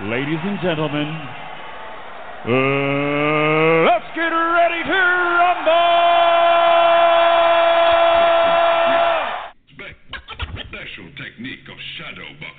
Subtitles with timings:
[0.00, 1.06] Ladies and gentlemen,
[2.48, 2.50] uh,
[3.84, 5.00] let's get ready to
[5.38, 5.92] rumble!
[10.66, 12.51] Special technique of shadow boxing.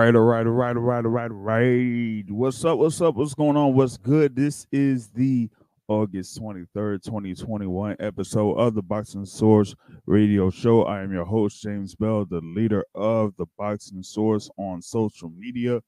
[0.00, 2.24] Right, all right, all right, all right, all right, all right.
[2.30, 2.78] What's up?
[2.78, 3.16] What's up?
[3.16, 3.74] What's going on?
[3.74, 4.34] What's good?
[4.34, 5.50] This is the
[5.88, 9.74] August 23rd, 2021 episode of the Boxing Source
[10.06, 10.84] Radio Show.
[10.84, 15.82] I am your host, James Bell, the leader of the Boxing Source on social media.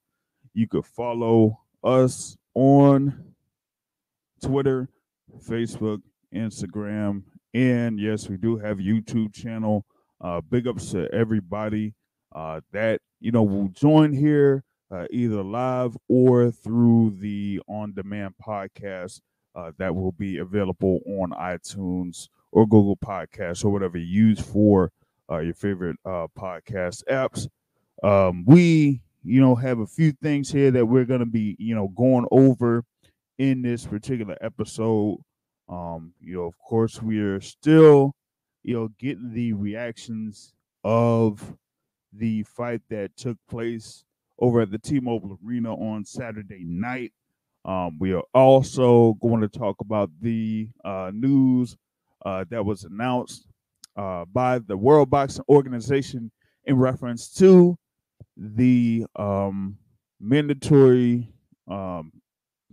[0.53, 3.33] You could follow us on
[4.43, 4.89] Twitter,
[5.49, 7.23] Facebook, Instagram,
[7.55, 9.87] and yes, we do have YouTube channel.
[10.21, 11.95] Uh, big ups to everybody
[12.33, 19.21] uh, that you know will join here uh, either live or through the on-demand podcast
[19.55, 24.91] uh, that will be available on iTunes or Google Podcasts or whatever you use for
[25.31, 27.47] uh, your favorite uh, podcast apps.
[28.03, 31.73] Um, we, you know, have a few things here that we're going to be, you
[31.73, 32.83] know, going over
[33.37, 35.19] in this particular episode.
[35.69, 38.13] Um, you know, of course, we are still,
[38.63, 41.55] you know, getting the reactions of
[42.17, 44.03] the fight that took place
[44.39, 47.13] over at the T-Mobile Arena on Saturday night.
[47.65, 51.77] Um, we are also going to talk about the uh, news
[52.25, 53.47] uh, that was announced
[53.95, 56.31] uh, by the World Boxing Organization
[56.65, 57.77] in reference to
[58.35, 59.77] the um,
[60.19, 61.29] mandatory,
[61.69, 62.11] um,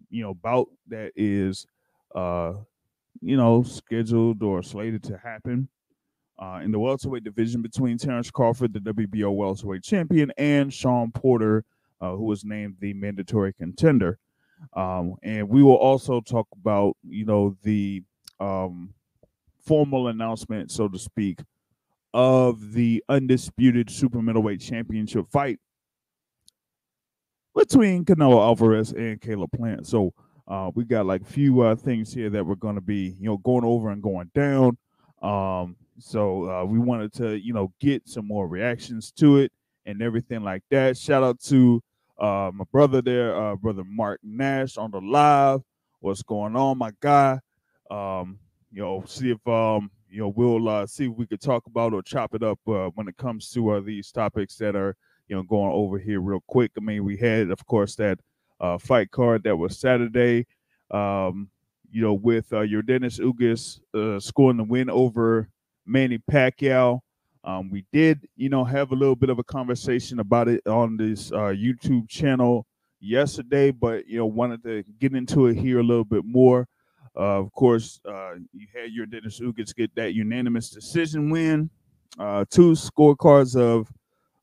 [0.08, 1.66] you know, bout that is,
[2.14, 2.54] uh,
[3.20, 5.68] you know, scheduled or slated to happen
[6.40, 11.64] uh, in the welterweight division between Terrence Crawford, the WBO welterweight champion, and Shawn Porter,
[12.00, 14.18] uh, who was named the mandatory contender.
[14.74, 18.02] Um, and we will also talk about, you know, the
[18.40, 18.94] um,
[19.64, 21.40] formal announcement, so to speak,
[22.14, 25.58] of the undisputed super middleweight championship fight
[27.54, 29.86] between Canelo Alvarez and Caleb Plant.
[29.86, 30.12] So
[30.48, 33.28] uh, we got like a few uh, things here that we're going to be, you
[33.28, 34.78] know, going over and going down.
[35.22, 39.52] Um, so uh, we wanted to, you know, get some more reactions to it
[39.86, 40.96] and everything like that.
[40.96, 41.82] Shout out to
[42.18, 45.60] uh, my brother there, uh, brother Mark Nash on the live.
[46.00, 47.40] What's going on, my guy?
[47.90, 48.38] Um,
[48.72, 51.92] you know, see if um, you know, we'll uh, see if we could talk about
[51.92, 54.96] or chop it up uh, when it comes to uh, these topics that are,
[55.28, 56.72] you know, going over here real quick.
[56.76, 58.18] I mean, we had, of course, that
[58.58, 60.46] uh, fight card that was Saturday.
[60.90, 61.48] Um,
[61.92, 65.48] you know, with uh, Yordenis Ugas uh, scoring the win over
[65.90, 67.00] Manny Pacquiao.
[67.42, 70.96] Um, we did, you know, have a little bit of a conversation about it on
[70.96, 72.66] this uh, YouTube channel
[73.00, 76.68] yesterday, but you know, wanted to get into it here a little bit more.
[77.16, 81.70] Uh, of course, uh, you had Yordenis Ugas get that unanimous decision win.
[82.18, 83.88] Uh, two scorecards of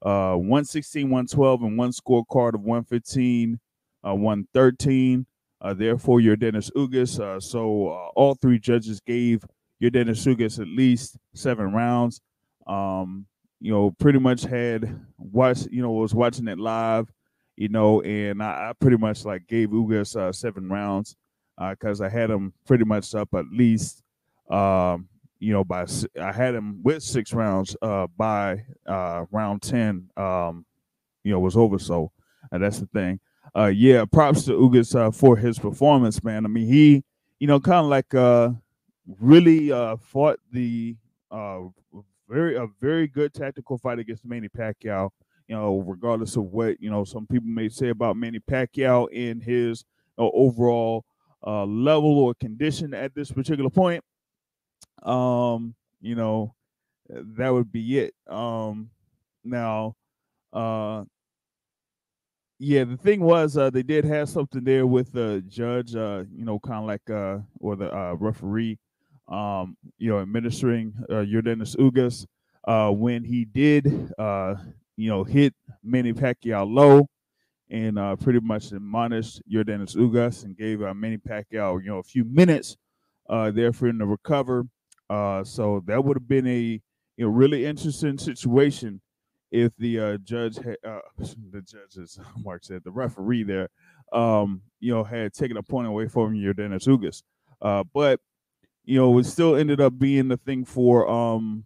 [0.02, 3.59] uh, 116, 112, and one scorecard of 115,
[4.06, 5.25] uh, 113.
[5.59, 7.41] Uh, therefore, Yordenis Ugas.
[7.41, 9.44] So all three judges gave
[9.81, 12.21] Yordenis Ugas at least seven rounds.
[12.65, 13.25] Um,
[13.59, 17.11] you know, pretty much had watched, you know, was watching it live,
[17.55, 21.16] you know, and I, I pretty much like gave Ugas uh, seven rounds
[21.57, 24.03] because I had him pretty much up at least,
[24.49, 25.07] um,
[25.39, 25.85] you know, by
[26.21, 30.66] I had him with six rounds uh, by uh, round ten, um,
[31.23, 31.79] you know, was over.
[31.79, 32.11] So
[32.51, 33.19] uh, that's the thing.
[33.55, 36.45] Uh, yeah, props to Ugas uh, for his performance, man.
[36.45, 37.03] I mean, he,
[37.39, 38.49] you know, kind of like uh,
[39.19, 40.97] really uh, fought the
[41.31, 41.61] uh,
[42.29, 45.09] very a very good tactical fight against Manny Pacquiao.
[45.47, 49.40] You know, regardless of what you know some people may say about Manny Pacquiao in
[49.40, 49.85] his
[50.17, 51.05] uh, overall
[51.46, 54.03] uh, level or condition at this particular point,
[55.03, 56.53] um, you know,
[57.09, 58.14] that would be it.
[58.28, 58.90] Um,
[59.43, 59.96] now,
[60.52, 61.05] uh,
[62.59, 66.43] yeah, the thing was, uh, they did have something there with the judge, uh, you
[66.43, 68.79] know, kind of like, uh, or the uh, referee,
[69.28, 72.26] um, you know, administering uh, Yordenis Ugas
[72.68, 74.56] uh, when he did, uh,
[74.96, 75.53] you know, hit
[75.84, 77.08] Manny Pacquiao low
[77.70, 82.03] and uh, pretty much admonished Yordenis Ugas and gave uh, Manny Pacquiao, you know, a
[82.03, 82.78] few minutes
[83.29, 84.66] uh, there for him to recover.
[85.09, 86.82] Uh, so that would have been a
[87.18, 89.02] you know really interesting situation
[89.52, 93.70] if the uh, judge had uh, the judges Mark said the referee there
[94.12, 97.24] um, you know had taken a point away from Yordenis Ugas.
[97.94, 98.20] But
[98.87, 101.66] you know it still ended up being the thing for um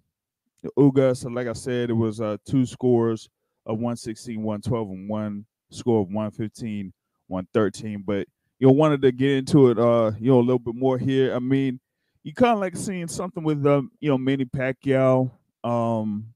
[0.77, 1.15] Uga.
[1.17, 3.29] So Like I said, it was uh two scores
[3.65, 6.93] of 116, 112, and one score of 115,
[7.27, 8.03] 113.
[8.05, 8.27] But
[8.59, 11.35] you know, wanted to get into it uh, you know, a little bit more here.
[11.35, 11.79] I mean,
[12.23, 15.31] you kind of like seeing something with um, you know, Manny Pacquiao,
[15.63, 16.33] um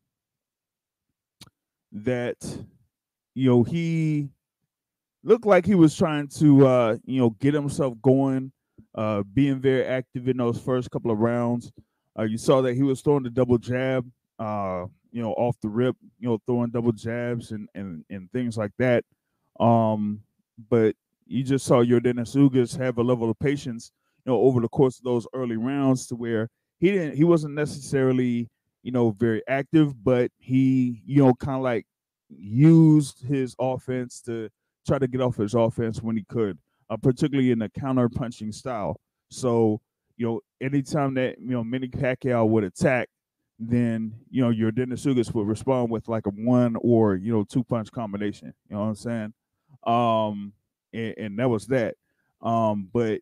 [1.92, 2.38] that
[3.34, 4.30] you know he
[5.24, 8.52] looked like he was trying to uh, you know, get himself going,
[8.96, 11.72] uh, being very active in those first couple of rounds.
[12.18, 14.10] Uh, you saw that he was throwing the double jab,
[14.40, 18.58] uh, you know, off the rip, you know, throwing double jabs and and and things
[18.58, 19.04] like that.
[19.60, 20.22] Um,
[20.70, 20.96] but
[21.28, 23.92] you just saw Yordenis Ugas have a level of patience,
[24.26, 26.50] you know, over the course of those early rounds to where
[26.80, 28.50] he didn't he wasn't necessarily,
[28.84, 31.86] you know, very active, but he, you know, kind of like
[32.30, 34.50] used his offense to
[34.88, 36.58] try to get off his offense when he could,
[36.90, 39.00] uh, particularly in the counter punching style.
[39.30, 39.82] So,
[40.18, 43.10] you know, anytime that you know Manny Pacquiao would attack,
[43.60, 47.64] then you know Yordenis Ugas would respond with like a one or you know two
[47.64, 48.54] punch combination.
[48.70, 49.34] You know what I'm saying?
[49.86, 50.54] Um,
[50.94, 51.96] and, and that was that.
[52.42, 53.22] Um, but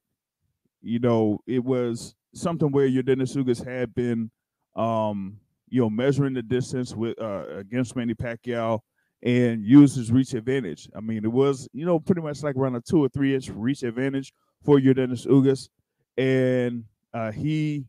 [0.81, 4.29] you know, it was something where Yordenis Ugas had been,
[4.75, 5.37] um,
[5.69, 8.81] you know, measuring the distance with uh, against Manny Pacquiao
[9.23, 10.89] and use his reach advantage.
[10.95, 13.49] I mean, it was you know pretty much like around a two or three inch
[13.49, 14.33] reach advantage
[14.63, 15.69] for Yordenis Ugas,
[16.17, 17.85] and uh, he,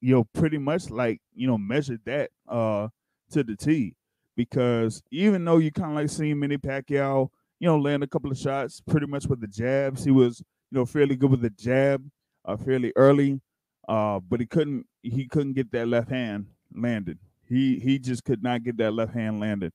[0.00, 2.88] you know, pretty much like you know measured that uh,
[3.30, 3.94] to the T
[4.36, 7.28] because even though you kind of like seeing Manny Pacquiao
[7.58, 10.04] you know, land a couple of shots pretty much with the jabs.
[10.04, 10.40] He was,
[10.70, 12.06] you know, fairly good with the jab,
[12.44, 13.40] uh, fairly early,
[13.88, 17.18] uh, but he couldn't he couldn't get that left hand landed.
[17.48, 19.72] He he just could not get that left hand landed.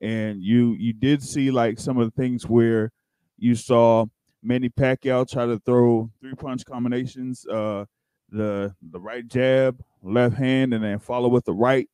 [0.00, 2.90] And you you did see like some of the things where
[3.38, 4.06] you saw
[4.42, 7.84] Manny Pacquiao try to throw three punch combinations, uh,
[8.30, 11.88] the the right jab, left hand, and then follow with the right.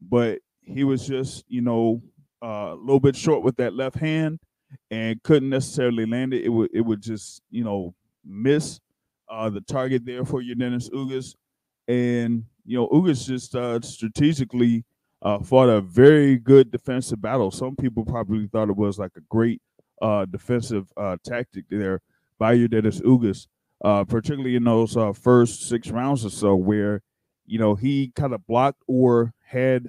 [0.00, 2.02] But he was just, you know,
[2.42, 4.38] uh, a little bit short with that left hand
[4.90, 6.44] and couldn't necessarily land it.
[6.44, 7.94] It would it would just you know
[8.24, 8.80] miss
[9.28, 11.34] uh, the target there for Yordenis Ugas,
[11.88, 14.84] and you know Ugas just uh, strategically
[15.26, 17.50] uh, fought a very good defensive battle.
[17.50, 19.60] Some people probably thought it was like a great
[20.00, 22.00] uh, defensive uh, tactic there
[22.38, 23.48] by Yordenis Ugas,
[23.84, 27.02] uh, particularly in those uh, first six rounds or so, where
[27.44, 29.88] you know he kind of blocked or had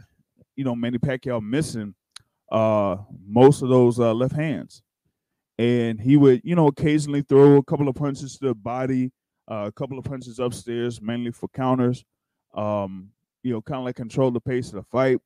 [0.55, 1.93] you know Manny Pacquiao missing
[2.51, 4.81] uh, most of those uh, left hands.
[5.59, 9.11] And he would, you know, occasionally throw a couple of punches to the body,
[9.47, 12.03] a couple of punches upstairs, mainly for counters.
[12.55, 13.09] Um,
[13.47, 15.19] you know, kind of like control the pace of the fight.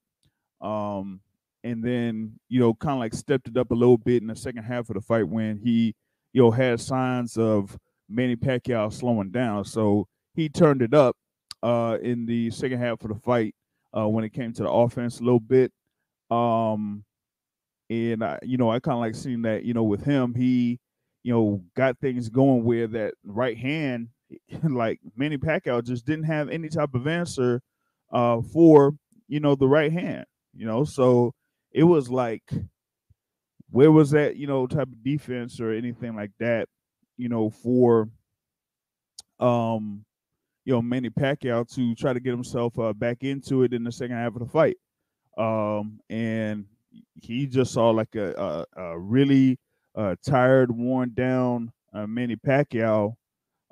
[0.61, 1.21] Um,
[1.63, 4.35] and then, you know, kind of like stepped it up a little bit in the
[4.35, 5.95] second half of the fight when he,
[6.31, 7.75] you know, had signs of
[8.07, 9.65] Manny Pacquiao slowing down.
[9.65, 11.15] So he turned it up
[11.63, 13.55] uh, in the second half of the fight
[13.97, 15.71] uh, when it came to the offense a little bit.
[16.29, 17.03] Um,
[17.89, 20.79] and I, you know, I kind of like seeing that, you know, with him, he,
[21.23, 24.09] you know, got things going where that right hand,
[24.63, 27.63] like Manny Pacquiao, just didn't have any type of answer
[28.11, 28.93] uh, for,
[29.27, 31.33] you know, the right hand, you know, so
[31.71, 32.43] it was like,
[33.69, 36.67] where was that, you know, type of defense or anything like that,
[37.17, 38.09] you know, for,
[39.39, 40.03] um,
[40.65, 43.91] you know, Manny Pacquiao to try to get himself uh, back into it in the
[43.91, 44.77] second half of the fight.
[45.37, 46.65] Um, and
[47.15, 49.57] he just saw like a, a, a really
[49.95, 53.15] uh, tired, worn down uh, Manny Pacquiao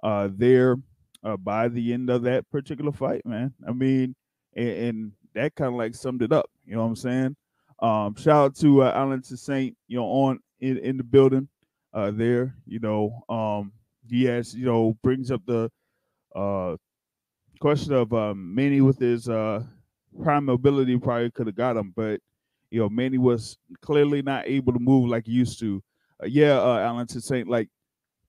[0.01, 0.77] uh, there
[1.23, 3.53] uh, by the end of that particular fight, man.
[3.67, 4.15] I mean,
[4.59, 6.49] and, and that kind of like summed it up.
[6.65, 7.35] You know what I'm saying?
[7.81, 11.47] Um, shout out to uh, Alan Toussaint, you know, on in, in the building
[11.93, 12.55] uh, there.
[12.65, 13.71] You know, um,
[14.07, 15.71] he has, you know, brings up the
[16.35, 16.75] uh,
[17.59, 19.63] question of um, Manny with his uh,
[20.21, 22.19] prime mobility probably could have got him, but
[22.71, 25.81] you know, Manny was clearly not able to move like he used to.
[26.21, 27.69] Uh, yeah, uh, Alan Toussaint, like,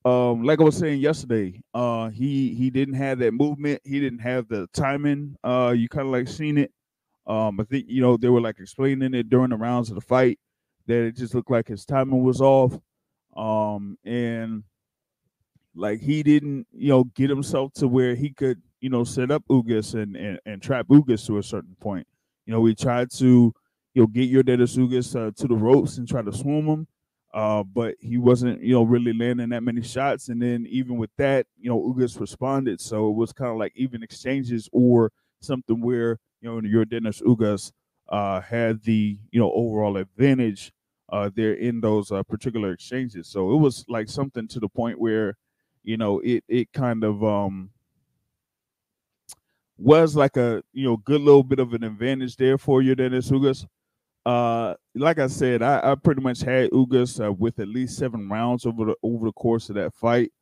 [0.05, 3.83] um, like I was saying yesterday, uh, he he didn't have that movement.
[3.85, 5.37] He didn't have the timing.
[5.45, 6.73] Uh, you kind of like seen it.
[7.27, 10.01] Um, I think you know they were like explaining it during the rounds of the
[10.01, 10.39] fight
[10.87, 12.79] that it just looked like his timing was off.
[13.37, 14.65] Um, and
[15.75, 19.45] like he didn't, you know, get himself to where he could, you know, set up
[19.51, 22.07] Ugas and and, and trap Ugas to a certain point.
[22.47, 23.53] You know, we tried to
[23.95, 26.87] you know, get your Ugas uh, to the ropes and try to swim him.
[27.33, 30.29] Uh, but he wasn't, you know, really landing that many shots.
[30.29, 32.81] And then even with that, you know, Ugas responded.
[32.81, 37.71] So it was kind of like even exchanges or something where you know Yordenis Ugas
[38.09, 40.73] uh, had the you know overall advantage
[41.11, 43.29] uh, there in those uh, particular exchanges.
[43.29, 45.37] So it was like something to the point where
[45.83, 47.71] you know it it kind of um
[49.79, 53.31] was like a you know good little bit of an advantage there for you, Dennis
[53.31, 53.67] Ugas.
[54.27, 58.29] Uh, like I said, I, I pretty much had Ugas uh, with at least seven
[58.29, 60.33] rounds over the over the course of that fight.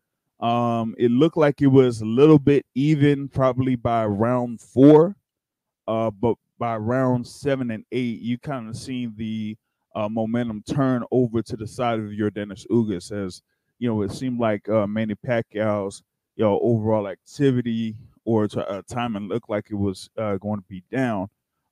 [0.40, 5.16] Um, it looked like it was a little bit even, probably by round four.
[5.86, 9.56] Uh, but by round seven and eight, you kind of seen the
[9.94, 13.42] uh, momentum turn over to the side of Yordenis Ugas as
[13.78, 16.02] you know it seemed like uh, Manny Pacquiao's
[16.36, 20.82] you know overall activity or uh, timing looked like it was uh, going to be
[20.90, 21.28] down.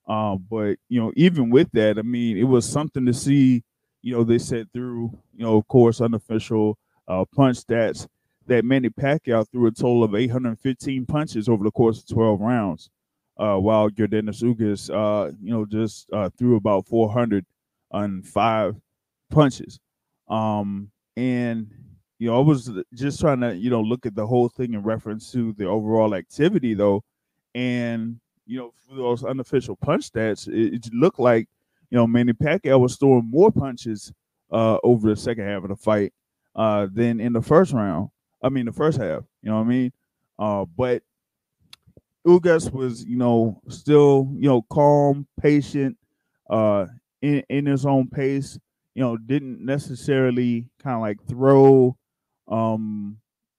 [0.06, 3.62] Um, but you know, even with that, I mean, it was something to see.
[4.02, 8.06] You know, they said through you know, of course, unofficial uh, punch stats
[8.46, 12.90] that Manny Pacquiao threw a total of 815 punches over the course of 12 rounds,
[13.38, 18.76] uh, while Yordenis Ugas, uh, you know, just uh, threw about 405
[19.30, 19.80] punches.
[20.28, 21.70] Um, and
[22.18, 24.82] you know, I was just trying to, you know, look at the whole thing in
[24.82, 27.02] reference to the overall activity, though,
[27.54, 31.48] and you know, those unofficial punch stats, it, it looked like,
[31.90, 34.12] you know, Manny Pacquiao was throwing more punches
[34.52, 36.12] uh, over the second half of the fight
[36.54, 38.10] uh, than in the first round.
[38.42, 39.24] I mean, the first half.
[39.42, 39.92] You know what I mean?
[40.38, 41.02] Uh, but
[42.26, 45.96] Ugas was, you know, still, you know, calm, patient,
[46.50, 46.86] uh,
[47.22, 48.58] in in his own pace.
[48.94, 51.96] You know, didn't necessarily kind of like throw,
[52.48, 53.18] um,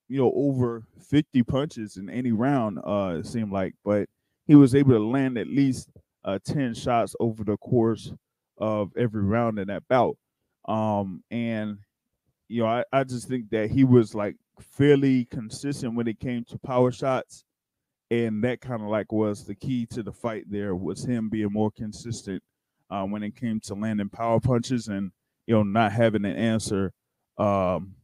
[0.10, 2.79] you know, over fifty punches in any round.
[2.79, 4.10] Uh, it seemed like, but
[4.48, 5.89] he was able to land at least
[6.25, 8.12] uh ten shots over the course
[8.58, 10.18] of every round in that bout.
[10.68, 11.77] Um, and
[12.50, 16.44] you know, I, I just think that he was like fairly consistent when it came
[16.46, 17.44] to power shots.
[18.10, 21.51] And that kind of like was the key to the fight there was him being
[21.51, 22.42] more consistent
[22.89, 25.12] uh, when it came to landing power punches and,
[25.46, 26.94] you know, not having an answer
[27.38, 27.96] um,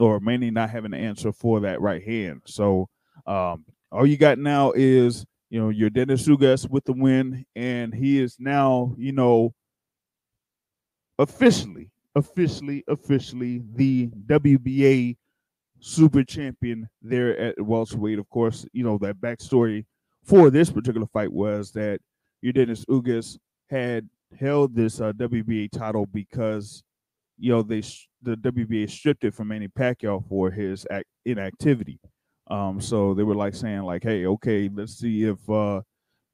[0.00, 2.40] or mainly not having an answer for that right hand.
[2.46, 2.88] So
[3.26, 8.18] um, all you got now is, you know, Yordenis Ugas with the win, and he
[8.18, 9.52] is now, you know,
[11.18, 15.14] officially, officially, officially the WBA
[15.78, 18.18] super champion there at welterweight.
[18.18, 19.84] Of course, you know that backstory
[20.24, 22.00] for this particular fight was that
[22.42, 23.36] Yordenis Ugas
[23.68, 24.08] had
[24.40, 26.82] held this uh, WBA title because
[27.38, 27.82] you know they
[28.22, 32.00] the WBA stripped it from Manny Pacquiao for his act, inactivity.
[32.52, 35.80] Um, so they were like saying like, hey, okay, let's see if uh,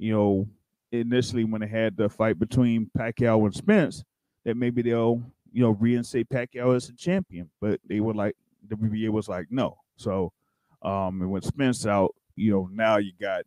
[0.01, 0.49] you know
[0.91, 4.03] initially when they had the fight between Pacquiao and Spence
[4.45, 5.23] that maybe they'll
[5.53, 8.35] you know reinstate Pacquiao as a champion, but they were like
[8.67, 9.79] WBA was like no.
[9.95, 10.33] So
[10.83, 13.45] um, and when Spence out, you know now you got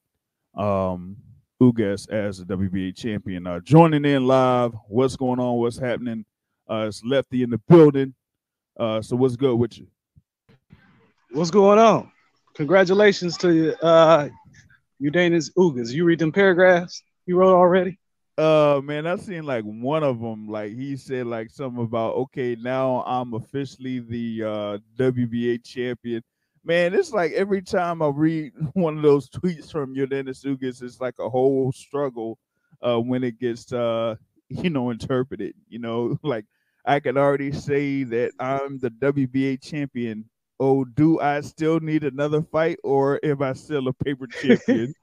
[0.56, 1.18] um
[1.62, 3.48] Ugas as the WBA champion.
[3.48, 5.58] Uh, joining in live, what's going on?
[5.58, 6.24] What's happening?
[6.70, 8.13] Uh, it's Lefty in the building.
[8.80, 9.88] Uh, so what's good with you?
[11.32, 12.10] What's going on?
[12.62, 14.30] Congratulations to uh,
[15.01, 15.91] Yordenis Ugas.
[15.91, 17.98] You read them paragraphs you wrote already?
[18.38, 20.48] Uh man, I seen like one of them.
[20.48, 26.22] Like he said like something about okay, now I'm officially the uh WBA champion.
[26.63, 31.01] Man, it's like every time I read one of those tweets from Yordenis Ugas, it's
[31.01, 32.38] like a whole struggle
[32.84, 34.15] uh when it gets uh
[34.50, 35.56] you know interpreted.
[35.68, 36.46] You know, like
[36.86, 40.30] I can already say that I'm the WBA champion.
[40.63, 44.94] Oh, do I still need another fight, or am I still a paper champion?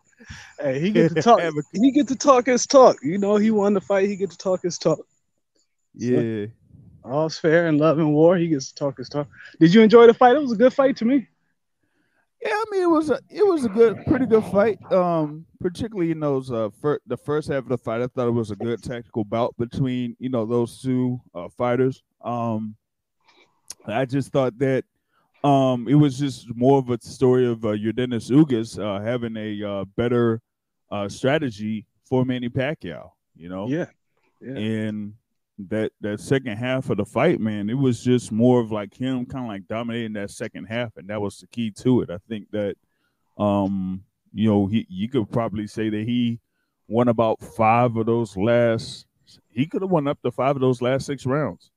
[0.60, 1.40] Hey, he get to talk.
[1.72, 2.96] He get to talk his talk.
[3.02, 4.08] You know, he won the fight.
[4.08, 5.00] He get to talk his talk.
[5.94, 6.46] yeah,
[7.02, 8.36] All's fair in love and war.
[8.36, 9.26] He gets to talk his talk.
[9.58, 10.36] Did you enjoy the fight?
[10.36, 11.26] It was a good fight to me.
[12.40, 12.50] yeah.
[12.52, 14.78] I mean, it was a it was a good, pretty good fight.
[14.92, 18.32] Um, particularly in those uh fir- the first half of the fight, I thought it
[18.32, 22.04] was a good tactical bout between you know those two uh fighters.
[22.22, 22.76] Um,
[23.86, 24.84] I just thought that
[25.44, 29.62] um it was just more of a story of uh, Yordenis Ugas uh, having a
[29.62, 30.40] uh, better
[30.90, 33.10] uh strategy for Manny Pacquiao.
[33.36, 33.86] You know, Yeah,
[34.40, 34.56] yeah.
[34.56, 35.14] and
[35.70, 39.26] that that second half of the fight, man, it was just more of like him
[39.26, 42.10] kind of like dominating that second half, and that was the key to it.
[42.10, 42.76] I think that,
[43.36, 44.02] um,
[44.32, 46.40] you know, he you could probably say that he
[46.86, 49.06] won about five of those last.
[49.50, 51.70] He could have won up to five of those last six rounds.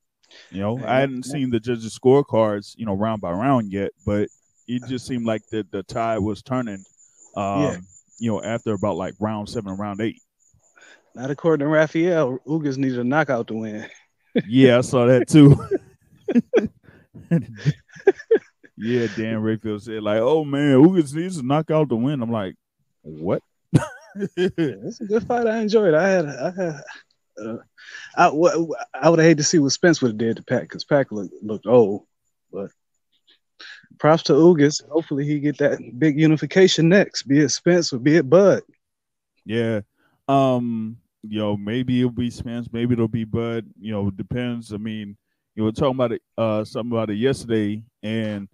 [0.51, 4.27] You know, I hadn't seen the judges' scorecards, you know, round by round yet, but
[4.67, 6.83] it just seemed like the the tide was turning.
[7.35, 7.77] Um, Yeah.
[8.19, 10.21] you know, after about like round seven, round eight.
[11.15, 12.39] Not according to Rafael.
[12.47, 13.85] Ugas needed a knockout to win.
[14.47, 15.55] Yeah, I saw that too.
[18.77, 22.31] yeah, Dan Rafael said like, "Oh man, Ugas needs to knock out the win." I'm
[22.31, 22.55] like,
[23.01, 23.41] "What?"
[24.35, 25.47] It's a good fight.
[25.47, 25.93] I enjoyed.
[25.93, 25.97] it.
[25.97, 26.81] I had, I had,
[27.39, 27.57] uh,
[28.15, 30.83] I, wha- I would hate to see what Spence would have did to Pack because
[30.83, 32.05] Pack looked looked old.
[32.51, 32.71] But
[33.99, 34.87] props to Ugas.
[34.89, 38.63] Hopefully he get that big unification next, be it Spence or be it Bud.
[39.45, 39.81] Yeah.
[40.27, 43.65] Um, you know, maybe it'll be Spence, maybe it'll be Bud.
[43.79, 44.73] You know, depends.
[44.73, 45.17] I mean,
[45.55, 48.47] you were talking about it, uh, something about it yesterday, and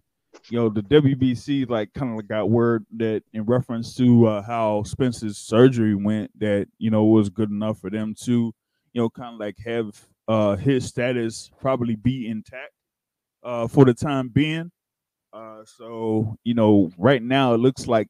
[0.50, 4.84] you know, the WBC like kind of got word that in reference to uh, how
[4.84, 8.54] Spence's surgery went, that you know was good enough for them to,
[8.94, 12.74] you know, kind of like have uh his status probably be intact
[13.44, 14.72] uh for the time being.
[15.34, 18.08] Uh, so you know, right now it looks like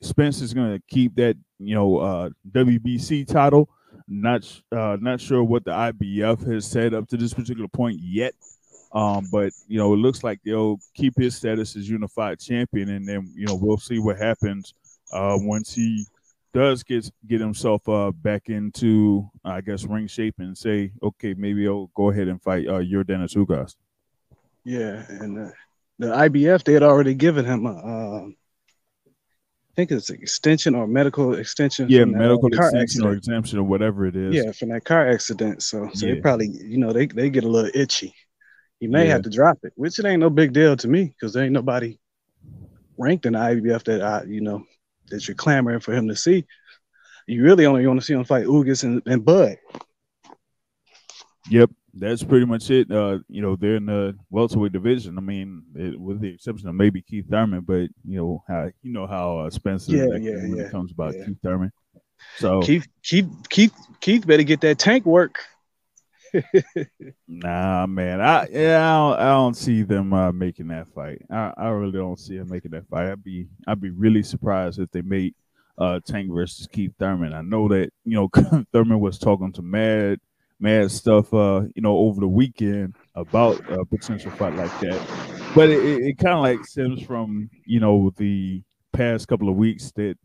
[0.00, 3.68] Spence is going to keep that you know uh, WBC title.
[4.08, 8.34] Not uh, not sure what the IBF has said up to this particular point yet.
[8.92, 13.06] Um, but you know, it looks like they'll keep his status as unified champion, and
[13.06, 14.74] then you know we'll see what happens
[15.12, 16.04] uh, once he
[16.52, 21.66] does get get himself uh, back into I guess ring shape and say, okay, maybe
[21.66, 23.74] I'll go ahead and fight uh, Yordenis Ugas.
[24.64, 25.50] Yeah, and uh,
[25.98, 28.36] the IBF they had already given him a, um,
[29.72, 31.88] I think it's an extension or medical extension.
[31.88, 34.36] Yeah, uh, medical car extension or exemption or whatever it is.
[34.36, 35.62] Yeah, from that car accident.
[35.62, 38.14] So, so they probably, you know, they they get a little itchy.
[38.80, 39.12] He may Yeah.
[39.14, 41.52] have to drop it, which it ain't no big deal to me because there ain't
[41.52, 41.98] nobody
[42.98, 44.64] ranked in the IBF that I, you know,
[45.12, 46.44] that you're clamoring for him to see.
[47.26, 49.56] You really only want to see him fight Ugas and, and Bud.
[51.50, 52.90] Yep, that's pretty much it.
[52.90, 55.18] Uh, you know, they're in the welterweight division.
[55.18, 58.92] I mean, it, with the exception of maybe Keith Thurman, but you know how you
[58.92, 61.26] know how uh, Spencer Yeah, yeah, when yeah, it comes about yeah.
[61.26, 61.72] Keith Thurman.
[62.38, 65.40] So Keith, Keith, Keith, Keith better get that tank work.
[67.28, 71.22] nah, man, I yeah, I don't, I don't see them uh, making that fight.
[71.30, 73.10] I, I really don't see them making that fight.
[73.10, 75.34] I'd be I'd be really surprised if they made
[75.78, 77.34] uh Tank versus Keith Thurman.
[77.34, 78.28] I know that you know
[78.72, 80.20] Thurman was talking to Mad
[80.60, 85.68] Mad stuff uh you know over the weekend about a potential fight like that, but
[85.68, 89.92] it, it, it kind of like stems from you know the past couple of weeks
[89.92, 90.16] that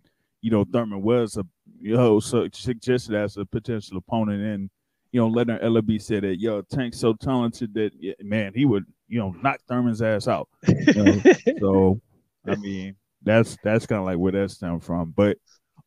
[0.42, 1.44] you know Thurman was a
[1.82, 4.70] you know so suggested as a potential opponent and
[5.12, 8.86] you know, Leonard Ellerbe said that, yo, Tank's so talented that, yeah, man, he would,
[9.08, 10.50] you know, knock Thurman's ass out.
[10.68, 11.22] You know?
[11.60, 12.02] so,
[12.46, 15.14] I mean, that's that's kind of like where that stemmed from.
[15.16, 15.38] But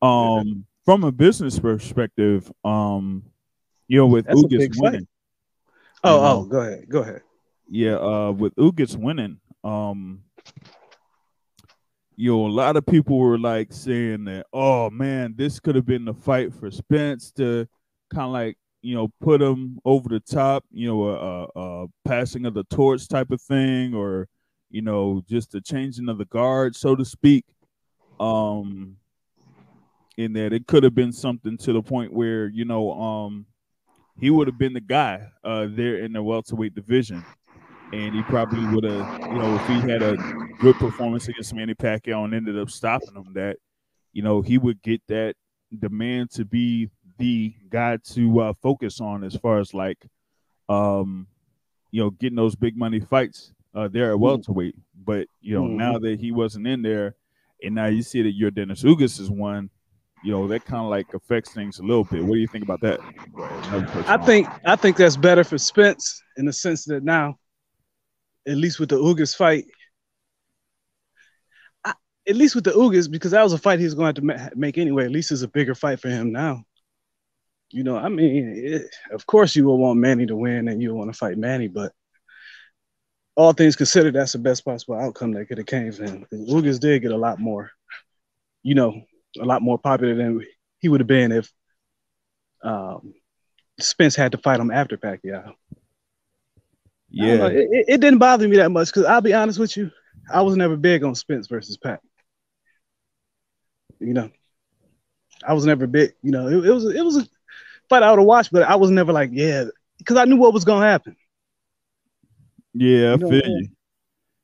[0.02, 3.24] um, from a business perspective, um,
[3.88, 5.06] you know, with That's Ugas winning,
[6.04, 7.22] oh, know, oh, go ahead, go ahead.
[7.68, 10.22] yeah, uh, with Ugas winning, um,
[12.16, 15.86] you know, a lot of people were like saying that, oh man, this could have
[15.86, 17.66] been the fight for Spence to
[18.12, 21.86] kind of like, you know, put him over the top, you know, a, a, a
[22.04, 24.28] passing of the torch type of thing, or
[24.70, 27.44] you know, just a changing of the guard, so to speak.
[28.18, 28.96] Um,
[30.16, 33.46] in that it could have been something to the point where you know, um,
[34.18, 37.24] he would have been the guy uh there in the welterweight division
[37.92, 40.16] and he probably would have, you know, if he had a
[40.60, 43.56] good performance against Manny Pacquiao and ended up stopping him, that
[44.12, 45.34] you know he would get that
[45.76, 49.98] demand to be the guy to uh, focus on as far as like,
[50.68, 51.26] um,
[51.92, 54.74] you know, getting those big money fights uh, there at welterweight.
[55.04, 55.76] But you know, Mhm.
[55.76, 57.14] now that he wasn't in there,
[57.62, 59.70] and now you see that your Dennis Ugas is one.
[60.22, 62.22] You know that kind of like affects things a little bit.
[62.24, 63.00] What do you think about that?
[63.34, 67.02] Go ahead, I on- think I think that's better for Spence in the sense that
[67.04, 67.38] now,
[68.46, 69.64] at least with the Ugas fight,
[71.84, 71.94] I,
[72.28, 74.50] at least with the Ugas, because that was a fight he was going to have
[74.52, 75.06] to make anyway.
[75.06, 76.64] At least it's a bigger fight for him now.
[77.70, 80.96] You know, I mean, it, of course you will want Manny to win and you'll
[80.98, 81.92] want to fight Manny, but
[83.36, 85.92] all things considered, that's the best possible outcome that could have came.
[85.92, 87.70] 'Cause Ugas did get a lot more,
[88.62, 89.02] you know,
[89.40, 90.44] a lot more popular than
[90.80, 91.52] he would have been if
[92.62, 93.14] um,
[93.78, 95.54] Spence had to fight him after Pacquiao.
[97.10, 99.76] Yeah, know, it, it- it didn't bother me that much because I'll be honest with
[99.76, 99.90] you,
[100.32, 102.00] I was never big on Spence versus Pac.
[104.00, 104.30] You know,
[105.46, 106.14] I was never big.
[106.22, 107.28] You know, it, it was it was a
[107.90, 109.66] fight I would have watched, but I was never like, yeah,
[109.98, 111.16] because I knew what was gonna happen.
[112.74, 113.68] Yeah, I You know what feel you.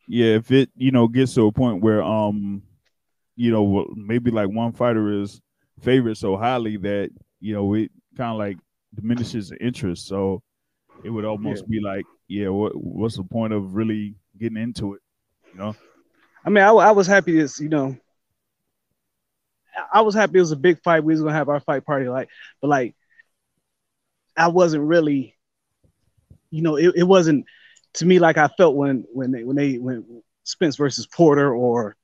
[0.09, 2.63] Yeah, if it you know gets to a point where um,
[3.37, 5.41] you know, maybe like one fighter is
[5.83, 8.59] favored so highly that you know it kind of like
[8.95, 10.07] diminishes the interest.
[10.07, 10.43] So
[11.05, 15.03] it would almost be like, yeah, what what's the point of really getting into it?
[15.53, 15.77] You know?
[16.45, 17.97] I mean, I, I was happy as you know.
[19.77, 21.05] I- I was happy it was a big fight.
[21.05, 22.29] We was gonna have our fight party, like,
[22.61, 22.95] but like,
[24.37, 25.37] I wasn't really,
[26.51, 27.47] you know, it, it wasn't
[27.95, 31.97] to me like I felt when when they when they when Spence versus Porter or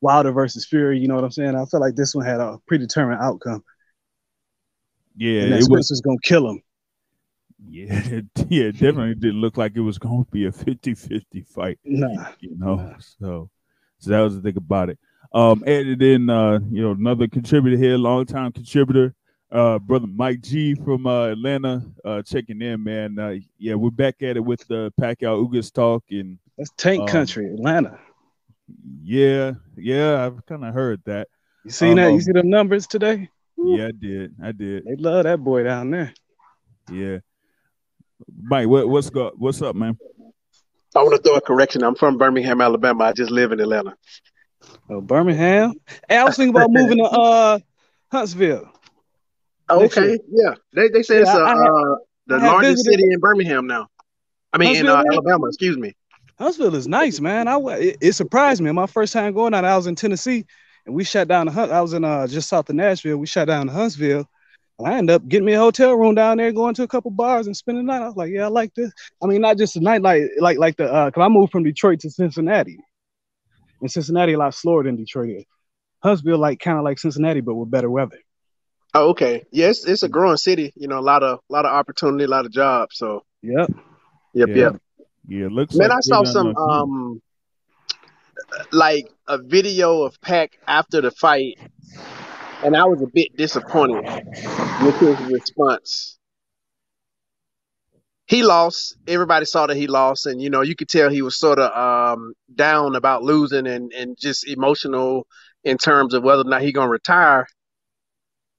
[0.00, 0.98] Wilder versus Fury.
[0.98, 1.54] You know what I'm saying?
[1.54, 3.64] I felt like this one had a predetermined outcome.
[5.16, 5.86] Yeah, and that it was.
[5.86, 6.62] Spencer's gonna kill him.
[7.68, 11.46] Yeah, it, yeah, it definitely didn't look like it was going to be a 50-50
[11.46, 11.78] fight.
[11.84, 13.50] Nah, You know, so
[13.98, 14.98] so that was the thing about it.
[15.32, 19.14] Um, added in, uh, you know, another contributor here, longtime contributor,
[19.52, 23.18] uh, brother Mike G from uh, Atlanta, uh, checking in, man.
[23.18, 27.06] Uh, yeah, we're back at it with the Pacquiao Ugas talk, and that's tank Um,
[27.08, 27.98] country, Atlanta.
[29.02, 31.28] yeah, yeah, I've kind of heard that.
[31.64, 32.08] You seen that?
[32.08, 33.28] um, You see the numbers today?
[33.56, 34.84] Yeah, I did, I did.
[34.84, 36.14] They love that boy down there.
[36.90, 37.18] Yeah,
[38.42, 39.98] Mike, what, what's go, what's up, man?
[40.94, 41.84] I want to throw a correction.
[41.84, 43.04] I'm from Birmingham, Alabama.
[43.04, 43.94] I just live in Atlanta.
[44.88, 45.74] Oh, Birmingham.
[46.08, 47.58] Hey, I was thinking about moving to uh
[48.10, 48.68] Huntsville.
[49.70, 50.54] Okay, yeah.
[50.72, 51.94] They they say it's uh, have- uh,
[52.26, 53.88] the largest visited- city in Birmingham now.
[54.52, 55.46] I mean, in uh, Alabama.
[55.48, 55.94] Excuse me.
[56.38, 57.48] Huntsville is nice, man.
[57.48, 58.72] I it, it surprised me.
[58.72, 60.46] My first time going out, I was in Tennessee,
[60.86, 61.70] and we shut down the Hunt.
[61.70, 63.18] I was in uh just south of Nashville.
[63.18, 64.28] We shut down to Huntsville.
[64.78, 67.10] And I ended up getting me a hotel room down there, going to a couple
[67.10, 68.02] bars and spending the night.
[68.02, 68.90] I was like, yeah, I like this.
[69.22, 71.64] I mean, not just the night, like like like the uh, cause I moved from
[71.64, 72.78] Detroit to Cincinnati,
[73.82, 75.44] and Cincinnati a lot slower than Detroit is.
[76.02, 78.18] Huntsville like kind of like Cincinnati, but with better weather.
[78.92, 79.44] Oh, okay.
[79.52, 80.72] Yes, it's a growing city.
[80.74, 82.96] You know, a lot of a lot of opportunity, a lot of jobs.
[82.96, 83.70] So, Yep.
[84.34, 84.56] yep, Yeah.
[84.56, 84.76] yep.
[85.28, 85.76] Yeah, it looks.
[85.76, 87.22] Man, like I saw some um,
[88.72, 91.58] like a video of Pac after the fight,
[92.64, 94.04] and I was a bit disappointed
[94.82, 96.18] with his response.
[98.26, 98.96] He lost.
[99.06, 101.70] Everybody saw that he lost, and you know you could tell he was sort of
[102.16, 105.26] um, down about losing and and just emotional
[105.62, 107.46] in terms of whether or not he gonna retire.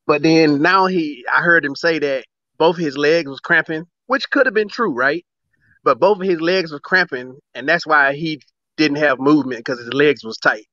[0.08, 2.26] But then now he, I heard him say that
[2.58, 5.26] both his legs was cramping, which could have been true, right?
[5.84, 8.42] But both of his legs was cramping, and that's why he
[8.78, 10.66] didn't have movement because his legs was tight.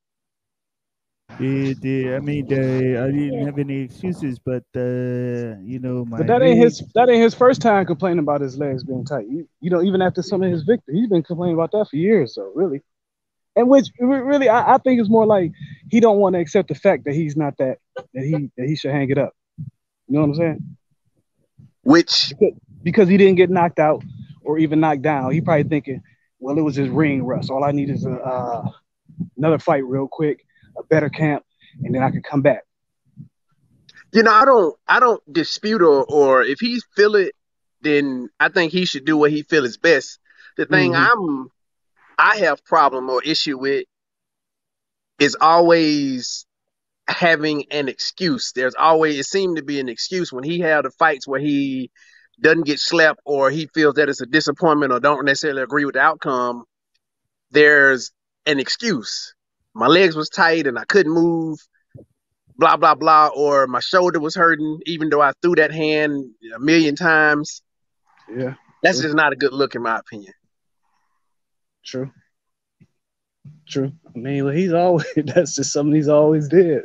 [1.39, 6.19] Yeah, yeah, I mean, uh, I didn't have any excuses, but uh, you know, my
[6.19, 9.27] But that ain't his that ain't his first time complaining about his legs being tight.
[9.29, 11.97] You, you know, even after some of his victory, he's been complaining about that for
[11.97, 12.35] years.
[12.35, 12.83] So really,
[13.57, 15.53] and which really, I, I think it's more like
[15.91, 17.79] he don't want to accept the fact that he's not that
[18.15, 19.33] that he that he should hang it up.
[20.09, 20.77] You know what I'm saying?
[21.83, 22.33] Which
[22.83, 24.03] Because he didn't get knocked out
[24.43, 25.33] or even knocked down.
[25.33, 26.03] He probably thinking,
[26.39, 27.51] well, it was his ring rust.
[27.51, 28.71] All I need is a uh,
[29.37, 30.45] another fight real quick,
[30.79, 31.45] a better camp,
[31.85, 32.63] and then I can come back.
[34.13, 37.35] you know, I don't, I don't dispute or, or if he feel it,
[37.83, 40.19] then I think he should do what he feel is best.
[40.57, 40.97] The thing Mhm.
[40.97, 41.51] I'm,
[42.19, 43.85] I have problem or issue with
[45.19, 46.47] is always
[47.09, 48.53] having an excuse.
[48.53, 51.91] There's always it seemed to be an excuse when he had the fights where he
[52.41, 55.95] doesn't get slept or he feels that it's a disappointment or don't necessarily agree with
[55.95, 56.65] the outcome.
[57.51, 58.13] There's
[58.47, 59.35] an excuse.
[59.75, 61.59] My legs was tight and I couldn't move.
[62.57, 63.29] Blah blah blah.
[63.35, 67.63] Or my shoulder was hurting, even though I threw that hand a million times.
[68.35, 70.35] Yeah, That's just not a good look, in my opinion.
[71.85, 72.11] True.
[73.69, 73.93] True.
[74.07, 76.85] I mean, well, he's always that's just something he's always did.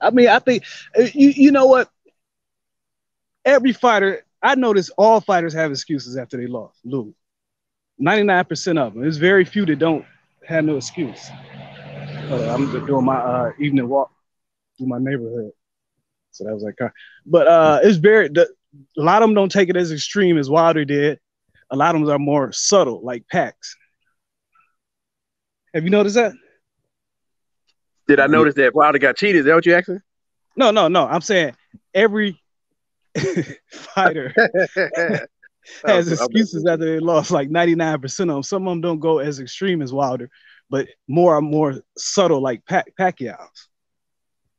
[0.00, 0.64] I mean, I think
[0.98, 1.90] uh, you you know what?
[3.44, 7.14] Every fighter, I notice all fighters have excuses after they lost, lose.
[8.00, 9.02] 99% of them.
[9.02, 10.04] There's very few that don't
[10.46, 11.30] have no excuse.
[12.30, 14.10] On, I'm doing my uh, evening walk
[14.76, 15.52] through my neighborhood.
[16.30, 16.88] So that was like, uh,
[17.24, 18.48] but uh, it's very, the,
[18.98, 21.20] a lot of them don't take it as extreme as Wilder did.
[21.70, 23.76] A lot of them are more subtle, like packs.
[25.74, 26.32] Have you noticed that?
[28.06, 29.40] Did I notice that Wilder got cheated?
[29.40, 30.00] Is that what you asking?
[30.56, 31.06] No, no, no.
[31.06, 31.56] I'm saying
[31.92, 32.40] every
[33.72, 34.32] fighter
[35.84, 38.42] has oh, excuses after they lost, like 99% of them.
[38.42, 40.30] Some of them don't go as extreme as Wilder,
[40.70, 43.68] but more and more subtle, like Pac- Pacquiao's.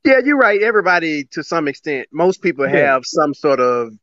[0.04, 0.62] Yeah, you're right.
[0.62, 2.94] Everybody, to some extent, most people Yeah.
[2.94, 3.94] have some sort of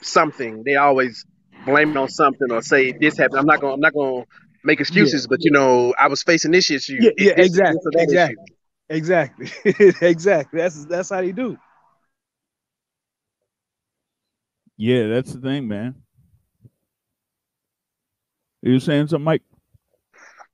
[0.00, 0.62] something.
[0.64, 1.24] They always
[1.64, 3.40] blame it on something or say this happened.
[3.40, 3.74] I'm not gonna.
[3.74, 4.24] I'm not gonna
[4.64, 6.98] make excuses, but you know, I was facing this issue.
[7.00, 8.44] Yeah, yeah, this, exactly, this, exactly.
[8.44, 8.54] issue.
[8.88, 9.50] Exactly.
[10.08, 10.60] exactly.
[10.60, 11.56] That's that's how you do.
[14.76, 15.94] Yeah, that's the thing, man.
[18.62, 19.42] You saying something, Mike?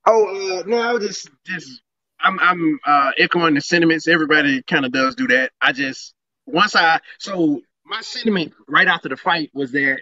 [0.05, 1.81] Oh uh, no, I was just just
[2.19, 4.07] I'm I'm uh, echoing the sentiments.
[4.07, 5.51] Everybody kind of does do that.
[5.61, 6.13] I just
[6.45, 10.01] once I so my sentiment right after the fight was that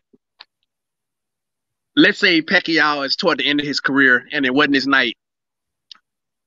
[1.98, 5.18] let's say Pacquiao is toward the end of his career and it wasn't his night,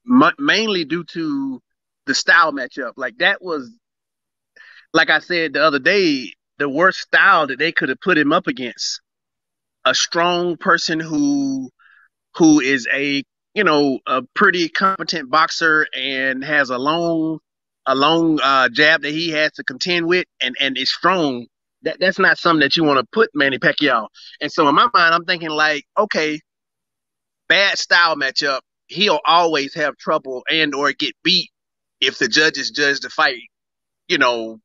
[0.06, 1.60] mu- mainly due to
[2.06, 2.92] the style matchup.
[2.96, 3.68] Like that was,
[4.94, 8.32] like I said the other day, the worst style that they could have put him
[8.32, 9.00] up against.
[9.84, 11.70] A strong person who
[12.36, 17.38] who is a you know a pretty competent boxer and has a long
[17.86, 21.46] a long uh, jab that he has to contend with and and is strong
[21.82, 24.08] That that's not something that you want to put Manny Pacquiao.
[24.40, 26.40] And so in my mind, I'm thinking like, okay,
[27.48, 28.60] bad style matchup.
[28.86, 31.50] He'll always have trouble and or get beat
[32.00, 33.42] if the judges judge the fight,
[34.08, 34.58] you know,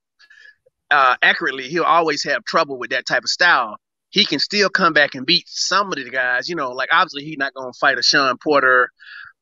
[0.91, 1.67] uh, accurately.
[1.67, 3.78] He'll always have trouble with that type of style.
[4.10, 7.23] He can still come back and beat some of the guys, you know, like obviously
[7.25, 8.89] he's not to fight a Shawn Porter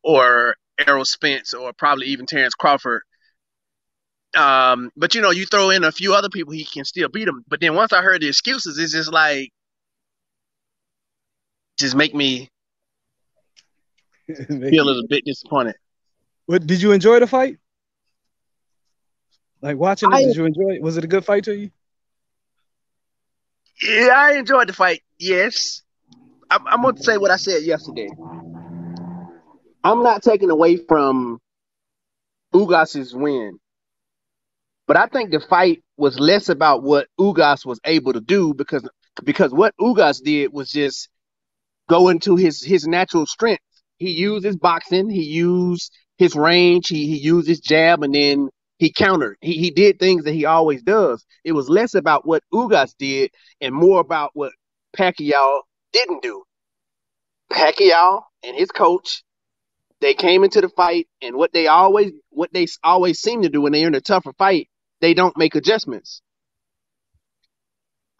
[0.03, 3.03] or Errol Spence or probably even Terrence Crawford.
[4.35, 7.25] Um, but you know, you throw in a few other people, he can still beat
[7.25, 7.43] them.
[7.47, 9.51] But then once I heard the excuses, it's just like,
[11.77, 12.49] just make me
[14.27, 15.75] feel a little bit disappointed.
[16.45, 17.57] What did you enjoy the fight?
[19.61, 20.81] Like watching it, I- did you enjoy it?
[20.81, 21.71] Was it a good fight to you?
[23.81, 25.01] Yeah, I enjoyed the fight.
[25.19, 25.81] Yes,
[26.49, 28.07] I'm, I'm going to say what I said yesterday.
[29.83, 31.39] I'm not taking away from
[32.53, 33.59] Ugas's win,
[34.87, 38.87] but I think the fight was less about what Ugas was able to do because
[39.23, 41.09] because what Ugas did was just
[41.89, 43.63] go into his his natural strength.
[43.97, 48.49] He used his boxing, he used his range, he he used his jab, and then
[48.79, 49.37] he countered.
[49.41, 51.25] He he did things that he always does.
[51.43, 54.51] It was less about what Ugas did and more about what
[54.97, 55.61] Pacquiao
[55.93, 56.43] didn't do.
[57.51, 59.23] Pacquiao and his coach,
[60.01, 63.61] they came into the fight, and what they always what they always seem to do
[63.61, 64.67] when they're in a tougher fight,
[65.03, 66.21] they don't make adjustments.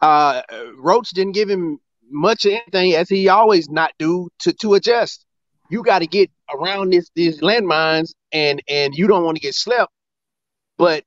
[0.02, 0.42] Uh,
[0.76, 5.24] Roach didn't give him much of anything as he always not do to to adjust.
[5.70, 9.54] You got to get around this these landmines, and and you don't want to get
[9.54, 9.90] slept.
[10.76, 11.04] But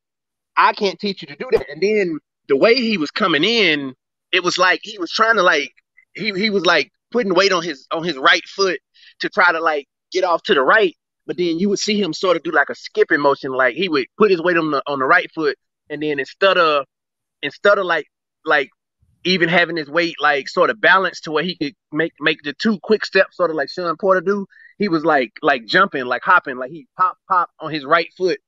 [0.57, 1.69] I can't teach you to do that.
[1.69, 3.93] And then the way he was coming in,
[4.31, 5.71] it was like he was trying to like
[6.15, 8.79] he he was like putting weight on his on his right foot
[9.19, 10.95] to try to like get off to the right.
[11.27, 13.89] But then you would see him sort of do like a skipping motion, like he
[13.89, 15.55] would put his weight on the on the right foot,
[15.89, 16.85] and then instead of
[17.41, 18.07] instead of like
[18.45, 18.69] like
[19.23, 22.53] even having his weight like sort of balanced to where he could make make the
[22.53, 24.45] two quick steps, sort of like Shawn Porter do.
[24.77, 28.39] He was like like jumping, like hopping, like he pop pop on his right foot,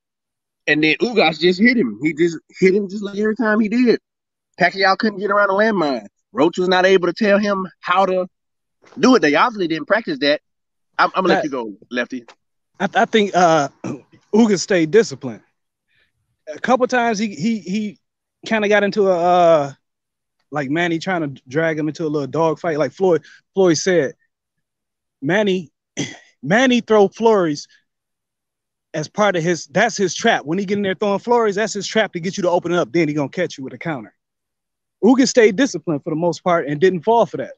[0.66, 1.98] and then Ugas just hit him.
[2.02, 4.00] He just hit him just like every time he did.
[4.60, 6.06] Pacquiao couldn't get around the landmine.
[6.32, 8.26] Roach was not able to tell him how to
[8.98, 9.20] do it.
[9.20, 10.40] They obviously didn't practice that.
[10.98, 12.24] I'm, I'm gonna let you go, Lefty.
[12.78, 13.68] I, I think uh
[14.34, 15.42] Uga stayed disciplined.
[16.54, 17.98] A couple times he he he
[18.46, 19.72] kind of got into a uh
[20.50, 22.78] like Manny trying to drag him into a little dog fight.
[22.78, 24.14] Like Floyd Floyd said,
[25.22, 25.70] Manny
[26.42, 27.68] Manny throw flurries
[28.92, 30.44] as part of his that's his trap.
[30.44, 32.72] When he get in there throwing flurries, that's his trap to get you to open
[32.72, 32.92] up.
[32.92, 34.14] Then he gonna catch you with a counter.
[35.04, 37.54] Uga stayed disciplined for the most part and didn't fall for that.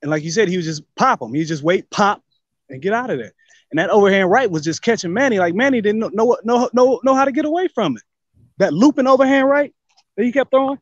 [0.00, 1.34] And like you said, he was just pop him.
[1.34, 2.22] He just wait, pop,
[2.68, 3.32] and get out of there.
[3.70, 5.38] And that overhand right was just catching Manny.
[5.38, 8.02] Like Manny didn't know know know know, know how to get away from it.
[8.58, 9.74] That looping overhand right
[10.16, 10.78] that he kept throwing.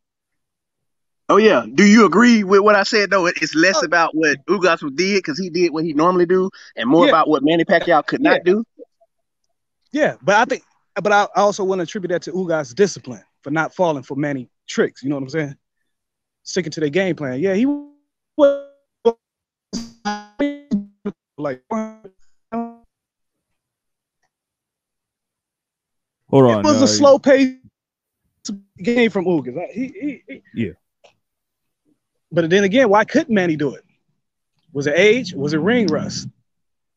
[1.28, 1.66] Oh yeah.
[1.74, 3.26] Do you agree with what I said though?
[3.26, 3.86] It's less Oh.
[3.86, 7.10] about what Ugas did because he did what he normally do, and more Yeah.
[7.10, 8.64] about what Manny Pacquiao could not do.
[9.92, 10.62] Yeah, but I think,
[11.02, 14.14] but I I also want to attribute that to Ugas' discipline for not falling for
[14.14, 15.02] Manny tricks.
[15.02, 15.56] You know what I'm saying?
[16.44, 17.40] Sticking to their game plan.
[17.40, 18.66] Yeah, he was
[21.38, 21.62] like
[26.40, 26.60] Hold on.
[26.60, 27.54] it was uh, a slow pace
[28.78, 29.70] game from Ugas.
[29.72, 30.72] He, he, he- Yeah.
[32.32, 33.84] But then again, why couldn't Manny do it?
[34.72, 35.32] Was it age?
[35.34, 36.28] Was it ring rust?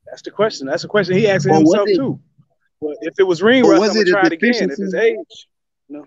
[0.06, 0.68] That's the question.
[0.68, 2.20] That's the question he asked Or himself it- too.
[2.82, 4.50] Well, if it was ring rust, was I'm it gonna a try it again.
[4.56, 4.98] If it's deficiency?
[4.98, 6.06] age,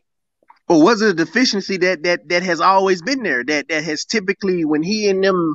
[0.68, 3.44] Or was it a deficiency that that that has always been there?
[3.44, 5.54] That that has typically when he and them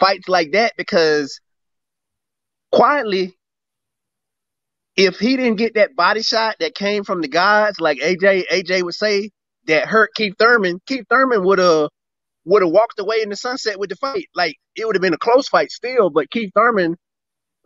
[0.00, 1.40] fights like that because
[2.72, 3.36] quietly
[5.00, 8.82] if he didn't get that body shot that came from the gods, like AJ AJ
[8.82, 9.30] would say,
[9.66, 11.88] that hurt Keith Thurman, Keith Thurman would have
[12.44, 14.26] would have walked away in the sunset with the fight.
[14.34, 16.96] Like it would have been a close fight still, but Keith Thurman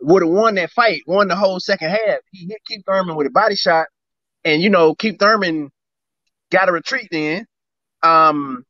[0.01, 2.19] would have won that fight, won the whole second half.
[2.31, 3.87] He hit Keith Thurman with a body shot,
[4.45, 5.71] and you know Keith Thurman
[6.51, 7.45] got a retreat then.
[8.03, 8.63] Um,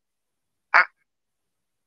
[0.74, 0.84] I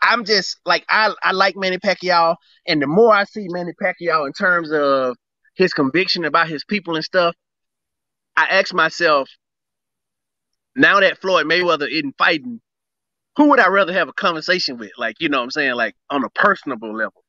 [0.03, 2.37] I'm just like I I like Manny Pacquiao,
[2.69, 5.17] and the more I see Manny Pacquiao in terms of
[5.59, 7.35] his conviction about his people and stuff,
[8.37, 9.29] I ask myself,
[10.77, 12.61] now that Floyd Mayweather isn't fighting,
[13.37, 14.93] who would I rather have a conversation with?
[14.97, 15.75] Like, you know what I'm saying?
[15.75, 17.25] Like on a personable level.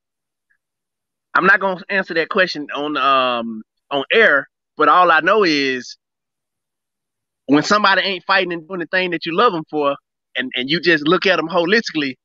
[1.35, 5.97] I'm not gonna answer that question on um on air, but all I know is
[7.47, 9.95] when somebody ain't fighting and doing the thing that you love them for,
[10.35, 12.15] and, and you just look at them holistically,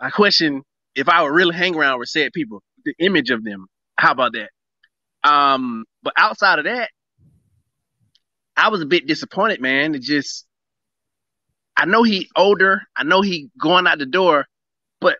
[0.00, 0.62] I question
[0.94, 3.66] if I would really hang around with said people, the image of them.
[3.98, 4.50] How about that?
[5.24, 6.90] Um, but outside of that,
[8.56, 9.94] I was a bit disappointed, man.
[9.94, 10.46] It just
[11.76, 12.82] I know he older.
[12.96, 14.46] I know he going out the door,
[15.00, 15.16] but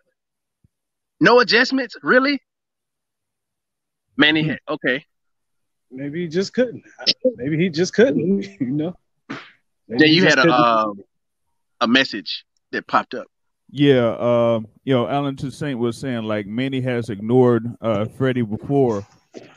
[1.19, 2.39] no adjustments, really.
[4.17, 5.05] Manny, had- okay.
[5.91, 6.83] Maybe he just couldn't.
[7.35, 8.43] Maybe he just couldn't.
[8.59, 8.95] You know.
[9.87, 10.51] Maybe Then you had a couldn't.
[10.59, 11.03] um,
[11.81, 13.27] a message that popped up.
[13.69, 19.05] Yeah, um, you know, Alan Toussaint was saying like Manny has ignored uh Freddie before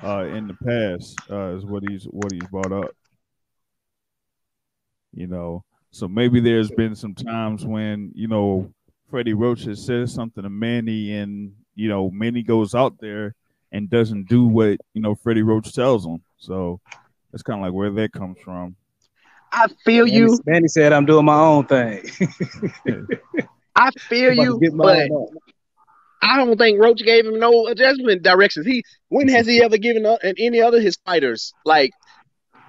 [0.02, 2.90] uh in the past, uh is what he's what he's brought up.
[5.12, 8.70] You know, so maybe there's been some times when, you know,
[9.10, 13.34] Freddie Roach has said something to Manny and, you know, Manny goes out there
[13.72, 16.22] and doesn't do what, you know, Freddie Roach tells him.
[16.36, 16.80] So
[17.32, 18.76] that's kind of like where that comes from.
[19.52, 20.38] I feel Manny, you.
[20.44, 22.04] Manny said, "I'm doing my own thing."
[23.74, 25.28] I feel I'm about to you, but mine up.
[26.26, 28.66] I don't think Roach gave him no adjustment directions.
[28.66, 31.92] He when has he ever given up and any other his fighters like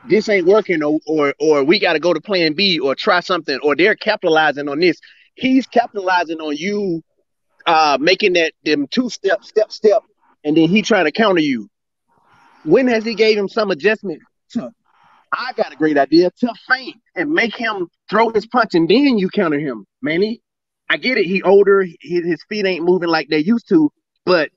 [0.07, 3.19] this ain't working or or, or we got to go to plan B or try
[3.19, 4.99] something or they're capitalizing on this.
[5.33, 7.01] He's capitalizing on you
[7.65, 10.03] uh making that them two step step step
[10.43, 11.67] and then he trying to counter you.
[12.63, 14.69] When has he gave him some adjustment to
[15.31, 19.17] I got a great idea to feint and make him throw his punch and then
[19.17, 20.41] you counter him, Manny.
[20.89, 21.25] I get it.
[21.25, 21.83] He older.
[21.83, 23.91] He, his feet ain't moving like they used to.
[24.25, 24.51] But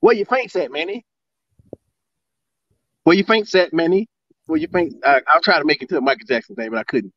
[0.00, 1.04] where your feints at, Manny?
[3.04, 4.08] Where your feints at, Manny?
[4.46, 4.94] Where your feints?
[5.02, 7.12] Uh, I'll try to make it to a Michael Jackson thing, but I couldn't.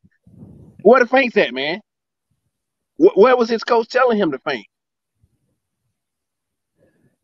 [0.82, 1.80] Where the feints at, man?
[2.96, 4.66] Wh- where was his coach telling him to faint?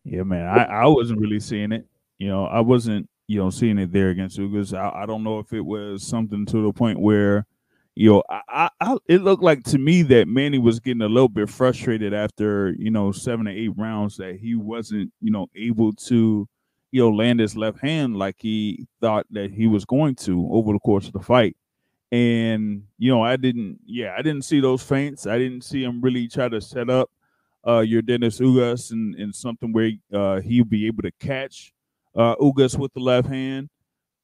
[0.05, 0.47] Yeah, man.
[0.47, 1.87] I, I wasn't really seeing it.
[2.19, 4.77] You know, I wasn't, you know, seeing it there against Ugas.
[4.77, 7.47] I, I don't know if it was something to the point where,
[7.95, 11.09] you know, I, I, I it looked like to me that Manny was getting a
[11.09, 15.49] little bit frustrated after, you know, seven or eight rounds that he wasn't, you know,
[15.55, 16.49] able to,
[16.91, 20.73] you know, land his left hand like he thought that he was going to over
[20.73, 21.57] the course of the fight.
[22.11, 25.27] And, you know, I didn't, yeah, I didn't see those feints.
[25.27, 27.11] I didn't see him really try to set up
[27.65, 31.73] uh, Yordenis Ugas and, and something where uh, he'll be able to catch
[32.15, 33.71] uh, Ugas with the left hand.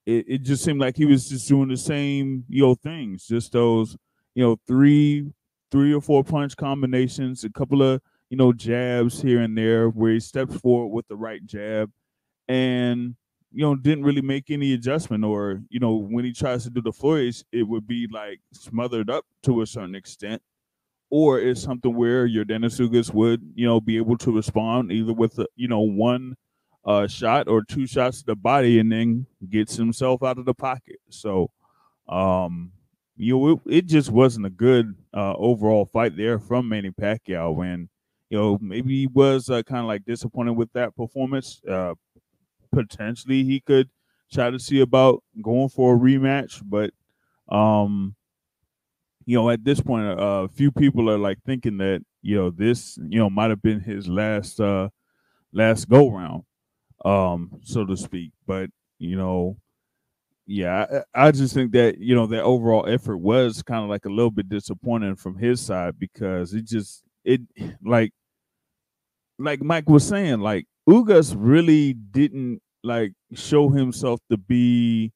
[0.08, 3.52] It, it just seemed like he was just doing the same, you know, things, just
[3.52, 3.96] those,
[4.34, 5.30] you know, three,
[5.70, 10.14] three or four punch combinations, a couple of, you know, jabs here and there where
[10.14, 11.90] he steps forward with the right jab
[12.48, 13.16] and,
[13.52, 16.82] you know, didn't really make any adjustment or, you know, when he tries to do
[16.82, 20.42] the flourish, it would be like smothered up to a certain extent.
[21.10, 25.38] Or it's something where Yordenis Ugas would, you know, be able to respond either with,
[25.38, 26.36] a, you know, one
[26.88, 30.54] uh, shot or two shots to the body and then gets himself out of the
[30.54, 30.96] pocket.
[31.10, 31.50] So,
[32.08, 32.72] um,
[33.14, 37.54] you know, it, it just wasn't a good uh, overall fight there from Manny Pacquiao.
[37.54, 37.90] When,
[38.30, 41.60] you know, maybe he was uh, kind of like disappointed with that performance.
[41.68, 41.94] Uh,
[42.72, 43.90] potentially he could
[44.32, 46.90] try to see about going for a rematch, but,
[47.54, 48.14] um,
[49.26, 52.48] you know, at this point, a uh, few people are like thinking that you know
[52.48, 54.88] this, you know, might have been his last uh
[55.52, 56.44] last go round,
[57.04, 58.32] um, so to speak.
[58.46, 59.56] But you know,
[60.46, 64.06] yeah, I, I just think that you know that overall effort was kind of like
[64.06, 67.42] a little bit disappointing from his side because it just it
[67.84, 68.12] like
[69.38, 75.12] like Mike was saying, like Ugas really didn't like show himself to be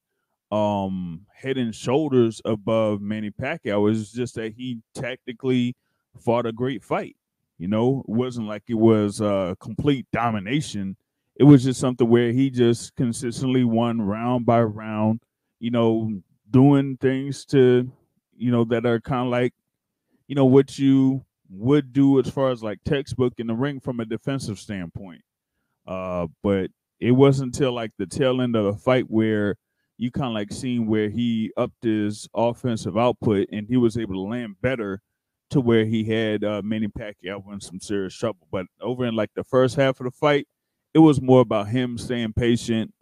[0.50, 3.90] um head and shoulders above Manny Pacquiao.
[3.90, 5.74] It's just that he tactically
[6.20, 7.16] fought a great fight.
[7.58, 10.96] You know, it wasn't like it was uh complete domination.
[11.36, 15.22] It was just something where he just consistently won round by round,
[15.60, 17.90] you know, doing things to,
[18.36, 19.54] you know, that are kind of like,
[20.28, 24.00] you know, what you would do as far as like textbook in the ring from
[24.00, 25.22] a defensive standpoint.
[25.86, 29.56] Uh, but it wasn't until like the tail end of the fight where
[29.98, 34.14] you kind of like seen where he upped his offensive output and he was able
[34.14, 35.00] to land better
[35.50, 38.46] to where he had uh, Manny Pacquiao in some serious trouble.
[38.50, 40.46] But over in like the first half of the fight,
[40.94, 42.92] it was more about him staying patient,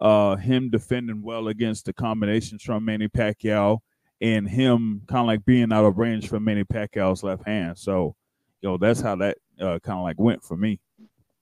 [0.00, 3.78] uh, him defending well against the combinations from Manny Pacquiao,
[4.20, 7.78] and him kind of like being out of range from Manny Pacquiao's left hand.
[7.78, 8.14] So,
[8.60, 10.78] you know, that's how that uh, kind of like went for me.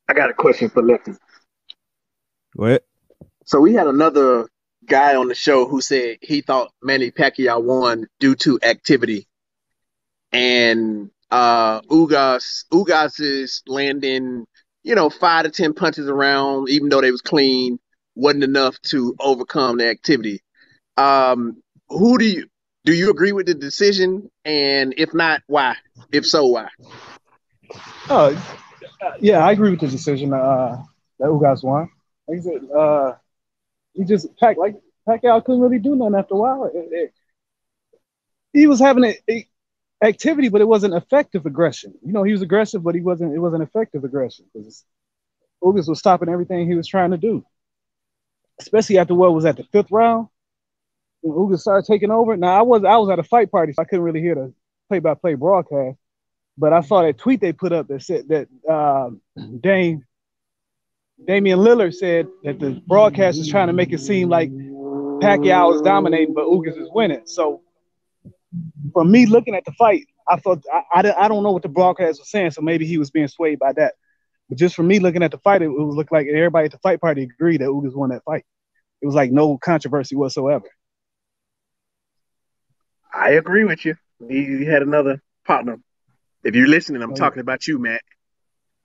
[0.08, 1.12] I got a question for Lefty.
[2.54, 2.84] What?
[3.44, 4.48] So we had another
[4.86, 9.26] guy on the show who said he thought Manny Pacquiao won due to activity,
[10.32, 14.46] and uh, Ugas Ugas is landing,
[14.88, 17.78] you know, five to ten punches around, even though they was clean,
[18.14, 20.40] wasn't enough to overcome the activity.
[20.96, 22.46] Um, who do you
[22.86, 24.30] do you agree with the decision?
[24.46, 25.76] And if not, why?
[26.10, 26.68] If so, why?
[28.08, 28.34] Oh,
[29.04, 30.82] uh, yeah, I agree with the decision uh,
[31.18, 31.90] that Ugas won.
[32.26, 33.12] Like I said, uh,
[33.92, 34.76] he just packed like
[35.06, 36.64] Pacquiao couldn't really do nothing after a while.
[36.64, 37.14] It- it-
[38.54, 39.18] he was having it.
[39.26, 39.44] It,
[40.02, 41.94] activity, but it wasn't effective aggression.
[42.04, 43.34] You know, he was aggressive, but he wasn't.
[43.34, 44.84] It wasn't effective aggression because
[45.62, 47.44] Ugas was stopping everything he was trying to do.
[48.60, 50.28] Especially after what was at the fifth round,
[51.20, 52.36] when Ugas started taking over.
[52.36, 54.52] Now I was I was at a fight party, so I couldn't really hear the
[54.88, 55.98] play-by-play broadcast.
[56.56, 59.10] But I saw that tweet they put up that said that uh,
[59.60, 60.04] Dame
[61.26, 65.82] Damian Lillard said that the broadcast is trying to make it seem like Pacquiao is
[65.82, 67.22] dominating, but Ugas is winning.
[67.24, 67.62] So
[68.92, 71.68] from me looking at the fight, I thought I, I, I don't know what the
[71.68, 73.94] broadcast was saying, so maybe he was being swayed by that.
[74.48, 76.78] But just from me looking at the fight, it, it looked like everybody at the
[76.78, 78.44] fight party agreed that Ugas won that fight.
[79.02, 80.66] It was like no controversy whatsoever.
[83.12, 83.96] I agree with you.
[84.28, 85.78] You had another partner.
[86.44, 88.02] If you're listening, I'm Oh, talking about you, Matt.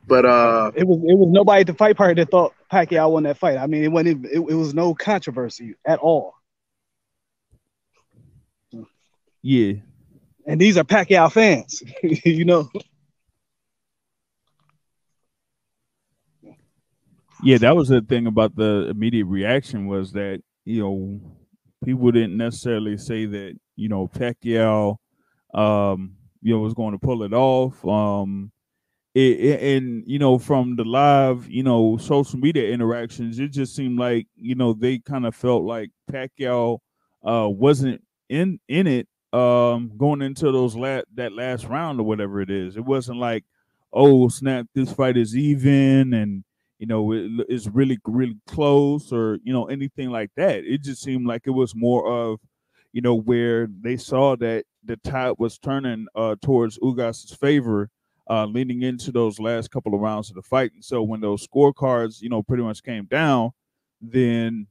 [0.08, 3.24] But uh, It was it was nobody at the fight party that thought Pacquiao won
[3.24, 3.58] that fight.
[3.58, 6.34] I mean, it wasn't it, it was no controversy at all.
[9.44, 9.74] Yeah.
[10.48, 12.70] And these are Pacquiao fans, you know.
[17.44, 21.22] Yeah, that was the thing about the immediate reaction was that, you know,
[21.84, 24.98] people didn't necessarily say that, you know, Pacquiao
[25.54, 27.86] um, you know, was going to pull it off.
[27.88, 28.52] Um
[29.16, 33.76] it, it- and you know, from the live, you know, social media interactions, it just
[33.76, 36.80] seemed like, you know, they kind of felt like Pacquiao
[37.28, 42.42] uh wasn't in in it um going into those last that last round or whatever
[42.42, 42.78] it is.
[42.78, 43.44] It wasn't like,
[43.92, 46.44] oh snap, this fight is even and
[46.80, 50.64] you know it, it's really really close or you know anything like that.
[50.66, 52.40] It just seemed like it was more of
[52.92, 57.90] you know where they saw that the tide was turning uh towards Ugas's favor
[58.30, 60.74] uh leading into those last couple of rounds of the fight.
[60.74, 63.52] And so when those scorecards, you know, pretty much came down,
[64.02, 64.68] then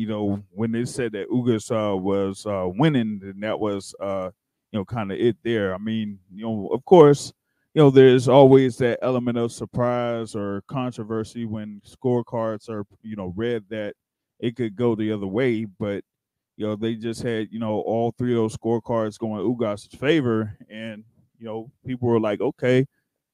[0.00, 4.30] you know, when they said that Ugas uh, was uh, winning, then that was, uh,
[4.72, 5.74] you know, kind of it there.
[5.74, 7.34] I mean, you know, of course,
[7.74, 13.34] you know, there's always that element of surprise or controversy when scorecards are, you know,
[13.36, 13.94] read that
[14.38, 15.66] it could go the other way.
[15.66, 16.02] But,
[16.56, 20.56] you know, they just had, you know, all three of those scorecards going Ugas's favor.
[20.70, 21.04] And,
[21.38, 22.86] you know, people were like, okay,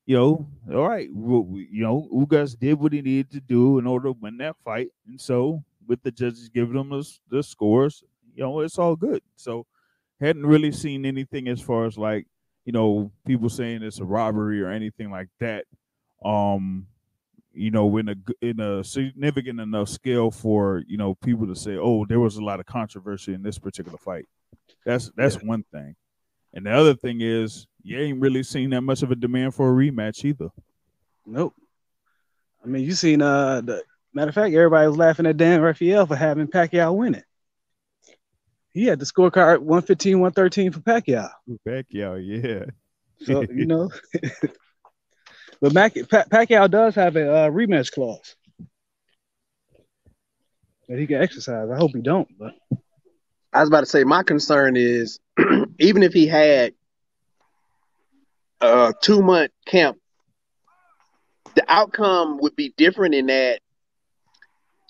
[0.04, 3.86] you know, all right, well, you know, Ugas did what he needed to do in
[3.86, 4.88] order to win that fight.
[5.06, 8.02] And so, with the judges giving them the, the scores,
[8.34, 9.22] you know, it's all good.
[9.36, 9.66] So,
[10.20, 12.26] hadn't really seen anything as far as like,
[12.64, 15.64] you know, people saying it's a robbery or anything like that.
[16.24, 16.86] Um,
[17.52, 21.76] you know, in a in a significant enough scale for you know people to say,
[21.76, 24.26] oh, there was a lot of controversy in this particular fight.
[24.84, 25.96] That's that's one thing,
[26.52, 29.70] and the other thing is you ain't really seen that much of a demand for
[29.70, 30.50] a rematch either.
[31.24, 31.54] Nope.
[32.62, 33.82] I mean, you seen uh the
[34.16, 37.24] matter of fact, everybody was laughing at Dan Rafael for having Pacquiao win it.
[38.72, 41.30] He had the scorecard 115, 113 for Pacquiao.
[41.68, 42.64] Pacquiao, yeah.
[43.26, 43.90] So you know,
[45.60, 48.36] but Mac, pa- Pacquiao does have a uh, rematch clause
[50.88, 51.68] that he can exercise.
[51.70, 52.54] I hope he don't, but
[53.52, 55.20] I was about to say my concern is
[55.78, 56.72] even if he had
[58.62, 59.98] a two month camp,
[61.54, 63.60] the outcome would be different in that.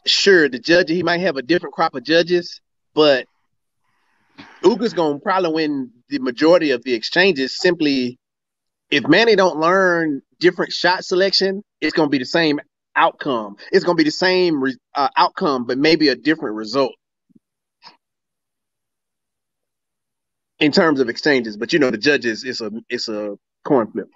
[0.06, 2.60] Sure, the judge he might have a different crop of judges,
[2.94, 3.26] but
[4.64, 7.58] Uga's gonna probably win the majority of the exchanges.
[7.58, 8.18] Simply,
[8.90, 12.60] if Manny don't learn different shot selection, it's gonna be the same
[12.94, 13.56] outcome.
[13.72, 16.92] It's gonna be the same re- uh, outcome, but maybe a different result.
[20.58, 24.08] in terms of exchanges, but you know the judges it's a it's a coin flip.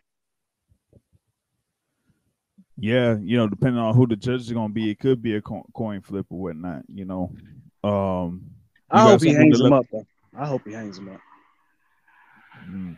[2.80, 5.36] Yeah, you know, depending on who the judge is going to be, it could be
[5.36, 6.84] a coin flip or whatnot.
[6.88, 7.30] You know,
[7.84, 8.46] um,
[8.90, 9.86] I You got hope he hangs him up.
[9.92, 10.06] Though.
[10.34, 11.20] I hope he hangs him up.
[12.66, 12.96] mm,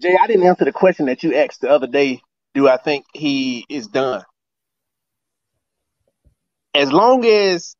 [0.00, 2.22] Jay, I didn't answer the question that you asked the other day.
[2.54, 4.24] Do I think he is done?
[6.74, 7.76] As long as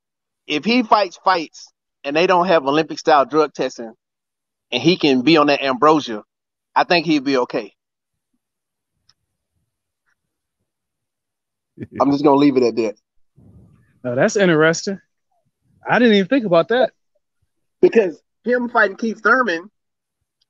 [0.46, 1.72] if he fights fights
[2.04, 3.94] and they don't have Olympic style drug testing
[4.70, 6.22] and he can be on that ambrosia,
[6.76, 7.72] I think he'd be okay.
[12.00, 12.94] I'm just gonna leave it at that.
[14.02, 14.98] Now that's interesting.
[15.86, 16.92] I didn't even think about that.
[17.82, 19.70] because him fighting Keith Thurman,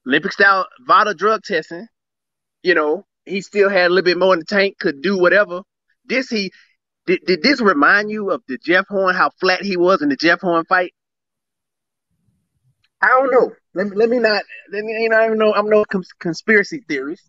[0.07, 1.89] Olympic style VADA drug testing,
[2.63, 5.63] you know, he still had a little bit more in the tank, could do whatever.
[6.05, 6.53] This he
[7.07, 10.17] did, did this remind you of the Jeff Horn, how flat he was in the
[10.17, 10.95] Jeff Horn fight?
[13.03, 13.53] I don't know.
[13.75, 16.13] Let me let me not let me you know I don't know I'm no cons-
[16.21, 17.25] conspiracy theorist,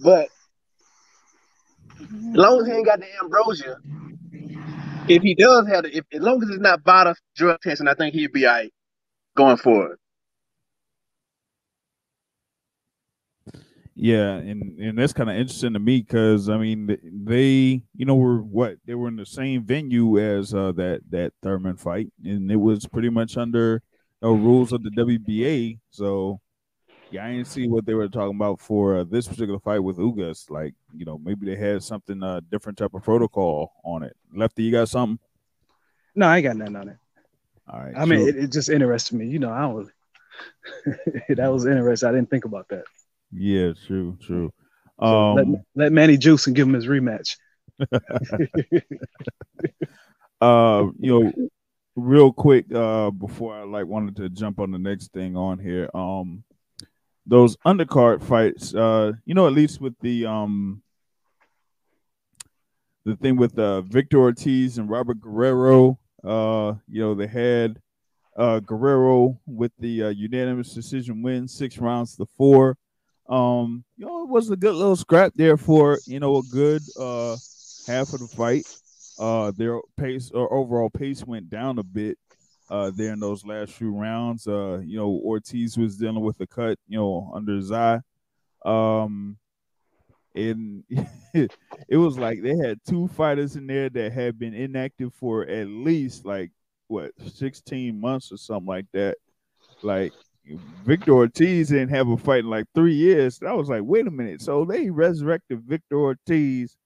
[0.00, 0.28] but
[2.02, 3.76] as long as he ain't got the ambrosia,
[5.08, 8.14] if he does have it, as long as it's not VADA drug testing, I think
[8.14, 8.72] he'd be all right
[9.36, 9.98] going forward.
[13.94, 18.14] Yeah, and and that's kind of interesting to me because I mean they you know
[18.14, 22.50] were what they were in the same venue as uh, that that Thurman fight, and
[22.50, 23.82] it was pretty much under
[24.22, 25.78] the rules of the WBA.
[25.90, 26.40] So
[27.12, 29.98] yeah, I didn't see what they were talking about for uh, this particular fight with
[29.98, 30.50] Ugas.
[30.50, 34.16] Like you know maybe they had something uh, different type of protocol on it.
[34.34, 35.18] Lefty, you got something?
[36.14, 36.96] No, I ain't got nothing on it.
[37.68, 37.94] All right.
[37.96, 39.26] I mean, it, it just interested me.
[39.26, 39.90] You know, I don't really.
[41.36, 42.08] that was interesting.
[42.08, 42.84] I didn't think about that.
[43.32, 44.52] yeah, true, true.
[45.00, 47.36] So let, Um, let Manny juice and give him his rematch.
[50.40, 51.32] uh you know
[51.96, 55.88] real quick uh before i like wanted to jump on the next thing on here
[55.94, 56.42] um
[57.26, 60.82] those undercard fights uh you know at least with the um
[63.04, 67.80] the thing with uh victor ortiz and robert guerrero uh you know they had
[68.36, 72.76] uh guerrero with the uh, unanimous decision win six rounds to four.
[73.28, 76.82] Um you know it was a good little scrap there for you know a good
[76.98, 77.36] uh
[77.86, 78.66] half of the fight.
[79.18, 82.18] Uh their pace or overall pace went down a bit
[82.72, 86.46] uh there in those last few rounds uh you know ortiz was dealing with a
[86.46, 88.00] cut you know under his eye
[88.64, 89.36] um
[90.34, 90.82] and
[91.34, 95.68] it was like they had two fighters in there that had been inactive for at
[95.68, 96.50] least like
[96.88, 99.16] what 16 months or something like that
[99.82, 100.12] like
[100.84, 103.38] Victor Ortiz didn't have a fight in like three years.
[103.46, 104.42] I was like, wait a minute.
[104.42, 106.76] So they resurrected Victor Ortiz,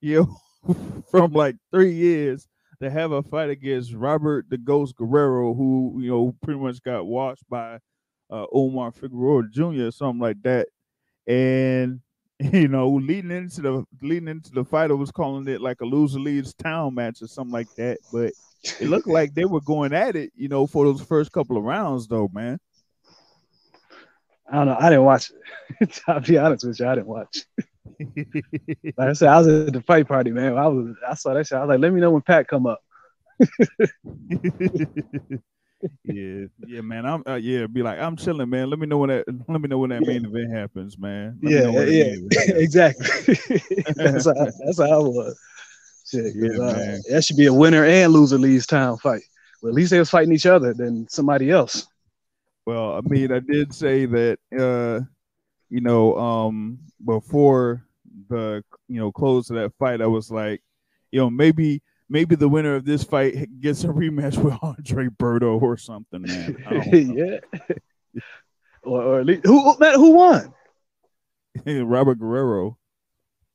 [0.00, 0.26] you
[0.66, 0.74] know,
[1.12, 2.48] from like three years
[2.84, 7.06] to have a fight against Robert the Ghost Guerrero, who you know pretty much got
[7.06, 7.78] watched by
[8.30, 9.86] uh, Omar Figueroa Jr.
[9.86, 10.68] or something like that.
[11.26, 12.00] And
[12.52, 15.84] you know, leading into the leading into the fight, I was calling it like a
[15.84, 17.98] loser leaves town match or something like that.
[18.12, 18.32] But
[18.80, 21.64] it looked like they were going at it, you know, for those first couple of
[21.64, 22.58] rounds, though, man.
[24.50, 24.76] I don't know.
[24.78, 25.30] I didn't watch
[25.80, 26.02] it.
[26.08, 26.86] I'll be honest with you.
[26.86, 27.44] I didn't watch.
[28.96, 30.56] Like I said, I was at the fight party, man.
[30.56, 30.94] I was.
[31.06, 31.56] I saw that shit.
[31.58, 32.80] I was like, let me know when Pat come up.
[36.04, 37.04] yeah, yeah, man.
[37.06, 38.70] I'm uh, yeah, be like, I'm chilling, man.
[38.70, 40.08] Let me know when that let me know when that Yeah.
[40.08, 41.38] main event happens, man.
[41.42, 42.36] Let Yeah, yeah, happens.
[42.48, 43.34] exactly.
[43.96, 44.32] that's how.
[44.34, 45.38] That's how I was.
[46.06, 49.22] Shit, Yeah, uh, that should be a winner and loser leaves town fight.
[49.62, 51.86] Well, at least they was fighting each other than somebody else.
[52.66, 55.00] Well, I mean, I did say that uh,
[55.70, 57.84] you know, um before
[58.28, 60.62] the you know close of that fight, I was like,
[61.10, 65.60] you know, maybe maybe the winner of this fight gets a rematch with Andre Berto
[65.60, 66.64] or something, man.
[66.66, 67.40] I don't know.
[68.14, 68.20] yeah.
[68.82, 70.52] or, or at least who man, who won?
[71.66, 72.78] Robert Guerrero.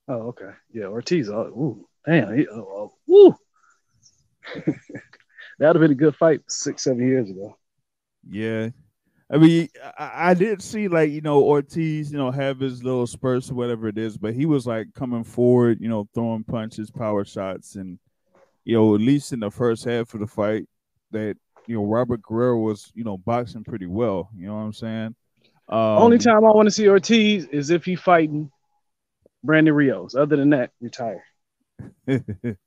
[0.07, 0.51] Oh, okay.
[0.71, 1.29] Yeah, Ortiz.
[1.29, 2.35] Oh, ooh, damn.
[2.35, 3.35] He, oh, oh, woo.
[5.59, 7.57] That'd have been a good fight six, seven years ago.
[8.27, 8.69] Yeah.
[9.31, 13.05] I mean, I, I did see like you know Ortiz, you know, have his little
[13.05, 16.89] spurts or whatever it is, but he was like coming forward, you know, throwing punches,
[16.89, 17.99] power shots, and
[18.65, 20.67] you know, at least in the first half of the fight,
[21.11, 24.29] that you know Robert Guerrero was you know boxing pretty well.
[24.35, 25.15] You know what I'm saying?
[25.67, 28.51] Um, Only time I want to see Ortiz is if he fighting
[29.43, 30.15] Brandon Rios.
[30.15, 31.23] Other than that, retire.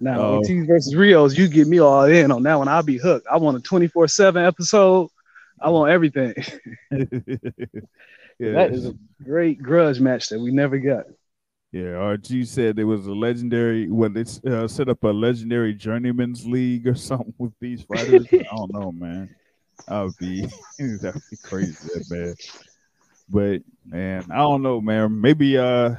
[0.00, 0.36] Now Oh.
[0.36, 2.68] Ortiz versus Rios, you get me all in on that one.
[2.68, 3.26] I'll be hooked.
[3.30, 5.08] I want a 24-7 episode.
[5.64, 6.34] I want everything.
[6.90, 11.06] yeah, That is a great grudge match that we never got.
[11.72, 11.92] yeah.
[12.14, 16.86] RG said there was a legendary when they uh, set up a legendary journeyman's league
[16.86, 18.26] or something with these fighters.
[18.32, 19.34] I don't know, man.
[19.90, 20.42] Would be
[20.78, 22.34] that would be crazy, that man.
[23.28, 25.20] But man, I don't know, man.
[25.20, 25.94] Maybe uh,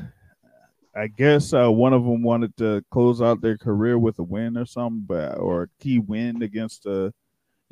[0.95, 4.57] I guess uh, one of them wanted to close out their career with a win
[4.57, 7.11] or something, but or a key win against a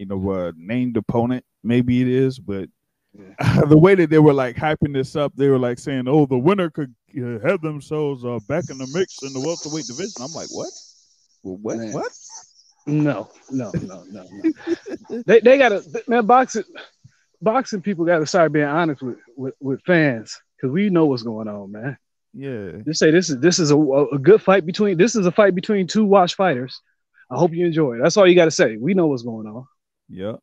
[0.03, 1.45] you know a named opponent.
[1.63, 2.67] Maybe it is, but
[3.69, 6.37] the way that they were like hyping this up, they were like saying, "Oh, the
[6.37, 10.33] winner could uh, have themselves uh, back in the mix in the welterweight division." I'm
[10.33, 10.71] like, "What?
[11.43, 11.77] Well, what?
[11.77, 11.93] Man.
[11.93, 12.11] What?"
[12.85, 15.21] No, no, no, no, no.
[15.25, 16.63] they they gotta man boxing
[17.41, 21.47] boxing people gotta start being honest with with, with fans because we know what's going
[21.47, 21.97] on, man.
[22.33, 25.31] Yeah, Just say this is this is a, a good fight between this is a
[25.31, 26.81] fight between two watch fighters.
[27.31, 27.99] I hope you enjoy it.
[28.03, 28.75] That's all you got to say.
[28.75, 29.65] We know what's going on.
[30.09, 30.33] Yeah,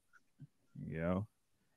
[0.89, 1.21] yeah.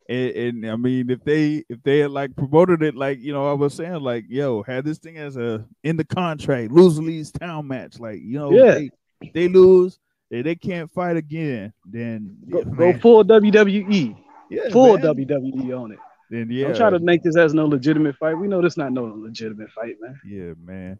[0.09, 0.29] And,
[0.63, 3.53] and I mean, if they if they had like promoted it, like you know, I
[3.53, 7.67] was saying, like, yo, had this thing as a in the contract, lose leaves town
[7.67, 8.73] match, like you know, Yeah.
[9.21, 14.17] they, they lose, they, they can't fight again, then Go, yeah, go full WWE,
[14.49, 15.05] yeah, full man.
[15.15, 15.99] WWE on it.
[16.29, 18.33] Then yeah, Don't try to make this as no legitimate fight.
[18.33, 20.19] We know this not no legitimate fight, man.
[20.25, 20.99] Yeah, man.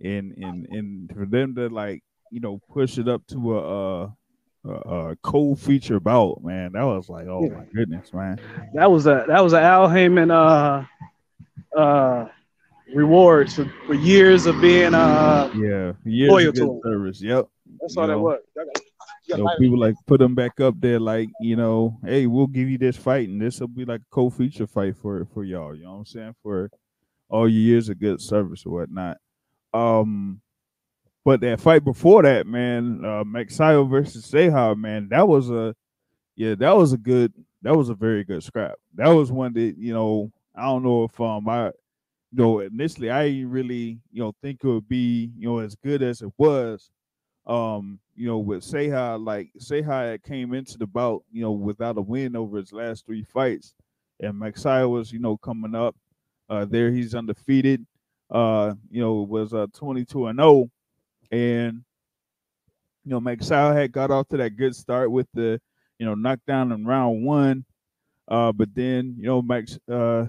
[0.00, 4.10] And and and for them to like, you know, push it up to a uh
[4.68, 8.40] a, a co-feature bout, man, that was like, oh my goodness, man.
[8.74, 10.84] That was a that was a Al Haymon uh
[11.76, 12.26] uh,
[12.94, 15.50] rewards for, for years of being uh.
[15.54, 17.22] Yeah, years Loyal of to service.
[17.22, 17.48] Yep.
[17.80, 18.22] That's You all that know.
[18.22, 18.40] was.
[18.56, 22.46] You got So people like put them back up there, like you know, hey, we'll
[22.46, 25.74] give you this fight, and this will be like a co-feature fight for for y'all.
[25.74, 26.34] You know what I'm saying?
[26.42, 26.70] For
[27.28, 29.18] all your years of good service or whatnot.
[29.74, 30.40] Um,
[31.24, 35.74] but that fight before that, man, uh, Magsayo versus Ceja, man, that was a
[36.36, 38.74] yeah, that was a good, that was a very good scrap.
[38.94, 41.72] That was one that you know, I don't know if um I you
[42.32, 46.02] know initially I didn't really you know think it would be you know as good
[46.02, 46.90] as it was
[47.46, 52.02] um, you know, with Ceja, like Ceja came into the bout, you know, without a
[52.02, 53.74] win over his last three fights,
[54.20, 55.96] and Magsayo was, you know, coming up.
[56.50, 57.86] Uh, there he's undefeated.
[58.30, 60.70] Uh, you know, was uh 22 and 0,
[61.30, 61.82] and
[63.04, 65.60] you know, Magsayo had got off to that good start with the,
[65.98, 67.64] you know, knockdown in round one.
[68.26, 70.26] Uh, but then you know, Max, uh,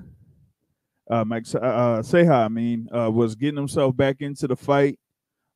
[1.10, 4.98] uh, Max, uh, uh, Ceja, I mean, uh, was getting himself back into the fight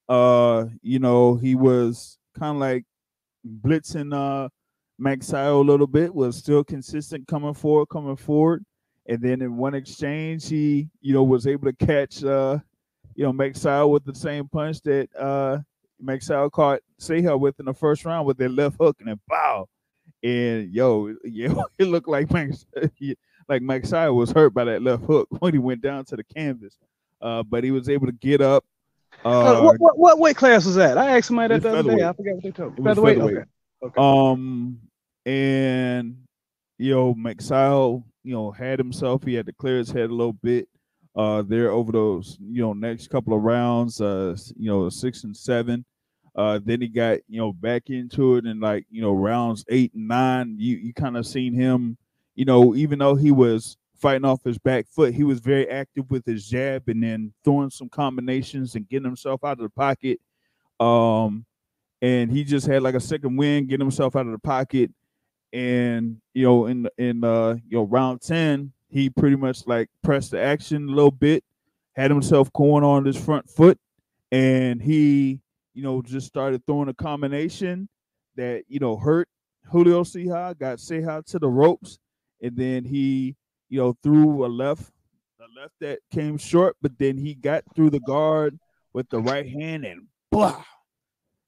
[0.10, 2.84] uh you know he was kind of like
[3.62, 4.50] blitzing uh
[5.02, 8.66] Magsayo a little bit was still consistent coming forward coming forward
[9.08, 12.58] and then in one exchange he you know was able to catch uh
[13.16, 15.59] you know Magsayo with the same punch that uh
[16.03, 19.68] Magsayo caught Ceja with in the first round with their left hook and then bow.
[20.24, 22.66] and yo yo it looked like Max
[23.49, 26.78] like Magsayo was hurt by that left hook when he went down to the canvas
[27.22, 28.66] uh but he was able to get up
[29.24, 30.97] Uh, uh, what, what what weight class was that?
[30.97, 32.03] I asked somebody that the other day.
[32.03, 32.84] I forgot what they told me.
[32.84, 33.18] Featherweight.
[33.18, 33.38] featherweight.
[33.38, 33.45] Okay.
[33.84, 33.93] Okay.
[33.97, 34.80] Um,
[35.26, 36.18] and
[36.78, 39.24] you know, you know, had himself.
[39.24, 40.68] He had to clear his head a little bit.
[41.16, 44.01] Uh, there over those, you know, next couple of rounds.
[44.01, 45.86] Uh, you know, six and seven.
[46.36, 49.93] Uh, then he got you know back into it and like you know rounds eight
[49.93, 50.55] and nine.
[50.57, 51.97] You you kind of seen him,
[52.36, 56.09] you know, even though he was fighting off his back foot, he was very active
[56.09, 60.20] with his jab and then throwing some combinations and getting himself out of the pocket.
[60.80, 61.45] Um,
[62.01, 64.91] and he just had like a second win, getting himself out of the pocket.
[65.53, 70.32] And you know, in in uh you know round ten, he pretty much like pressed
[70.32, 71.44] the action a little bit,
[71.94, 73.80] had himself going on his front foot,
[74.32, 75.41] and he
[75.74, 77.89] you know just started throwing a combination
[78.36, 79.28] that you know hurt
[79.66, 81.98] Julio Ceja, got Ceja to the ropes,
[82.41, 83.36] and then he
[83.68, 84.91] you know threw a left,
[85.39, 88.60] a left that came short, but then he got through the guard
[88.94, 90.64] with the right hand and blah!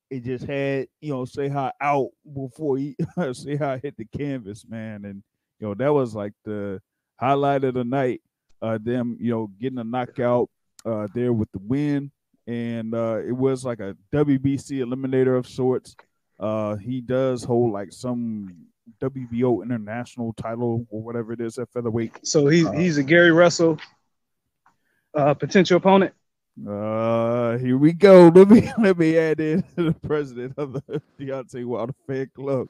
[0.10, 5.22] It just had you know how out before he how hit the canvas man and
[5.60, 6.82] you know that was like the
[7.18, 8.22] highlight of the night
[8.62, 10.50] uh them you know getting a knockout
[10.86, 12.12] uh there with the win
[12.48, 15.96] and uh it was like a WBC eliminator of sorts
[16.40, 18.56] uh he does hold like some
[19.02, 23.32] WBO international title or whatever it is at featherweight So he's Uh, he's a Gary
[23.32, 23.80] Russell
[25.16, 26.14] uh, potential opponent.
[26.68, 28.28] Uh, here we go.
[28.36, 32.70] Let me let me add in the president of the Deontay Wilder fan club,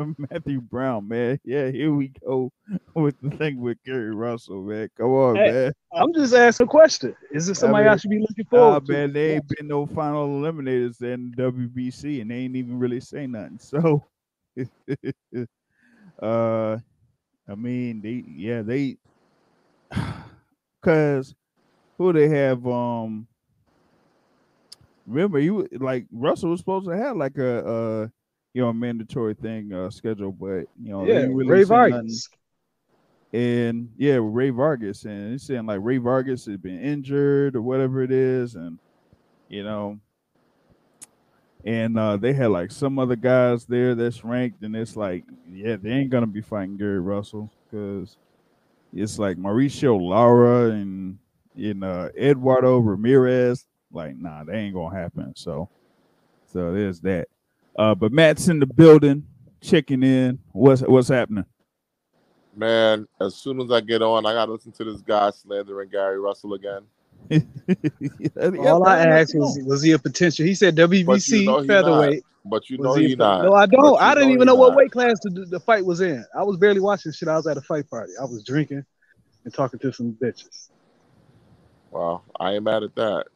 [0.18, 1.08] Matthew Brown.
[1.08, 2.52] Man, yeah, here we go
[2.94, 4.62] with the thing with Gary Russell.
[4.62, 5.72] Man, come on, Hey, man.
[5.94, 7.14] I'm just asking a question.
[7.32, 8.92] Is this somebody I, mean, should be looking Nah, forward to?
[8.92, 13.26] man, they ain't been no final eliminators in WBC, and they ain't even really say
[13.26, 13.58] nothing.
[13.70, 14.04] So,
[16.22, 16.78] uh,
[17.48, 18.98] I mean, they yeah they,
[20.82, 21.34] cause
[21.98, 23.26] who they have um.
[25.06, 28.08] Remember, you like Russell was supposed to have like a uh
[28.52, 31.62] you know a mandatory thing uh scheduled, but you know they yeah, really Rey.
[31.64, 32.28] Vargas.
[33.32, 38.02] and yeah, Rey Vargas, and it's saying like Rey Vargas has been injured or whatever
[38.02, 38.78] it is, and
[39.48, 39.98] you know,
[41.64, 45.76] and uh, they had like some other guys there that's ranked, and it's like, yeah,
[45.76, 48.16] they ain't gonna be fighting Gary Russell because
[48.92, 51.18] it's like Mauricio Lara and
[51.54, 53.66] you know Eduardo Ramirez.
[53.92, 55.32] Like, nah, they ain't gonna happen.
[55.36, 55.68] So,
[56.52, 57.28] so there's that.
[57.78, 59.26] Uh, but Matt's in the building,
[59.60, 60.38] checking in.
[60.52, 61.44] What's what's happening?
[62.54, 66.18] Man, as soon as I get on, I gotta listen to this guy slandering Gary
[66.18, 66.82] Russell again.
[68.58, 70.44] All I asked was, was he a potential?
[70.44, 72.24] He said WBC know he featherweight.
[72.44, 73.44] But you know he a he not.
[73.44, 74.00] No, I don't.
[74.00, 74.76] I didn't even he know what not.
[74.78, 76.24] weight class the, the fight was in.
[76.34, 77.28] I was barely watching shit.
[77.28, 78.12] I was at a fight party.
[78.20, 78.84] I was drinking
[79.44, 80.70] and talking to some bitches.
[81.90, 83.26] Well, I ain't mad at that.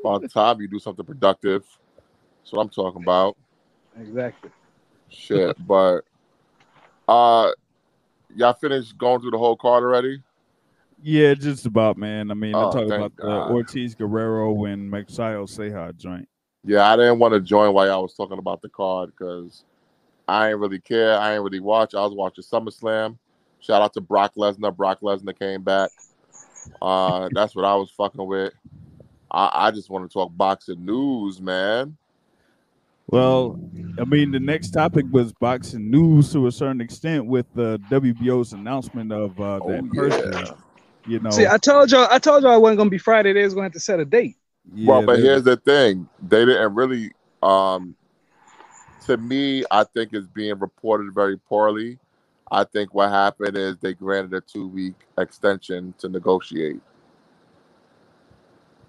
[0.00, 1.64] About time you do something productive.
[2.46, 3.36] That's what I'm talking about.
[4.00, 4.50] Exactly.
[5.08, 5.56] Shit.
[5.66, 6.02] But
[7.08, 7.50] uh
[8.36, 10.22] y'all finished going through the whole card already?
[11.02, 12.30] Yeah, just about man.
[12.30, 13.50] I mean, Oh, I talk thank about the God.
[13.50, 16.28] Ortiz Guerrero and Magsayo Ceja joint.
[16.64, 19.64] Yeah, I didn't want to join while y'all was talking about the card because
[20.28, 21.18] I ain't really care.
[21.18, 21.96] I ain't really watch.
[21.96, 23.18] I was watching SummerSlam.
[23.58, 24.74] Shout out to Brock Lesnar.
[24.74, 25.90] Brock Lesnar came back.
[26.80, 28.52] Uh, that's what I was fucking with.
[29.32, 31.96] I, I just want to talk boxing news, man.
[33.08, 33.58] Well,
[33.98, 38.52] I mean, the next topic was boxing news to a certain extent with the WBO's
[38.52, 40.32] announcement of uh, that Oh, person.
[40.32, 40.54] yeah.
[41.08, 43.32] You know, See, I told y'all, I told y'all it wasn't gonna be Friday.
[43.32, 44.36] They was gonna have to set a date.
[44.74, 47.12] yeah, well, but they- here's the thing: they didn't really.
[47.44, 47.94] Um,
[49.06, 52.00] to me, I think it's being reported very poorly.
[52.50, 56.80] I think what happened is they granted a two-week extension to negotiate.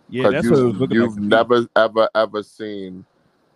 [0.09, 1.21] yeah, that's you, what it was looking you've like.
[1.21, 3.05] never, ever, ever seen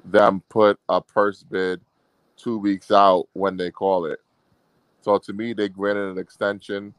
[0.04, 1.82] them put a purse bid
[2.38, 4.20] two weeks out when they call it.
[5.02, 6.94] So to me, they granted an extension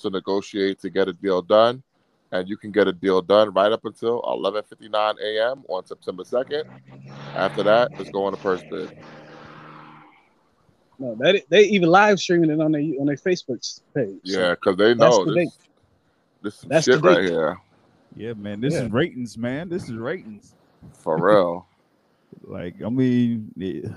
[0.00, 1.82] to negotiate to get a deal done,
[2.32, 5.64] and you can get a deal done right up until 11:59 a.m.
[5.68, 6.64] on September 2nd.
[7.34, 8.90] After that, it's going to purse bid.
[10.98, 14.16] No, they they even live streaming it on their on their Facebook page.
[14.22, 15.58] Yeah, because they That's know the this.
[16.42, 17.30] This is some That's the shit right date.
[17.30, 17.58] here
[18.14, 18.84] Yeah, man, this Yeah.
[18.84, 19.68] is ratings, man.
[19.68, 20.54] This is ratings.
[21.02, 21.66] for real.
[22.42, 23.90] Like, I mean, it,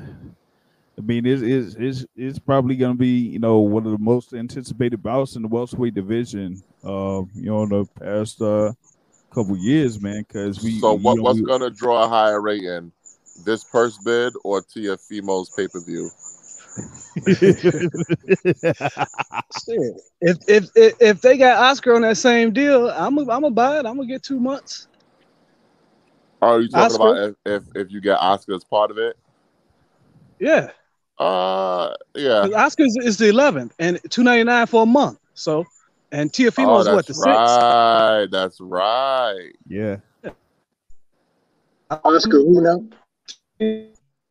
[0.97, 4.33] I mean, it's, it's it's it's probably gonna be you know one of the most
[4.33, 6.61] anticipated bouts in the welterweight division.
[6.83, 8.71] Uh, you know, in the past uh
[9.33, 10.25] couple years, man.
[10.27, 12.91] Because we so what, know, what's we- going to draw a higher rating?
[13.45, 16.09] This purse bid or Teofimo's pay per view?
[20.21, 23.51] If, if if if they got Oscar on that same deal, I'm a, I'm gonna
[23.51, 23.85] buy it.
[23.85, 24.88] I'm gonna get two months.
[26.41, 27.09] Are you talking Oscar?
[27.09, 29.17] about if, if if you get Oscar as part of it?
[30.39, 30.71] Yeah,
[31.17, 32.43] Uh, yeah.
[32.47, 35.19] 'Cause Oscar's is the 11th and 299 for a month.
[35.33, 35.65] So,
[36.13, 37.27] and Teofimo's oh, what the that's sixth.
[37.27, 38.27] right.
[38.31, 39.51] That's right.
[39.67, 39.97] yeah,
[41.91, 42.85] Oscar, who now?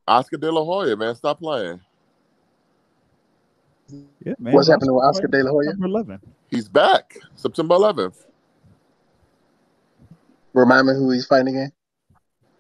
[0.07, 1.81] Oscar De La Hoya, man, stop playing.
[4.25, 4.55] yeah, man.
[4.55, 5.71] What's happening with Oscar De La Hoya?
[5.73, 6.21] Number eleven.
[6.51, 8.25] He's back September 11th.
[10.55, 11.73] Remind me who he's fighting again.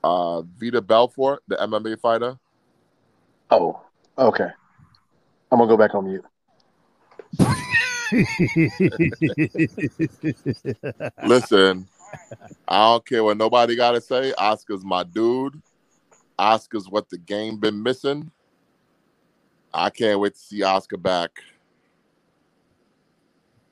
[0.02, 2.38] Uh, Vitor Belfort, the MMA fighter.
[3.50, 3.80] Oh,
[4.16, 4.48] okay.
[5.50, 6.24] I'm gonna go back on mute.
[11.26, 11.88] Listen,
[12.66, 14.32] I don't care what nobody got to say.
[14.38, 15.60] Oscar's my dude.
[16.38, 18.30] Oscar's what the game been missing.
[19.72, 21.30] I can't wait to see Oscar back.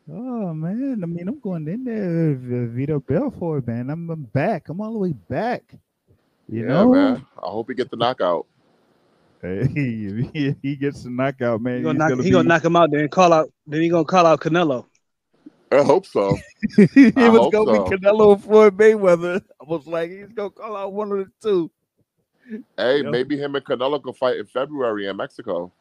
[0.08, 2.36] Oh man, I mean, I'm going in there,
[2.68, 3.90] Vitor Belfort, man.
[3.90, 4.68] I'm, I'm back.
[4.68, 5.74] I'm all the way back.
[6.48, 7.26] You yeah, know, man.
[7.42, 8.46] I hope he gets the knockout.
[9.42, 11.78] Hey, if he, if he gets the knockout, man.
[11.78, 13.50] He gonna knock, gonna he be, gonna knock him out, then call out.
[13.66, 14.86] Then he gonna call out Canelo.
[15.72, 16.36] I hope so.
[16.78, 17.84] it I was gonna so.
[17.84, 19.42] be Canelo for Mayweather.
[19.60, 21.70] I was like, he's gonna call out one of the two.
[22.76, 23.10] Hey, Yeah.
[23.10, 25.72] maybe him and Canelo can fight in February in Mexico.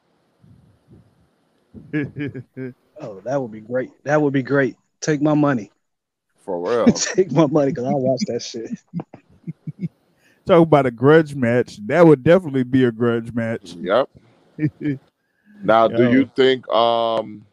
[3.02, 3.92] Oh, that would be great.
[4.04, 4.76] That would be great.
[5.02, 5.72] Take my money.
[6.44, 6.94] For real.
[6.94, 8.72] Take my money because I watch that shit.
[10.46, 11.78] Talk about a grudge match.
[11.88, 13.74] That would definitely be a grudge match.
[13.74, 14.10] yep.
[15.64, 17.46] Now, do you think um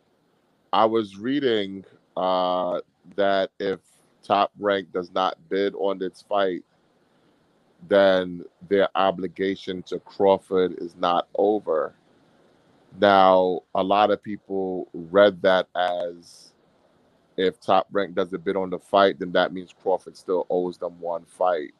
[0.73, 1.85] I was reading
[2.17, 2.81] uh
[3.17, 3.79] that if
[4.23, 6.63] Top Rank does not bid on its fight,
[7.89, 11.95] then their obligation to Crawford is not over.
[13.01, 16.53] Now, a lot of people read that as
[17.37, 21.01] if Top Rank doesn't bid on the fight, then that means Crawford still owes them
[21.01, 21.73] one fight.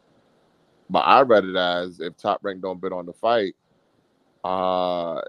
[0.91, 3.55] But I read it as if Top Rank don't bid on the fight,
[4.45, 5.21] uh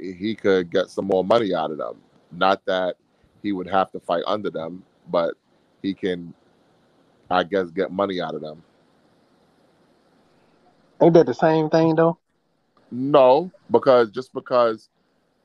[0.00, 1.96] he could get some more money out of them.
[2.30, 2.96] Not that
[3.42, 5.34] he would have to fight under them, but
[5.82, 6.34] he can,
[7.30, 8.62] I guess, get money out of them.
[11.00, 12.18] Ain't that the same thing though?
[12.90, 14.88] No, because just because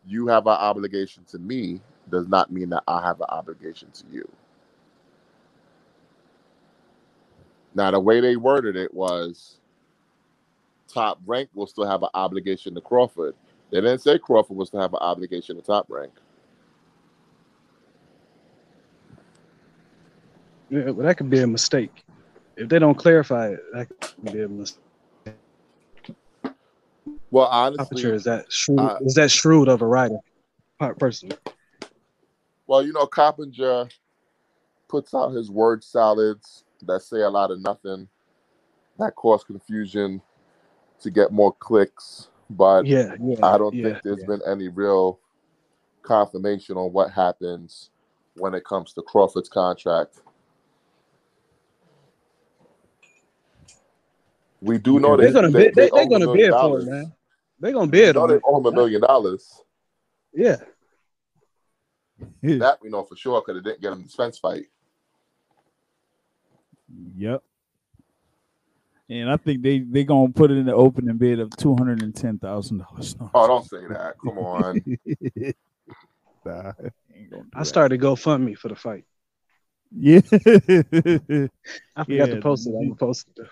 [0.05, 4.03] you have an obligation to me does not mean that I have an obligation to
[4.11, 4.27] you.
[7.75, 9.57] Now, the way they worded it was
[10.87, 13.35] top rank will still have an obligation to Crawford.
[13.71, 16.13] They didn't say Crawford was to have an obligation to top rank.
[20.69, 22.03] Yeah, but that could be a mistake.
[22.55, 24.79] If they don't clarify it, that could be a mistake.
[27.31, 28.79] Well, honestly, is that shrewd?
[28.79, 30.19] uh, is that shrewd of a writer,
[30.79, 31.31] per- person?
[32.67, 33.89] well, you know, Coppinger
[34.87, 38.07] puts out his word salads that say a lot of nothing,
[38.99, 40.21] that cause confusion
[41.01, 42.29] to get more clicks.
[42.49, 43.37] But Yeah, yeah.
[43.43, 44.27] I don't yeah, think there's yeah.
[44.27, 45.19] been any real
[46.01, 47.89] confirmation on what happens
[48.35, 50.21] when it comes to Crawford's contract.
[54.61, 55.75] We do know They're gonna they, bid.
[55.75, 57.13] They, they're gonna bid for it, man.
[57.59, 58.41] They're gonna bid know on they it.
[58.45, 59.61] owe him a million dollars.
[60.33, 60.57] Yeah.
[62.41, 64.65] That we know for sure because it didn't get him the Spence fight.
[67.17, 67.43] Yep.
[69.09, 72.01] And I think they they gonna put it in the opening bid of two hundred
[72.01, 73.15] and ten thousand dollars.
[73.33, 74.15] Oh, don't say that.
[74.23, 74.81] Come on.
[76.45, 76.73] Nah,
[77.15, 77.65] ain't gonna do I that.
[77.65, 79.05] started GoFundMe for the fight.
[79.95, 80.19] Yeah.
[80.31, 82.71] I forgot Yeah, to post it.
[82.71, 83.47] I'm gonna post it.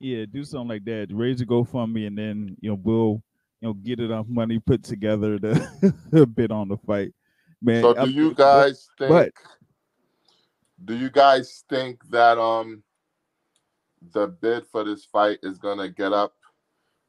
[0.00, 1.08] yeah, do something like that.
[1.12, 3.22] Raise a GoFundMe and then you know we'll
[3.60, 7.12] you know get enough money put together to bid on the fight.
[7.62, 9.32] Man, So do I'm- you guys think but-
[10.84, 12.82] do you guys think that um
[14.12, 16.34] the bid for this fight is gonna get up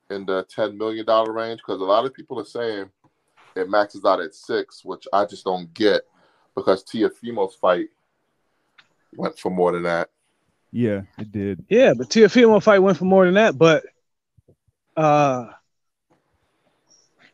[0.09, 1.61] in the ten million dollar range?
[1.65, 2.89] Because a lot of people are saying
[3.55, 6.01] it maxes out at six, which I just don't get
[6.55, 7.87] because Teofimo's fight
[9.15, 10.09] went for more than that.
[10.71, 11.65] Yeah, it did.
[11.69, 13.57] Yeah, but Tiafimo fight went for more than that.
[13.57, 13.83] But
[14.95, 15.47] uh,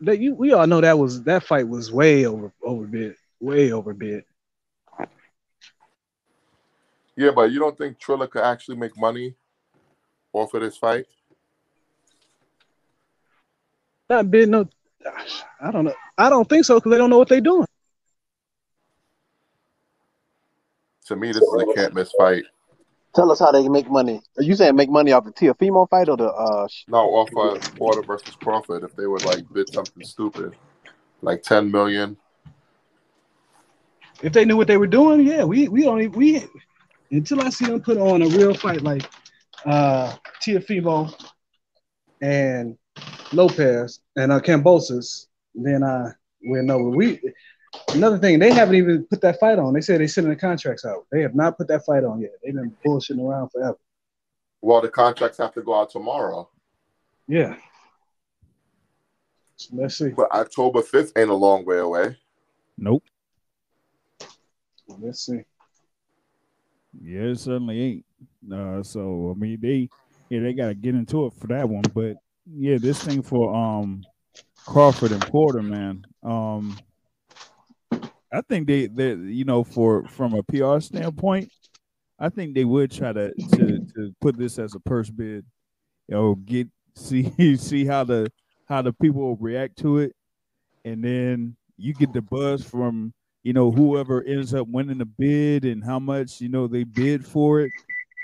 [0.02, 4.24] that you we all know that was that fight was way over overbid, way overbid.
[7.18, 9.34] Yeah, but you don't think Triller could actually make money
[10.34, 11.06] off of this fight?
[14.08, 14.70] Not bid no.
[15.60, 15.96] I don't know.
[16.18, 17.66] I don't think so because they don't know what they're doing.
[21.08, 22.44] To me, this is a can't miss fight.
[23.16, 24.22] Tell us how they can make money.
[24.38, 26.68] Are you saying make money off the Teofimo fight or the uh?
[26.88, 30.56] No, off of Porter versus Crawford, if they would like bid something stupid,
[31.22, 32.16] like ten million.
[34.22, 36.46] If they knew what they were doing, yeah, we we don't even, we
[37.12, 39.10] until I see them put on a real fight like
[39.66, 41.14] uh Teofimo
[42.22, 42.78] and
[43.34, 46.12] Lopez and uh Kambosos, then I
[46.44, 46.78] will know.
[46.80, 47.20] We
[47.94, 49.74] another thing, they haven't even put that fight on.
[49.74, 51.06] They said they're sending the contracts out.
[51.12, 52.32] They have not put that fight on yet.
[52.44, 53.78] They've been bullshitting around forever.
[54.62, 56.50] Well, the contracts have to go out tomorrow,
[57.28, 57.56] Yeah.
[59.58, 60.10] So let's see.
[60.10, 62.16] but October fifth ain't a long way away.
[62.78, 63.04] Nope.
[65.00, 65.42] Let's see.
[67.02, 68.06] Yeah, it certainly ain't.
[68.52, 69.90] Uh, so I mean, they
[70.30, 71.84] yeah they got to get into it for that one.
[71.94, 74.04] But yeah, this thing for um
[74.66, 76.06] Crawford and Porter, man.
[76.24, 76.78] Um,
[78.32, 81.52] I think they they you know for from a PR standpoint,
[82.20, 85.46] I think they would try to to to put this as a purse bid.
[86.08, 88.32] You know, get see see how the
[88.68, 90.16] how the people react to it,
[90.84, 93.14] and then you get the buzz from
[93.48, 97.26] you know, whoever ends up winning the bid and how much, you know, they bid
[97.26, 97.72] for it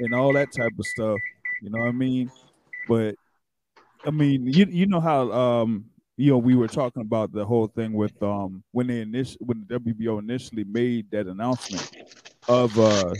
[0.01, 1.17] and all that type of stuff.
[1.61, 2.29] You know what I mean?
[2.89, 3.15] But
[4.05, 5.85] I mean, you you know how um
[6.17, 9.65] you know we were talking about the whole thing with um when they initial when
[9.65, 11.89] the WBO initially made that announcement
[12.49, 13.13] of uh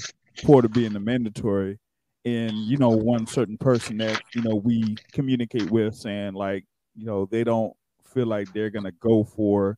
[0.43, 1.79] Porter being the mandatory
[2.25, 6.65] and you know one certain person that you know we communicate with saying like
[6.97, 7.71] you know they don't
[8.13, 9.77] feel like they're gonna go for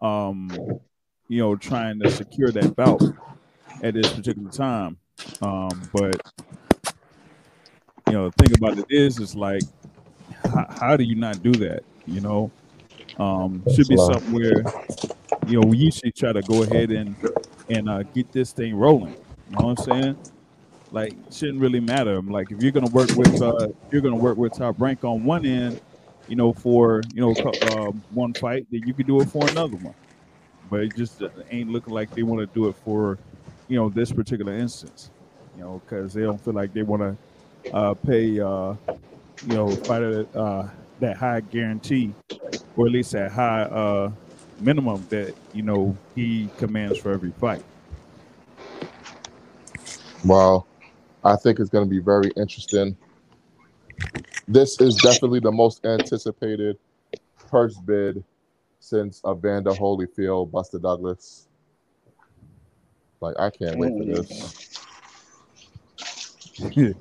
[0.00, 0.50] um
[1.28, 3.02] you know, trying to secure that bout
[3.82, 4.96] at this particular time.
[5.40, 6.20] Um, but
[8.06, 9.62] you know, the thing about it is, is like,
[10.44, 11.84] how, how do you not do that?
[12.06, 12.50] You know,
[13.18, 14.64] um, should be something where
[15.46, 17.14] you know we usually try to go ahead and
[17.70, 19.14] and uh, get this thing rolling.
[19.50, 20.18] You know what I'm saying?
[20.90, 22.16] Like, shouldn't really matter.
[22.16, 25.24] I'm like, if you're gonna work with, uh, you're gonna work with top rank on
[25.24, 25.80] one end,
[26.28, 27.34] you know, for you know,
[27.76, 29.94] um, one fight, then you can do it for another one
[30.72, 33.18] but it just uh, ain't looking like they want to do it for,
[33.68, 35.10] you know, this particular instance,
[35.54, 38.72] you know, because they don't feel like they want to uh, pay, uh,
[39.46, 40.66] you know, fighter uh,
[40.98, 42.14] that high guarantee,
[42.74, 44.10] or at least that high uh,
[44.60, 47.62] minimum that you know he commands for every fight.
[50.24, 50.66] Well,
[51.22, 52.96] I think it's going to be very interesting.
[54.48, 56.78] This is definitely the most anticipated
[57.50, 58.24] purse bid
[58.82, 61.46] since Evander Holyfield, Buster Douglas.
[63.20, 64.78] Like, I can't wait for this.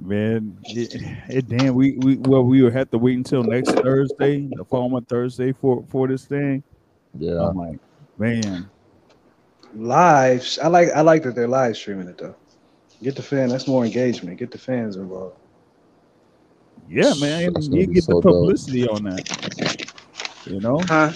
[0.00, 0.94] Man, it,
[1.28, 5.04] it damn we, we well we would have to wait until next Thursday, the following
[5.04, 6.64] Thursday for for this thing.
[7.16, 7.46] Yeah.
[7.46, 7.78] I'm like,
[8.18, 8.68] man,
[9.76, 10.58] Live.
[10.62, 12.34] I like I like that they're live streaming it though.
[13.02, 13.48] Get the fan.
[13.48, 14.38] That's more engagement.
[14.38, 15.36] Get the fans involved.
[16.88, 18.40] yeah, man, you get so the dope.
[18.40, 19.53] publicity on that.
[20.46, 21.12] You know, Huh?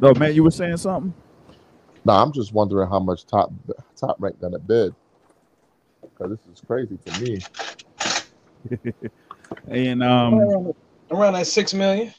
[0.00, 1.14] no, man, you were saying something.
[2.04, 3.52] Nah, I'm just wondering how much top
[3.96, 4.94] top rank gonna bid.
[6.02, 7.40] Because this is crazy to me.
[9.68, 10.74] And um, around,
[11.10, 12.12] around that six million.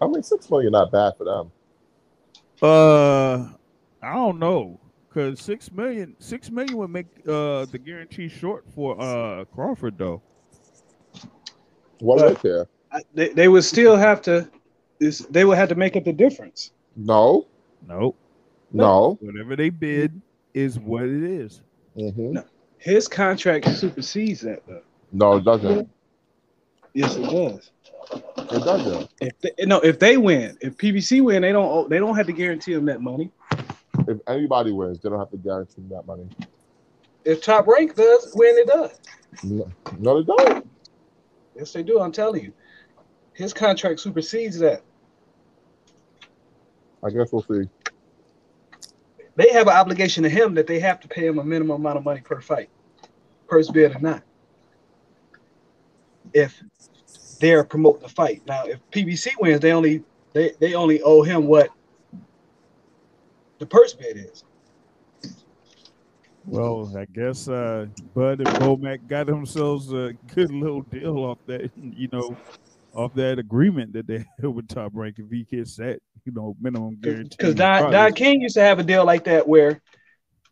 [0.00, 1.52] I mean, six million not bad for them.
[2.62, 3.52] uh,
[4.02, 4.80] I don't know,
[5.12, 10.22] cause six million, six million would make uh the guarantee short for uh Crawford though.
[12.00, 12.66] What But- right there?
[12.92, 14.48] I- they, they would still have to.
[15.30, 16.70] They would have to make up the difference.
[16.96, 17.46] No,
[17.88, 18.16] Nope.
[18.72, 19.18] no.
[19.20, 20.20] Whatever they bid
[20.54, 21.60] is what it is.
[21.96, 22.36] hmm
[22.78, 24.82] His contract supersedes that, though.
[25.12, 25.88] No, it doesn't.
[26.94, 27.70] Yes, it does.
[28.36, 29.10] It doesn't.
[29.20, 31.90] If they, no, if they win, if PBC win, they don't.
[31.90, 33.30] They don't have to guarantee him that money.
[34.06, 36.28] If anybody wins, they don't have to guarantee them that money.
[37.24, 38.92] If Top Rank does win, it does.
[39.42, 39.68] No,
[39.98, 40.70] no they don't.
[41.56, 42.00] Yes, they do.
[42.00, 42.52] I'm telling you,
[43.32, 44.82] his contract supersedes that.
[47.04, 47.68] I guess we'll see.
[49.36, 51.98] They have an obligation to him that they have to pay him a minimum amount
[51.98, 52.70] of money per fight,
[53.48, 54.22] purse bid or not.
[56.32, 56.62] If
[57.40, 60.02] they're promoting the fight now, if PBC wins, they only
[60.32, 61.70] they, they only owe him what
[63.58, 64.44] the purse bid is.
[66.46, 71.70] Well, I guess uh, Bud and Bomac got themselves a good little deal off that,
[71.76, 72.36] you know,
[72.92, 75.16] off that agreement that they had with Top Rank.
[75.18, 77.36] If he gets that, you know, minimum guarantee.
[77.36, 78.12] Because Don, Don.
[78.12, 79.80] King used to have a deal like that where,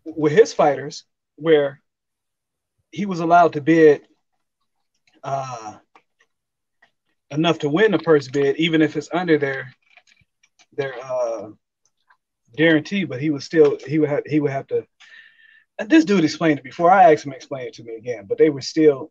[0.05, 1.05] with his fighters,
[1.37, 1.81] where
[2.91, 4.03] he was allowed to bid
[5.23, 5.77] uh,
[7.31, 9.73] enough to win the purse bid, even if it's under their
[10.75, 11.51] their uh,
[12.57, 13.05] guarantee.
[13.05, 14.87] But he was still he would have he would have to.
[15.83, 16.93] And this dude explained it before.
[16.93, 19.11] I asked him to explain it to me again, but they were still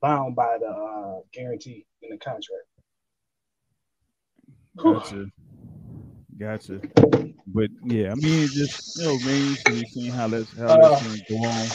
[0.00, 2.62] bound by the uh, guarantee in the contract.
[4.76, 5.26] Gotcha.
[6.38, 6.80] Gotcha.
[7.48, 11.00] But yeah, I mean, just you know, man, so you seeing how that's how Uh,
[11.00, 11.66] that's go on.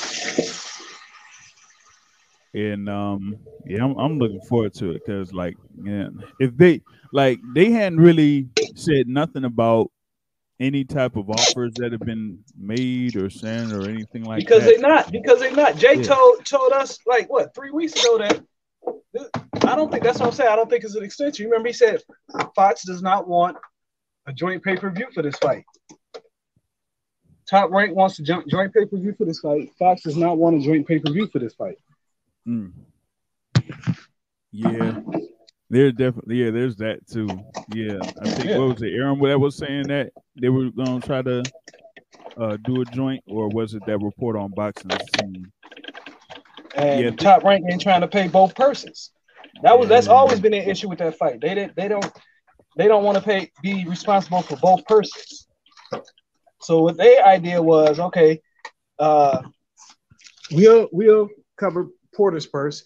[2.54, 3.36] And um,
[3.66, 6.08] yeah, I'm, I'm looking forward to it because, like, yeah,
[6.40, 6.82] if they
[7.12, 9.92] like, they hadn't really said nothing about
[10.60, 14.70] any type of offers that have been made or sent or anything like because that.
[14.78, 16.04] Because they're not because they're not jay Yeah.
[16.04, 18.42] told told us like what three weeks ago that
[19.68, 21.70] i don't think that's what i'm saying i don't think it's an extension you remember
[21.70, 22.02] he said
[22.56, 23.56] fox does not want
[24.26, 25.64] a joint pay-per-view for this fight
[27.50, 30.60] top rank wants a jo- joint pay-per-view for this fight fox does not want a
[30.60, 31.78] joint pay-per-view for this fight
[32.48, 32.72] Mm.
[34.52, 35.00] Yeah,
[35.70, 37.44] there's definitely yeah, there's that too.
[37.68, 38.58] Yeah, I think Yeah.
[38.58, 39.20] what was it, Aaron?
[39.22, 41.52] That was saying that they were gonna try to
[42.38, 44.92] uh, do a joint, or was it that report on boxing?
[45.14, 45.52] Team?
[46.76, 47.12] and Yeah.
[47.12, 49.12] top rank ain't trying to pay both persons
[49.64, 50.14] that was that's Yeah.
[50.14, 52.12] always been an issue with that fight they didn't they don't
[52.78, 55.48] they don't want to pay be responsible for both persons
[56.62, 58.40] so what their idea was okay
[59.00, 59.42] uh
[60.52, 62.84] we'll we'll cover porter's purse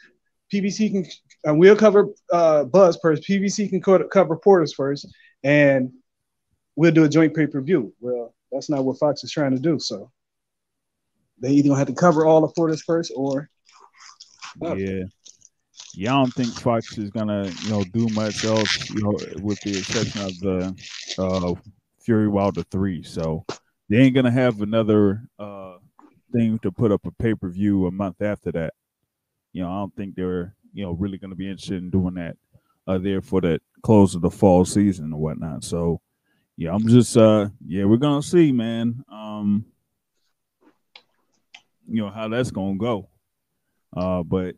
[0.54, 1.06] pbc can
[1.44, 5.08] and we'll cover uh buzz purse pbc can co- cover porter's first,
[5.44, 5.92] and
[6.76, 10.12] we'll do a joint pay-per-view well that's not what fox is trying to do so
[11.40, 13.50] they either gonna have to cover all of porter's first, or
[14.62, 14.76] Oh.
[14.76, 15.04] Yeah,
[15.94, 16.14] yeah.
[16.14, 19.78] I don't think Fox is gonna you know do much else, you know, with the
[19.78, 20.76] exception of the
[21.18, 21.54] uh,
[22.02, 23.04] Fury Wilder three.
[23.04, 23.46] So
[23.90, 25.78] they ain't gonna have another uh,
[26.34, 28.74] thing to put up a pay per view a month after that.
[29.54, 32.38] You know, I don't think they're you know really gonna be interested in doing that
[32.88, 35.64] uh, there for the close of the fall season and whatnot.
[35.64, 36.02] So
[36.58, 39.04] yeah, I'm just uh yeah, we're gonna see, man.
[39.12, 39.66] Um,
[41.88, 43.10] you know how that's gonna go.
[43.96, 44.56] Uh, but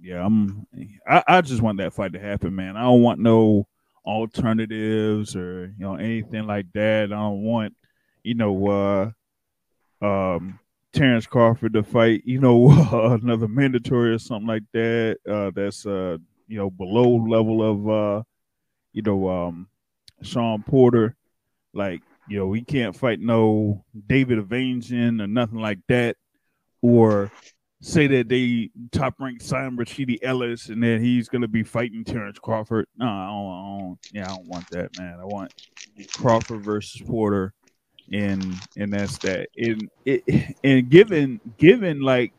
[0.00, 0.66] yeah, I'm.
[1.06, 2.76] I, I just want that fight to happen, man.
[2.76, 3.66] I don't want no
[4.04, 7.04] alternatives or you know anything like that.
[7.04, 7.74] I don't want
[8.22, 9.12] you know
[10.02, 10.58] uh um
[10.92, 12.70] Terrence Crawford to fight you know
[13.22, 15.18] another mandatory or something like that.
[15.28, 16.18] Uh, that's uh
[16.48, 18.22] you know below level of uh
[18.92, 19.68] you know um
[20.22, 21.16] Shawn Porter.
[21.72, 26.16] Like you know we can't fight no David Avanesyan or nothing like that,
[26.82, 27.30] or
[27.82, 32.38] say that they top ranked sign Rashidi Ellis and that he's gonna be fighting Terrence
[32.38, 32.86] Crawford.
[32.96, 35.18] No, I don't, I don't yeah, I don't want that, man.
[35.20, 35.54] I want
[36.16, 37.54] Crawford versus Porter
[38.12, 39.48] and and that's that.
[39.56, 40.22] And it
[40.64, 42.32] and given given like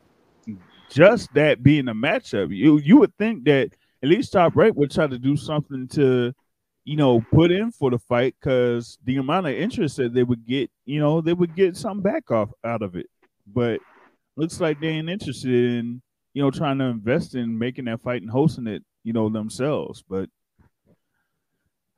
[0.89, 3.69] just that being a matchup, you you would think that
[4.03, 6.33] at least top rank would try to do something to
[6.83, 10.45] you know put in for the fight because the amount of interest that they would
[10.45, 13.07] get, you know, they would get some back off out of it.
[13.47, 13.79] But
[14.35, 16.01] looks like they ain't interested in
[16.33, 20.03] you know trying to invest in making that fight and hosting it you know themselves
[20.07, 20.29] but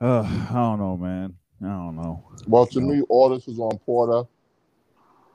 [0.02, 3.78] uh i don't know man i don't know Well, to me, all this is on
[3.80, 4.24] Porter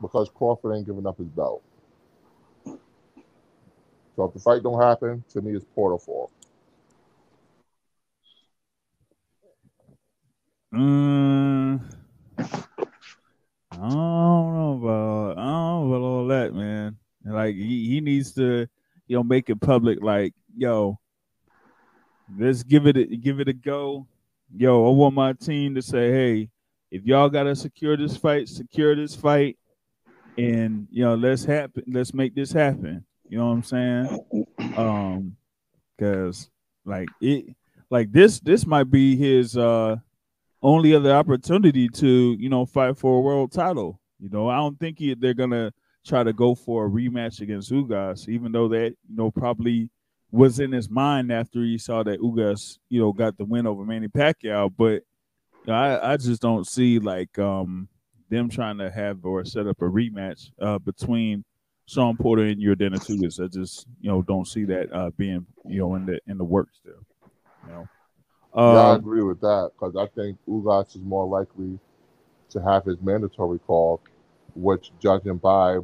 [0.01, 1.63] because Crawford ain't giving up his belt.
[4.17, 6.33] So if the fight don't happen, to me, it's Porter fault.
[10.75, 11.81] Mm,
[13.71, 16.97] I don't know about I don't know about all that, man.
[17.25, 18.67] Like he, he needs to,
[19.07, 20.03] you know, make it public.
[20.03, 20.99] Like, yo,
[22.39, 24.07] let's give it a, give it a go.
[24.57, 26.49] Yo, I want my team to say, hey,
[26.91, 29.59] if y'all gotta secure this fight, secure this fight,
[30.39, 33.05] and you know, let's happen, let's make this happen.
[33.29, 34.47] You know what I'm saying?
[34.77, 35.37] Um,
[35.97, 36.49] because
[36.87, 37.55] like it,
[37.91, 39.97] like this, this might be his uh
[40.63, 44.01] only other opportunity to you know fight for a world title.
[44.19, 45.73] You know, I don't think he, they're gonna
[46.07, 49.91] try to go for a rematch against Ugas, even though that you know probably
[50.31, 53.85] was in his mind after he saw that Ugas you know got the win over
[53.85, 54.71] Manny Pacquiao.
[54.77, 55.03] But
[55.65, 57.89] you know, I I just don't see like um
[58.29, 61.45] them trying to have or set up a rematch uh between
[61.87, 63.43] Shawn Porter and Yordenis Ugas.
[63.43, 66.45] I just you know don't see that uh being you know in the in the
[66.45, 67.05] works still.
[67.65, 67.89] You know.
[68.65, 71.79] yeah, I Um, agree with that because I think Ugas is more likely
[72.51, 74.01] to have his mandatory call,
[74.55, 75.79] which, judging by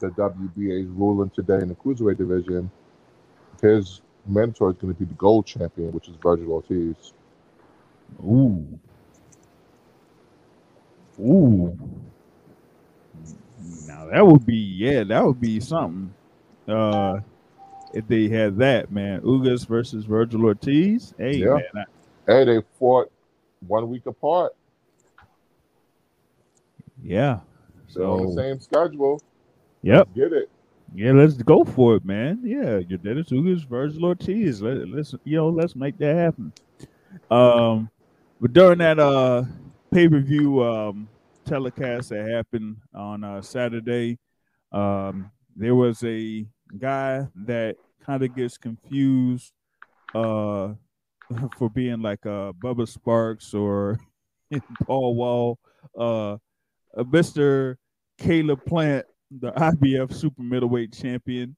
[0.00, 2.70] the WBA's ruling today in the cruiserweight division,
[3.64, 7.12] his mandatory is going to be the gold champion, which is Vergil Ortiz.
[8.22, 8.78] Ooh.
[11.18, 11.78] Ooh.
[13.86, 16.12] Now that would be yeah, that would be something.
[16.68, 17.20] Uh
[17.92, 19.20] if they had that, man.
[19.20, 21.14] Ugas versus Vergil Ortiz.
[21.18, 21.54] Hey Yeah.
[21.54, 21.62] man.
[21.76, 21.84] I-
[22.26, 23.12] Hey, they fought
[23.66, 24.52] one week apart.
[27.02, 27.40] yeah.
[27.94, 29.22] They're on the same schedule.
[29.82, 30.08] yep.
[30.14, 30.48] Get it.
[30.96, 32.40] Yeah, let's go for it, man.
[32.44, 34.62] Yeah, your Ugas, Vergil Ortiz.
[34.62, 36.52] Let, let's you know, let's make that happen.
[37.32, 37.90] Um,
[38.40, 39.42] but during that uh
[39.92, 41.08] pay per view um
[41.44, 44.20] telecast that happened on uh, Saturday,
[44.70, 46.46] um, there was a
[46.78, 47.74] guy that
[48.06, 49.52] kind of gets confused
[50.14, 50.74] uh
[51.58, 53.98] for being like uh Bubba Sparxxx or
[54.86, 55.58] Paul Wall,
[55.98, 56.38] uh, uh
[56.98, 57.78] Mr.
[58.16, 59.06] Caleb Plant,
[59.40, 61.56] the IBF super middleweight champion.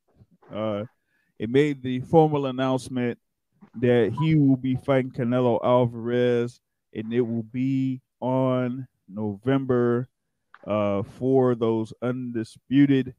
[0.52, 0.84] Uh,
[1.38, 3.18] it made the formal announcement
[3.80, 6.60] that he will be fighting Canelo Alvarez,
[6.94, 10.08] and it will be on November
[10.66, 13.14] uh, for those undisputed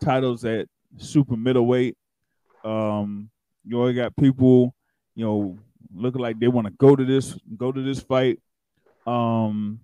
[0.00, 0.68] titles at
[0.98, 1.96] super middleweight.
[2.64, 3.30] Um,
[3.64, 4.74] you already got people,
[5.14, 5.58] you know,
[5.94, 8.38] looking like they want to go to this, go to this fight.
[9.06, 9.80] Um,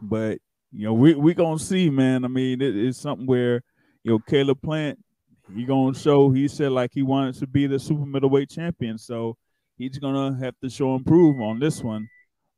[0.00, 0.38] but
[0.76, 2.22] you know, we we gonna see, man.
[2.22, 3.62] I mean, it, it's something where
[4.02, 4.98] you know Caleb Plant,
[5.54, 6.30] he gonna show.
[6.30, 9.38] He said like he wanted to be the super middleweight champion, so
[9.78, 12.06] he's gonna have to show and prove on this one.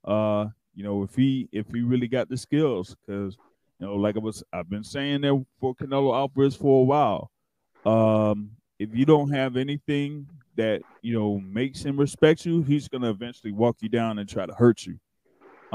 [0.05, 3.39] Uh, you know, if he if he really got the skills, because
[3.79, 7.31] you know, like I was, I've been saying there for Canelo Alvarez for a while.
[7.87, 8.51] Um,
[8.81, 13.53] if you don't have anything that you know makes him respect you, he's gonna eventually
[13.53, 14.99] walk you down and try to hurt you.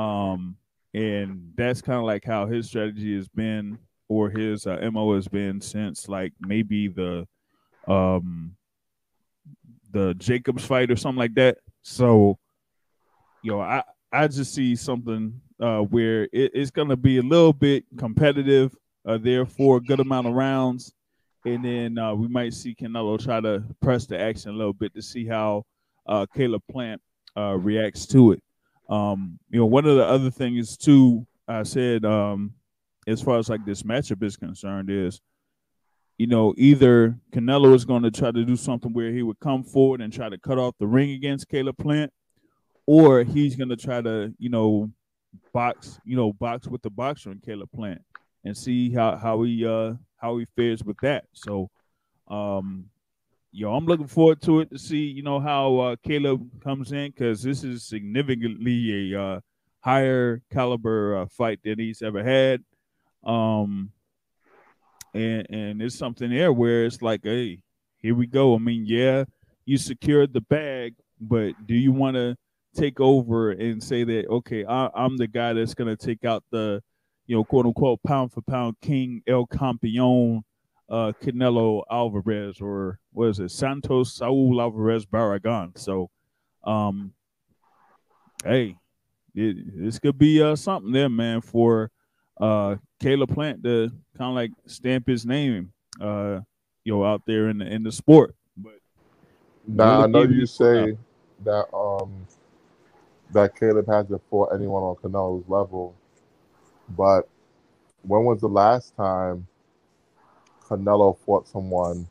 [0.01, 0.57] Um,
[0.93, 3.77] and that's kind of like how his strategy has been,
[4.07, 7.27] or his uh, mo has been since like maybe the
[7.87, 8.55] um
[9.91, 11.57] the Jacobs fight or something like that.
[11.81, 12.37] So,
[13.41, 17.53] you know, I I just see something uh where it, it's gonna be a little
[17.53, 18.75] bit competitive
[19.05, 20.93] uh, there for a good amount of rounds,
[21.45, 24.93] and then uh, we might see Canelo try to press the action a little bit
[24.95, 25.65] to see how
[26.07, 27.01] uh, Caleb Plant
[27.35, 28.41] uh, reacts to it.
[28.89, 32.53] Um, you know, one of the other things too, I said, um,
[33.07, 35.21] as far as like this matchup is concerned, is
[36.17, 39.63] you know either Canelo is going to try to do something where he would come
[39.63, 42.11] forward and try to cut off the ring against Caleb Plant,
[42.85, 44.91] or he's going to try to you know
[45.53, 48.01] box, you know, box with the boxer and Caleb Plant
[48.43, 51.25] and see how how he uh how he fares with that.
[51.33, 51.69] So,
[52.27, 52.85] um,
[53.53, 57.11] yo, I'm looking forward to it to see you know how uh, Caleb comes in
[57.11, 59.39] because this is significantly a uh,
[59.79, 62.63] higher caliber uh, fight than he's ever had.
[63.23, 63.91] Um,
[65.13, 67.61] and and it's something there where it's like, hey,
[67.99, 68.55] here we go.
[68.55, 69.25] I mean, yeah,
[69.65, 72.35] you secured the bag, but do you want to
[72.75, 76.81] take over and say that okay, I, I'm the guy that's gonna take out the
[77.27, 80.43] you know, quote unquote, pound for pound king El Campeon,
[80.89, 85.77] uh, Canelo Alvarez, or what is it, Santos Saul Alvarez Barragan.
[85.77, 86.09] So,
[86.63, 87.13] um,
[88.43, 88.75] hey,
[89.35, 91.91] it, this could be uh, something there, man, for
[92.39, 95.71] uh, Caleb Plant to kind of like stamp his name,
[96.01, 96.39] uh,
[96.83, 98.35] you know, out there in the in the sport.
[98.57, 98.79] But
[99.67, 100.97] Now I know you say
[101.43, 102.27] that um
[103.31, 105.95] that Caleb hasn't fought anyone on Canelo's level,
[106.89, 107.27] but
[108.03, 109.47] when was the last time
[110.67, 112.07] Canelo fought someone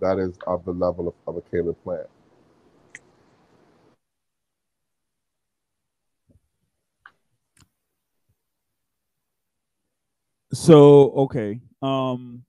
[0.00, 2.08] that is of the level of, of a Caleb Plant?
[10.52, 12.42] So okay, um,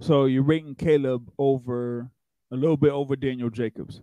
[0.00, 2.10] so you're rating Caleb over
[2.50, 4.00] a little bit over Daniel Jacobs.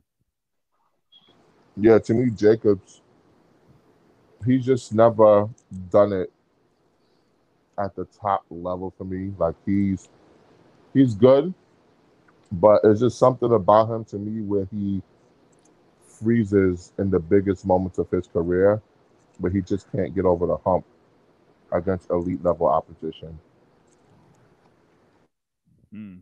[1.76, 3.02] Yeah, to me, Jacobs,
[4.46, 5.50] he's just never
[5.90, 6.32] done it
[7.78, 9.34] at the top level for me.
[9.38, 10.08] Like he's
[10.94, 11.54] he's good,
[12.54, 15.02] but it's just something about him to me where he
[16.08, 18.82] freezes in the biggest moments of his career,
[19.40, 20.86] but he just can't get over the hump
[21.72, 23.38] against elite level opposition.
[25.92, 26.18] Hmm.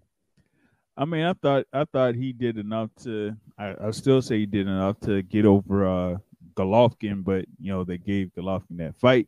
[0.95, 3.35] I mean, I thought I thought he did enough to.
[3.57, 6.17] I, I still say he did enough to get over uh,
[6.55, 9.27] Golovkin, but you know they gave Golovkin that fight.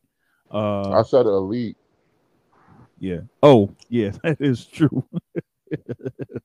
[0.52, 1.78] Uh, I said elite.
[3.00, 3.22] yeah.
[3.42, 5.06] Oh, yeah, that is true.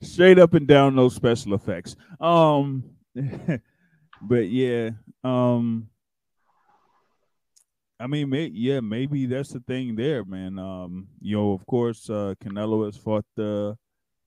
[0.00, 1.96] Straight up and down, no special effects.
[2.20, 2.84] Um,
[4.22, 4.90] but yeah.
[5.24, 5.88] Um,
[8.00, 10.58] I mean, may, yeah, maybe that's the thing there, man.
[10.58, 13.76] Um, you know, of course, uh, Canelo has fought the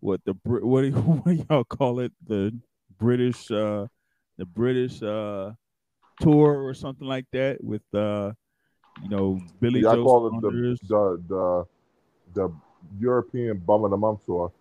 [0.02, 2.11] what the what do, you- what do y'all call it?
[2.27, 2.53] The
[2.99, 3.88] British, uh,
[4.38, 5.52] the British uh
[6.19, 8.31] tour or something like that with uh,
[9.02, 11.65] you know, Billy Yeah, I call it the, the the
[12.34, 12.53] the
[12.99, 14.52] European bum of the month tour.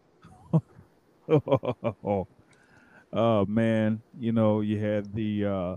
[3.12, 5.76] oh man, you know, you had the uh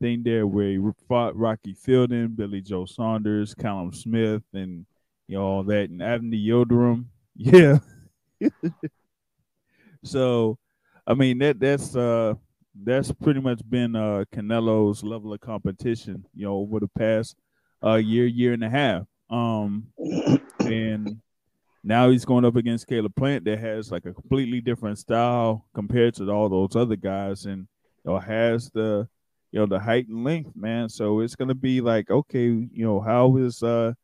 [0.00, 4.86] thing there where he fought Rocky Fielding, Billy Joe Saunders, Callum Smith, and
[5.28, 7.04] you know all that, and Avni Yildirim.
[7.42, 7.78] Yeah.
[10.04, 10.58] so,
[11.06, 12.34] I mean that that's uh
[12.82, 17.36] that's pretty much been uh Canelo's level of competition, you know, over the past
[17.84, 19.06] uh year, year and a half.
[19.30, 19.86] Um,
[20.60, 21.20] and
[21.82, 26.14] now he's going up against Caleb Plant that has like a completely different style compared
[26.16, 27.66] to all those other guys, and
[28.04, 29.08] you know has the
[29.50, 30.88] you know the height and length, man.
[30.88, 33.94] So it's gonna be like, okay, you know, how is uh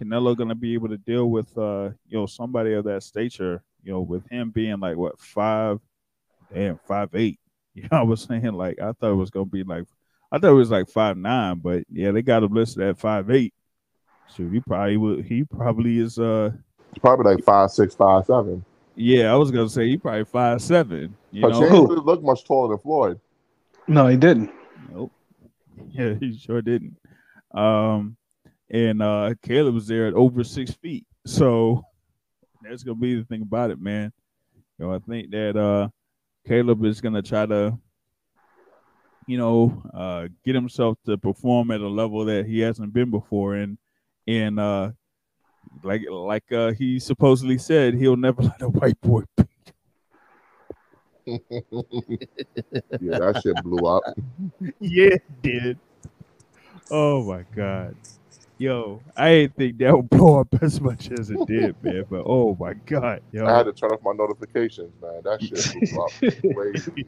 [0.00, 3.92] Canelo gonna be able to deal with uh you know somebody of that stature, you
[3.92, 5.78] know, with him being like what five,
[6.52, 7.38] damn five eight.
[7.76, 9.84] You know, I was saying like I thought it was gonna be like
[10.32, 13.30] I thought it was like five nine, but yeah, they got him listed at five
[13.30, 13.52] eight.
[14.28, 16.52] So he probably would he probably is uh
[16.90, 18.64] It's probably like five six, five seven.
[18.94, 21.14] yeah, I was gonna say he probably five seven.
[21.30, 23.20] You But know, James didn't look much taller than Floyd.
[23.86, 24.50] No, he didn't.
[24.92, 25.12] nope.
[25.90, 26.96] Yeah, he sure didn't.
[27.54, 28.16] Um,
[28.70, 31.84] and uh, Caleb was there at over six feet, so
[32.62, 34.12] that's gonna be the thing about it, man.
[34.78, 35.88] You know, I think that uh,
[36.46, 37.78] Caleb is gonna try to,
[39.26, 43.54] you know, uh, get himself to perform at a level that he hasn't been before,
[43.54, 43.78] and
[44.26, 44.90] and uh,
[45.82, 49.46] like like uh, he supposedly said, he'll never let a white boy beat.
[53.00, 54.02] yeah, that shit blew up.
[54.80, 55.78] yeah, it did.
[56.90, 57.96] Oh my god.
[58.58, 62.04] Yo, I didn't think that would blow up as much as it did, man.
[62.08, 63.44] But oh my god, yo.
[63.46, 65.20] I had to turn off my notifications, man.
[65.24, 67.06] That shit blew up crazy.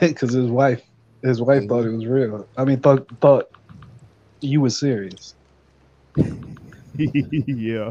[0.00, 0.82] Because his wife,
[1.22, 2.48] his wife thought it was real.
[2.56, 3.50] I mean, thought thought
[4.40, 5.36] you were serious.
[6.96, 7.90] yeah.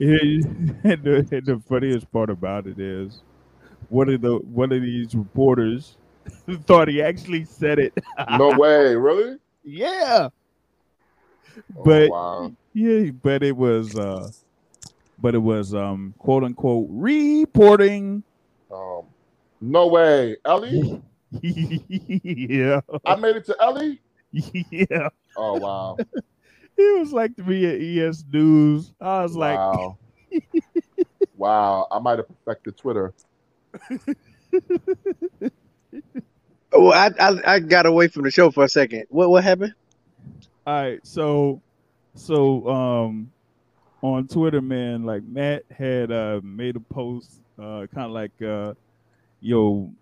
[0.00, 3.22] And the, and the funniest part about it is
[3.88, 5.96] one of the one of these reporters
[6.66, 7.94] thought he actually said it.
[8.38, 9.38] No way, really?
[9.62, 10.28] yeah.
[11.76, 12.52] Oh, But wow.
[12.72, 14.30] yeah, but it was uh
[15.18, 18.24] but it was um quote unquote reporting.
[18.72, 19.02] Um,
[19.60, 21.00] no way, Ellie.
[21.40, 22.80] yeah.
[23.04, 24.00] I made it to Ellie.
[24.32, 25.08] Yeah.
[25.36, 25.96] Oh wow,
[26.78, 28.92] It was like to be at ES News.
[29.00, 29.96] I was like, wow,
[31.36, 31.86] wow.
[31.90, 33.14] I might have perfected Twitter.
[36.72, 39.04] well, I, I I got away from the show for a second.
[39.10, 39.74] What what happened?
[40.66, 41.60] all right, so
[42.14, 43.30] so um
[44.02, 48.74] on Twitter, man, like Matt had uh made a post uh kind of like uh
[49.40, 49.92] yo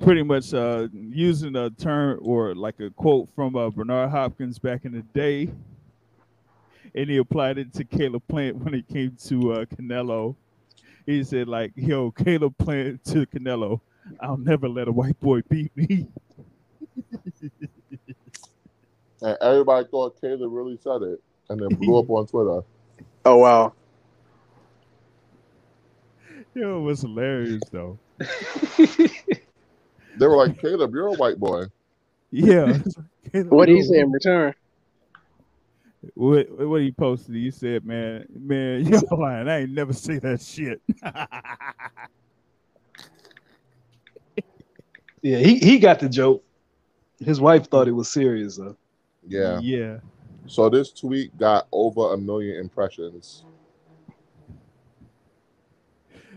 [0.00, 4.84] pretty much uh using a term or like a quote from uh, Bernard Hopkins back
[4.84, 5.50] in the day.
[6.94, 10.36] And he applied it to Caleb Plant when it came to uh Canelo.
[11.06, 13.80] He said like, yo, Caleb Plant to Canelo,
[14.20, 16.06] I'll never let a white boy beat me.
[19.20, 22.62] And everybody thought Caleb really said it, and then blew up on Twitter.
[23.24, 23.74] Oh wow.
[26.54, 27.98] Yo, it was hilarious though.
[30.18, 31.64] They were like, Caleb, you're a white boy.
[32.30, 32.78] Yeah.
[33.30, 34.54] What did he say in return?
[36.14, 37.34] What what he posted?
[37.34, 39.48] He said, "Man, man, you're lying.
[39.48, 40.80] I ain't never say that shit."
[45.22, 46.44] Yeah, he, he got the joke.
[47.20, 48.76] His wife thought it was serious though.
[49.26, 49.58] Yeah.
[49.60, 49.98] yeah.
[50.46, 53.44] So this tweet got over a million impressions.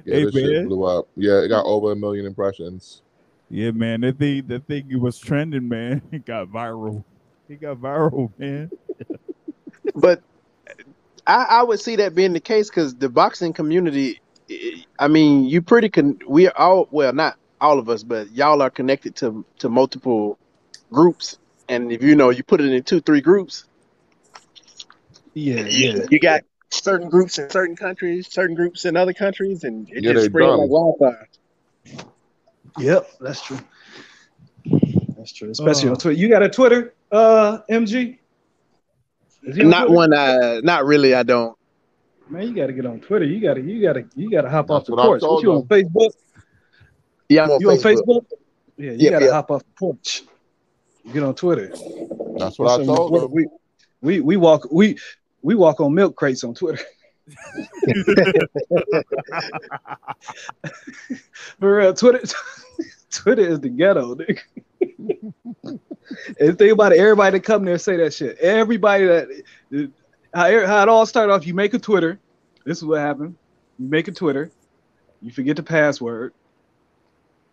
[0.03, 1.07] Yeah, Hey, this shit blew up.
[1.15, 3.03] Yeah, it got over a million impressions.
[3.51, 4.01] Yeah, man.
[4.01, 6.03] That thing, that thing, it was trending, man.
[6.13, 7.05] It got viral.
[7.49, 8.71] It got viral, man.
[9.95, 10.21] But
[11.27, 14.19] I, I would see that being the case because the boxing community,
[14.51, 16.19] I- I mean, you pretty con.
[16.27, 20.39] We are all well, not all of us, but y'all are connected to to multiple
[20.93, 21.37] groups,
[21.69, 23.65] and if you know, you put it in two, three groups.
[25.35, 26.05] Yeah, You, yeah.
[26.11, 26.41] you got
[26.71, 30.27] certain groups in certain countries, certain groups in other countries, and it Yeah, just they
[30.27, 31.27] spread like wildfire.
[32.79, 33.59] Yep, that's true.
[35.17, 35.49] That's true.
[35.51, 35.93] Especially Oh.
[35.93, 36.19] on Twitter.
[36.19, 38.17] You got a Twitter, uh, MG?
[39.43, 39.93] Is he on Not Twitter?
[39.95, 40.13] one.
[40.13, 41.13] Uh, not really.
[41.15, 41.57] I don't.
[42.29, 43.25] Man, you gotta get on Twitter.
[43.25, 45.21] You gotta, you gotta, you gotta hop off the what porch.
[45.21, 46.11] What you on Facebook?
[47.27, 48.05] Yeah, I'm on You on Facebook.
[48.05, 48.25] Facebook?
[48.77, 49.31] Yeah, you Yeah, gotta yeah.
[49.31, 50.23] hop off the porch.
[51.11, 51.67] Get on Twitter.
[52.37, 53.33] That's what I Listen, told Twitter, them.
[53.33, 53.47] We,
[54.01, 54.97] we we walk we
[55.41, 56.83] we walk on milk crates on Twitter.
[61.59, 62.21] For real, Twitter
[63.11, 64.39] Twitter is the ghetto, nigga.
[66.39, 68.37] and think about it, everybody that come there say that shit.
[68.39, 69.27] Everybody that
[70.33, 72.19] how, it- how it all started off, you make a Twitter.
[72.65, 73.35] This is what happened.
[73.77, 74.51] You make a Twitter,
[75.21, 76.33] you forget the password,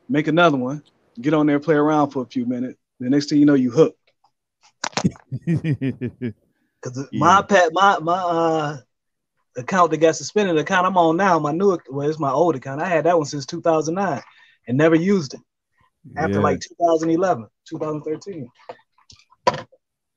[0.08, 0.82] make another one,
[1.20, 2.78] get on there, play around for a few minutes.
[3.00, 3.98] The next thing you know, you hooked.
[6.80, 7.18] Cause Yeah.
[7.18, 8.76] my pet, my my uh
[9.58, 12.56] account that got suspended, the account I'm on now, my new, well, it's my old
[12.56, 12.80] account.
[12.80, 14.22] I had that one since 2009
[14.66, 15.40] and never used it
[16.16, 16.40] after Yeah.
[16.40, 18.48] like 2011, 2013.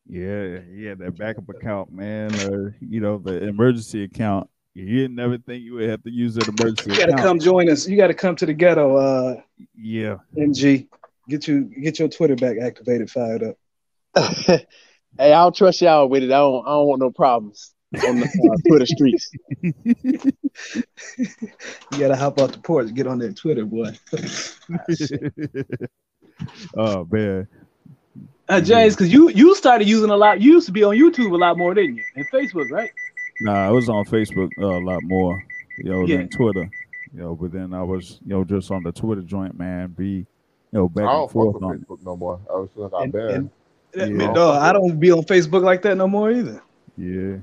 [0.08, 4.50] Yeah, yeah, that backup account, man, or you know, the emergency account.
[4.74, 7.22] You didn't never think you would have to use that emergency You gotta account.
[7.24, 7.88] come join us.
[7.88, 9.42] You gotta come to the ghetto, uh,
[9.76, 10.88] Yeah, MG.
[11.30, 13.58] Get you get your Twitter back activated, fired up.
[15.18, 16.32] hey, I'll trust y'all with it.
[16.32, 16.66] I don't.
[16.66, 19.32] I don't want no problems on the uh, Twitter streets.
[21.94, 23.92] You gotta hop off the porch, get on that Twitter, boy.
[26.78, 27.48] oh man,
[28.50, 30.42] Uh, James, because you you started using a lot.
[30.42, 32.04] You used to be on YouTube a lot more, didn't you?
[32.16, 32.92] And Facebook, right?
[33.42, 35.42] nah, I was on Facebook uh, a lot more,
[35.78, 36.18] you know, Yeah.
[36.18, 36.70] than Twitter,
[37.14, 37.36] you know.
[37.36, 39.90] But then I was, you know, just on the Twitter joint, man.
[39.98, 40.26] Be, you
[40.72, 41.80] know, back I and forth on.
[41.80, 42.40] Facebook no more.
[42.54, 43.34] Ever since I And- banned.
[43.36, 43.50] and-
[43.96, 44.06] Yeah.
[44.08, 46.62] Man, dog, I don't be on Facebook like that no more either.
[46.98, 47.38] Yeah,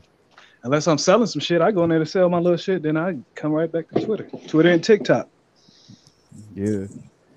[0.65, 2.97] Unless I'm selling some shit, I go in there to sell my little shit, then
[2.97, 5.29] I come right back to Twitter, Twitter and TikTok.
[6.55, 6.87] yeah.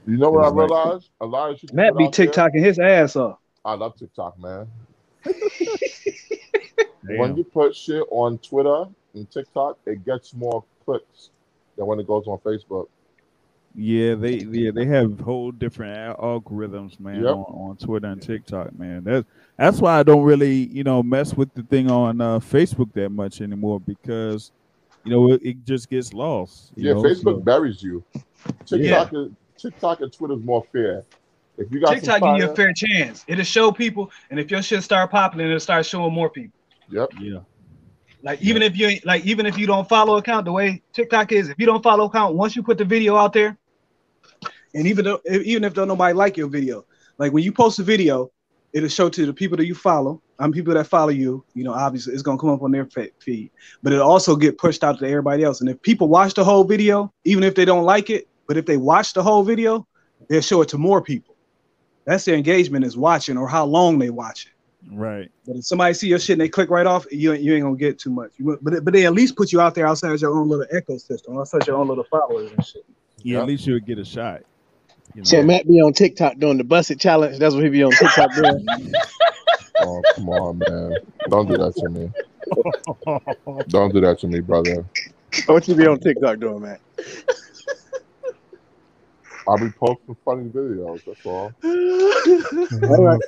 [0.08, 1.10] You know what I like- realized?
[1.22, 3.38] A lot of shit you Matt be out there- TikToking his ass off.
[3.64, 4.68] I love TikTok, man.
[7.04, 8.86] When you put shit on Twitter
[9.16, 11.32] and TikTok, it gets more clicks
[11.76, 12.88] than when it goes on Facebook.
[13.74, 17.26] Yeah, they yeah they have whole different algorithms, man, Yep.
[17.36, 19.04] on, on Twitter and TikTok, man.
[19.04, 19.26] That's
[19.58, 23.10] that's why I don't really you know mess with the thing on uh, Facebook that
[23.12, 24.52] much anymore because
[25.06, 26.74] you know it, it just gets lost.
[26.76, 28.04] you Yeah, know, Facebook so- buries you.
[28.66, 31.04] TikTok is TikTok and Twitter is more fair.
[31.58, 33.24] If you got TikTok some give you a fair chance.
[33.28, 36.60] It'll show people, and if your shit start popping, it'll start showing more people.
[36.90, 37.10] Yep.
[37.22, 37.40] yeah,
[38.24, 41.32] Like even if you ain't- like even if you don't follow account, the way TikTok
[41.32, 43.58] is, if you don't follow account, once you put the video out there,
[44.74, 46.86] and even though even if don't nobody like your video,
[47.18, 48.32] like when you post a video,
[48.74, 50.22] it'll show to the people that you follow.
[50.40, 51.44] I'm people that follow you.
[51.54, 52.88] You know, obviously it's gonna come up on their
[53.20, 53.52] feed,
[53.84, 55.62] but it'll also get pushed out to everybody else.
[55.62, 58.66] And if people watch the whole video, even if they don't like it, but if
[58.66, 59.86] they watch the whole video,
[60.30, 61.36] they'll show it to more people.
[62.06, 64.52] That's their engagement is watching or how long they watch it.
[64.96, 65.30] right.
[65.46, 67.64] But if somebody see your shit and they click right off, you, ain't- you ain't
[67.64, 68.32] gonna get too much.
[68.38, 70.66] You, but but they at least put you out there outside of your own little
[70.74, 72.84] ecosystem, outside your own little followers and shit.
[73.24, 73.42] Yeah, Yep.
[73.44, 74.42] at least you would get a shot.
[75.16, 75.26] You know?
[75.26, 77.38] So Matt be on TikTok doing the busted challenge.
[77.40, 78.66] That's what he be on TikTok doing.
[79.84, 80.96] Oh, come on, man.
[81.30, 82.12] Don't do that to me.
[83.70, 84.86] Don't do that to me, brother.
[85.48, 86.80] what you be on TikTok doing, Matt?
[89.48, 91.04] I'll be posting funny videos.
[91.06, 91.52] That's all.
[91.64, 93.22] All right.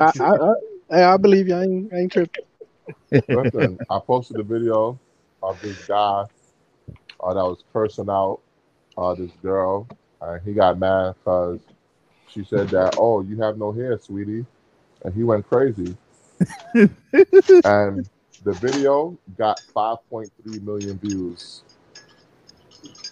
[0.00, 0.52] I, I, I,
[0.90, 1.54] hey, I believe you.
[1.54, 2.44] I ain't, I ain't tripping.
[3.10, 4.98] Listen, I posted a video
[5.42, 6.24] of this guy
[7.20, 8.40] uh, that was cursing out
[8.98, 9.88] uh, this girl,
[10.20, 11.60] and he got mad because
[12.28, 14.46] she said that, "Oh, you have no hair, sweetie,"
[15.04, 15.96] and he went crazy.
[16.74, 18.08] and
[18.44, 20.30] the video got 5.3
[20.62, 21.62] million views.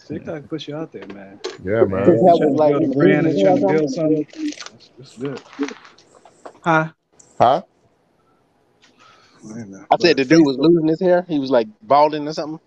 [0.08, 1.40] TikTok puts you out there, man.
[1.64, 2.06] Yeah, man.
[2.06, 4.26] That was like Build a brand and trying to build something.
[4.70, 5.42] That's, that's good.
[6.60, 6.90] Huh?
[7.38, 7.62] Huh?
[9.90, 11.24] I said the dude was losing his hair.
[11.28, 12.60] He was like balding or something.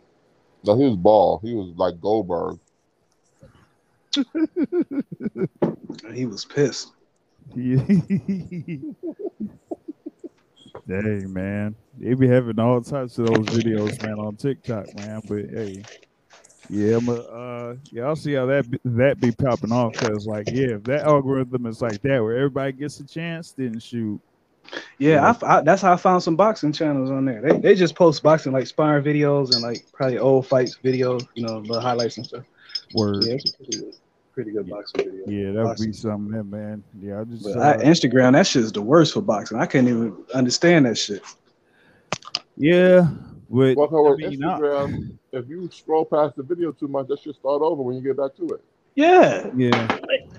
[0.63, 1.41] No, he was bald.
[1.43, 2.59] He was like Goldberg.
[6.13, 6.91] He was pissed.
[10.87, 15.21] Dang man, they be having all types of those videos, man, on TikTok, man.
[15.27, 15.83] But hey,
[16.69, 20.25] Yeah, I'm a, uh, yeah, I'll see how that be, that be popping off because,
[20.25, 24.19] like, yeah, if that algorithm is like that, where everybody gets a chance, then shoot,
[24.97, 25.33] Yeah.
[25.43, 27.41] I I that's how I found some boxing channels on there.
[27.41, 31.45] They they just post boxing like sparring videos and like probably old fights videos, you
[31.45, 32.43] know, the highlights and stuff.
[32.93, 33.37] word, Yeah,
[34.35, 35.23] pretty good, boxing video.
[35.27, 35.87] yeah, that would boxing.
[35.87, 36.83] be something, that man.
[36.99, 39.57] Yeah, I just, But uh, I, Instagram, that shit is the worst for boxing.
[39.57, 41.23] I can't even understand that shit.
[42.57, 43.09] yeah,
[43.49, 47.07] but Well, with I mean, I- Instagram, if you scroll past the video too much,
[47.07, 48.63] that should start over when you get back to it.
[48.95, 49.87] Yeah, yeah,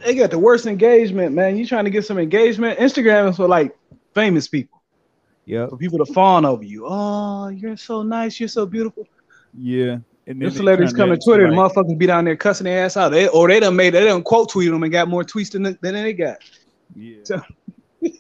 [0.05, 1.59] they got the worst engagement, man.
[1.59, 2.79] You trying to get some engagement?
[2.79, 3.77] Instagram is for like
[4.15, 4.81] famous people,
[5.45, 6.87] yeah, for people to fawn over you.
[6.89, 8.41] Oh, you're so nice.
[8.41, 9.07] You're so beautiful.
[9.53, 9.99] yeah.
[10.29, 12.65] And Them they celebrities turn come to Twitter, like- and motherfuckers be down there cussing
[12.65, 13.11] their ass out.
[13.11, 15.63] They, or they done made, they done quote tweet them and got more tweets than,
[15.63, 16.39] than they got.
[16.95, 17.19] Yeah.
[17.23, 17.43] So-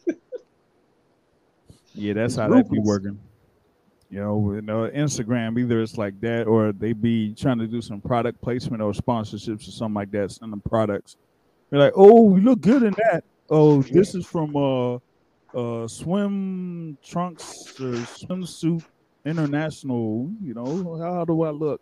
[1.94, 3.18] yeah, that's how that be working.
[4.08, 7.82] You know, you know, Instagram either it's like that or they be trying to do
[7.82, 11.16] some product placement or sponsorships or something like that, send them products.
[11.70, 13.24] They're like, oh, you look good in that.
[13.50, 14.98] Oh, this is from uh
[15.54, 18.84] uh swim trunks or swimsuit
[19.24, 21.80] international, you know, how do I look?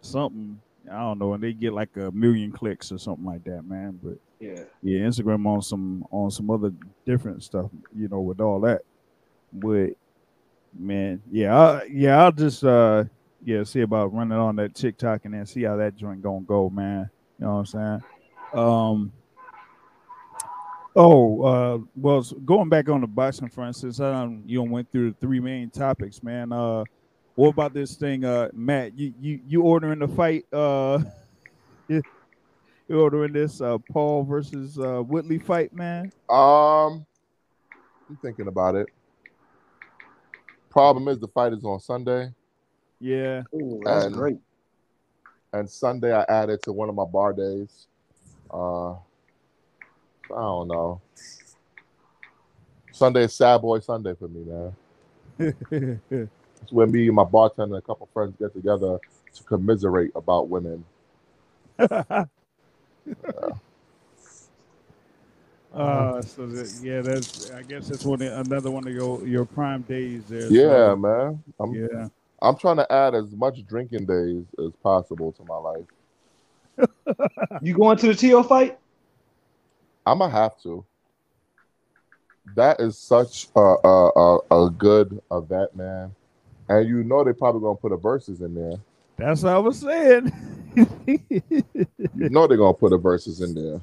[0.00, 0.60] Something.
[0.90, 3.98] I don't know, and they get like a million clicks or something like that, man.
[4.02, 4.62] But Yeah.
[4.82, 6.72] yeah, Instagram on some on some other
[7.04, 8.82] different stuff, you know, with all that.
[9.52, 9.90] But
[10.78, 13.04] man, yeah, I, yeah, I'll just uh
[13.44, 16.70] yeah see about running on that TikTok and then see how that joint gonna go,
[16.70, 17.10] man.
[17.38, 18.02] You know what I'm saying?
[18.54, 19.12] Um.
[20.98, 24.90] Oh, uh, well, going back on the boxing front, since I um, you know, went
[24.90, 26.52] through the three main topics, man.
[26.52, 26.84] Uh,
[27.36, 28.98] what about this thing, uh, Matt?
[28.98, 30.44] You you you ordering the fight?
[30.52, 31.00] Uh,
[31.88, 32.02] you
[32.90, 36.10] ordering this uh Paul versus uh Woodley fight, man?
[36.28, 37.06] Um,
[38.08, 38.88] I'm thinking about it.
[40.70, 42.30] Problem is, the fight is on Sunday,
[43.00, 44.38] Yeah, Ooh, that's And- great.
[45.52, 47.86] and Sunday I added to one of my bar days.
[48.52, 48.98] Uh, I
[50.30, 51.00] don't know.
[52.92, 54.44] Sunday is sad boy Sunday for me,
[55.38, 56.30] man.
[56.62, 58.98] It's when me and my bartender and a couple friends get together
[59.34, 60.84] to commiserate about women.
[61.78, 62.24] uh,
[66.22, 69.82] so that, yeah, that's I guess that's one of- another one of your your prime
[69.82, 70.50] days there.
[70.50, 71.44] Yeah, so, man.
[71.60, 72.08] I'm yeah.
[72.42, 75.84] I'm trying to add as much drinking days as possible to my life.
[77.62, 78.78] You going to the TO fight?
[80.04, 80.84] I'm gonna have to.
[82.54, 84.10] That is such a a,
[84.50, 86.14] a, a good event, man.
[86.68, 88.78] And you know they're probably gonna put a verses in there.
[89.16, 90.32] That's what I was saying.
[90.76, 93.80] You know they're gonna put a verses in there.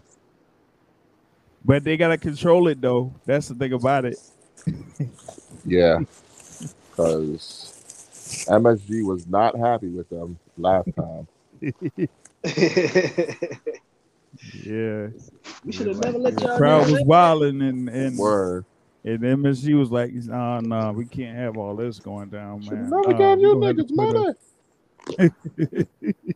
[1.65, 3.13] but they gotta control it though.
[3.25, 4.17] That's the thing about it.
[5.65, 5.99] Yeah,
[6.91, 11.27] because MSG was not happy with them last time.
[14.65, 15.07] Yeah.
[15.63, 17.05] we should have never let The y'all crowd was that.
[17.05, 18.65] wilding and and Word.
[19.05, 22.89] And then MSG was like, "Oh no, we can't have all this going down, man."
[22.89, 24.35] never Uh, gave you gonna have to niggas
[25.17, 26.35] put money.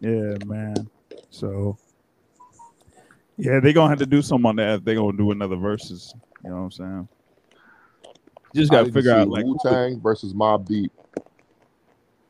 [0.00, 0.90] Yeah, man.
[1.30, 1.78] So,
[3.36, 4.84] yeah, they're gonna have to do something on that.
[4.84, 6.14] They're gonna do another verses.
[6.44, 7.08] You know what I'm saying?
[8.54, 10.92] Just gotta figure out like, Wu Tang versus Mobb Deep.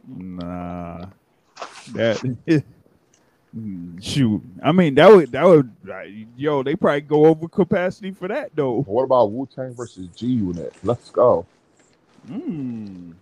[0.07, 1.07] nah,
[1.93, 2.65] that.
[4.03, 5.73] Shoot, I mean that would that would
[6.37, 8.83] yo they probably go over capacity for that though.
[8.83, 10.75] What about Wu Tang versus G Unit?
[10.83, 11.47] Let's go.
[12.29, 13.15] Mm.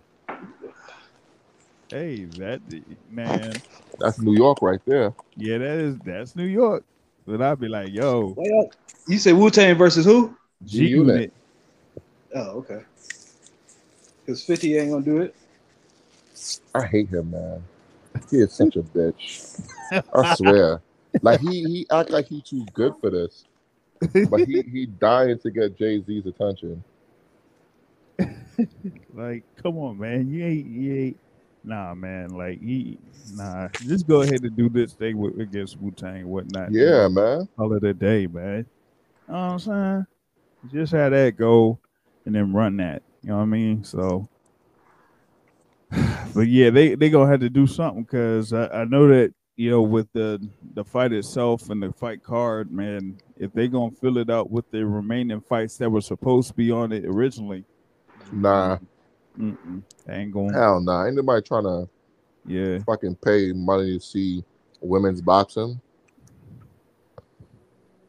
[1.89, 2.61] Hey, that
[3.09, 3.53] man,
[3.99, 5.13] That's New York right there.
[5.37, 6.83] yeah, that is that's New York.
[7.25, 8.69] But I'd be like, yo, Well,
[9.07, 10.35] You say Wu Tang versus who?
[10.65, 11.31] G Unit.
[12.33, 12.81] Oh, okay.
[14.25, 15.35] Because 50 ain't gonna do it.
[16.73, 17.63] I hate him, man.
[18.31, 19.61] He is such a bitch.
[20.13, 20.81] I swear.
[21.21, 23.45] Like he he act like he too good for this,
[24.29, 26.83] but he he dying to get Jay Z's attention.
[29.13, 30.29] Like, come on, man.
[30.29, 31.19] You ain't, you ain't.
[31.63, 32.29] Nah, man.
[32.29, 32.97] Like, he,
[33.33, 33.69] nah.
[33.73, 36.71] Just go ahead and do this thing with, against Wu Tang and whatnot.
[36.71, 37.47] Yeah, man.
[37.57, 38.65] Call it a day, man.
[39.27, 40.05] You know what I'm saying?
[40.71, 41.79] Just have that go
[42.25, 43.03] and then run that.
[43.23, 43.83] You know what I mean?
[43.83, 44.27] So,
[46.35, 49.71] but yeah, they they gonna have to do something because I, I know that you
[49.71, 50.45] know with the
[50.75, 53.17] the fight itself and the fight card, man.
[53.37, 56.71] If they gonna fill it out with the remaining fights that were supposed to be
[56.71, 57.65] on it originally,
[58.31, 58.79] Nah,
[60.09, 60.53] ain't going.
[60.53, 61.05] hell nah.
[61.05, 61.89] Ain't nobody trying to
[62.45, 64.43] Yeah, fucking pay money to see
[64.81, 65.79] women's boxing.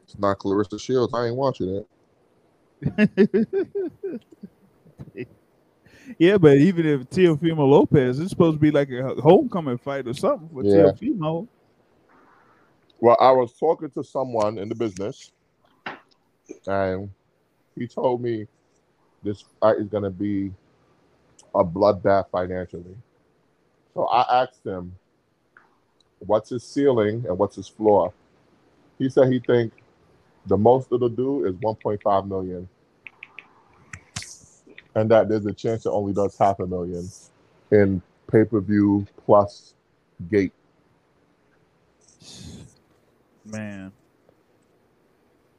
[0.05, 1.13] It's not Claressa Shields.
[1.13, 1.87] I ain't watching it.
[6.17, 10.13] Yeah, but even if Teofimo Lopez, it's supposed to be like a homecoming fight or
[10.13, 10.91] something for Yeah.
[10.91, 11.47] Teofimo.
[12.99, 15.31] Well, I was talking to someone in the business,
[16.65, 17.09] and
[17.75, 18.47] he told me
[19.23, 20.51] this fight is going to be
[21.53, 22.95] a bloodbath financially.
[23.93, 24.95] So I asked him,
[26.19, 28.13] "What's his ceiling and what's his floor?"
[28.97, 29.73] He said he think
[30.45, 32.67] the most it'll do is 1.5 million,
[34.97, 37.07] and that there's a chance it only does half a million
[37.71, 38.01] in
[38.31, 39.75] pay per view plus
[40.31, 40.51] gate.
[43.45, 43.91] Man.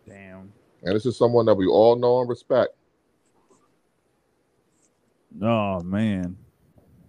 [0.09, 0.53] Damn.
[0.83, 2.71] And this is someone that we all know and respect.
[5.41, 6.37] Oh man.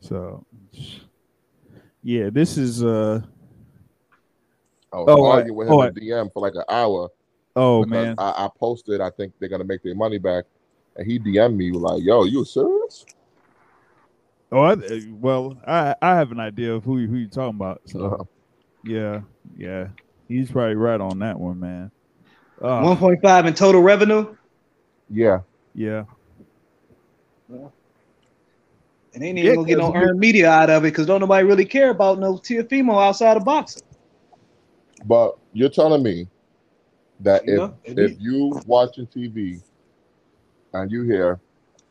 [0.02, 0.46] So
[2.04, 3.22] yeah, this is uh
[4.94, 7.10] I was Oh, I- arguing with him oh, in DM for like an hour.
[7.56, 8.14] oh man.
[8.20, 10.46] I, I posted, I think they're gonna make their money back,
[11.00, 13.06] and he DM'd me like, "Yo, you serious?"
[14.52, 14.76] Oh I,
[15.12, 17.82] well, I I have an idea of who who you talking about.
[17.86, 18.24] So Uh,
[18.84, 19.22] yeah,
[19.58, 19.88] yeah.
[20.28, 21.92] He's probably right on that one, man.
[22.62, 24.36] Uh, 1.5 in total revenue.
[25.10, 25.40] yeah,
[25.74, 26.04] yeah.
[29.14, 31.22] And they ain't Yeah, even gonna get no earned media out of it because don't
[31.22, 33.84] nobody really care about no Teofimo outside of boxing.
[35.06, 36.28] but you're telling me
[37.22, 39.62] that if Yeah, it if you watching TV
[40.74, 41.40] and you hear,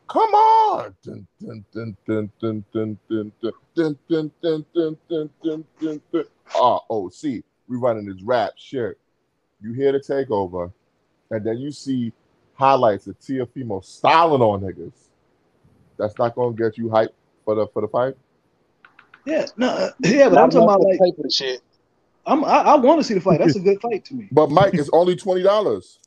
[0.07, 0.95] come on.
[6.55, 8.97] Oh, see, we running this rap shit.
[9.61, 10.71] You hear the takeover,
[11.31, 12.13] and then you see
[12.53, 14.93] highlights of Teofimo styling on niggas.
[15.97, 17.09] That's not gonna get you hyped
[17.45, 18.15] for the for the fight.
[19.25, 21.61] Yeah, no, yeah, but I'm talking about like paper shit.
[22.25, 23.39] I'm I, I want to see the fight.
[23.39, 24.29] That's a good fight to me.
[24.31, 25.99] But Mike, it's only twenty dollars.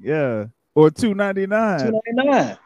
[0.00, 0.46] Yeah,
[0.76, 1.78] or two ninety nine.
[1.80, 2.26] Two ninety nine.
[2.26, 2.58] ninety nine.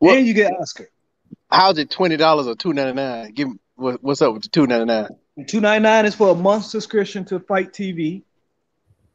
[0.00, 0.90] What- And you get Oscar.
[1.50, 3.32] How's it twenty dollars or two ninety nine?
[3.32, 5.08] Give me what, what's up with the two ninety nine?
[5.46, 8.22] Two ninety nine is for a month subscription to FITE TV,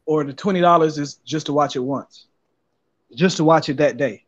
[0.06, 2.26] or the twenty dollars is just to watch it once,
[3.14, 4.24] just to watch it that day.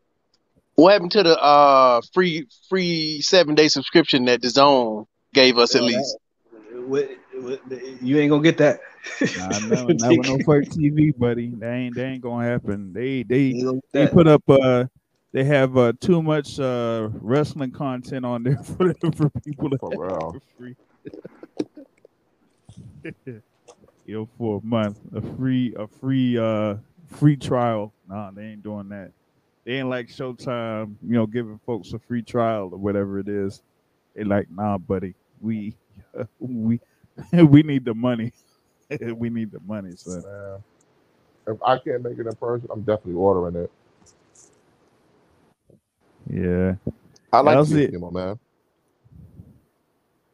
[0.76, 5.74] What happened to the uh free free seven day subscription that the Zone gave us
[5.74, 6.16] at Well, least?
[6.86, 7.60] What- what-
[8.02, 8.80] You ain't gonna get that.
[9.34, 11.52] Nah, never, not with no FITE TV, buddy.
[11.56, 12.92] They ain't they ain't gonna happen.
[12.92, 14.86] They they You ain't gonna they put up uh
[15.32, 19.92] they have uh too much uh wrestling content on there for for people to For
[19.92, 20.30] have real.
[20.30, 20.74] for free.
[24.06, 26.76] Yo, for a month, a free a free uh
[27.06, 27.92] free trial.
[28.08, 29.12] Nah, they ain't doing that.
[29.64, 33.62] They ain't like Showtime, you know, giving folks a free trial or whatever it is.
[34.14, 35.76] They like, nah, buddy, we
[36.38, 36.80] we
[37.32, 38.32] we need the money.
[39.16, 40.22] we need the money, son.
[40.22, 40.62] Man.
[41.46, 43.70] If I can't make it in person, I'm definitely ordering it.
[46.30, 46.74] Yeah.
[47.32, 47.92] I like That's you, it.
[48.12, 48.38] man.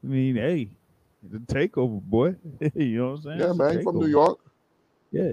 [0.02, 0.70] I mean, hey,
[1.22, 2.36] the takeover, boy.
[2.74, 3.40] you know what I'm saying?
[3.40, 3.82] Yeah, It's man.
[3.82, 4.06] From New.
[4.06, 4.38] York,
[5.12, 5.32] Yeah.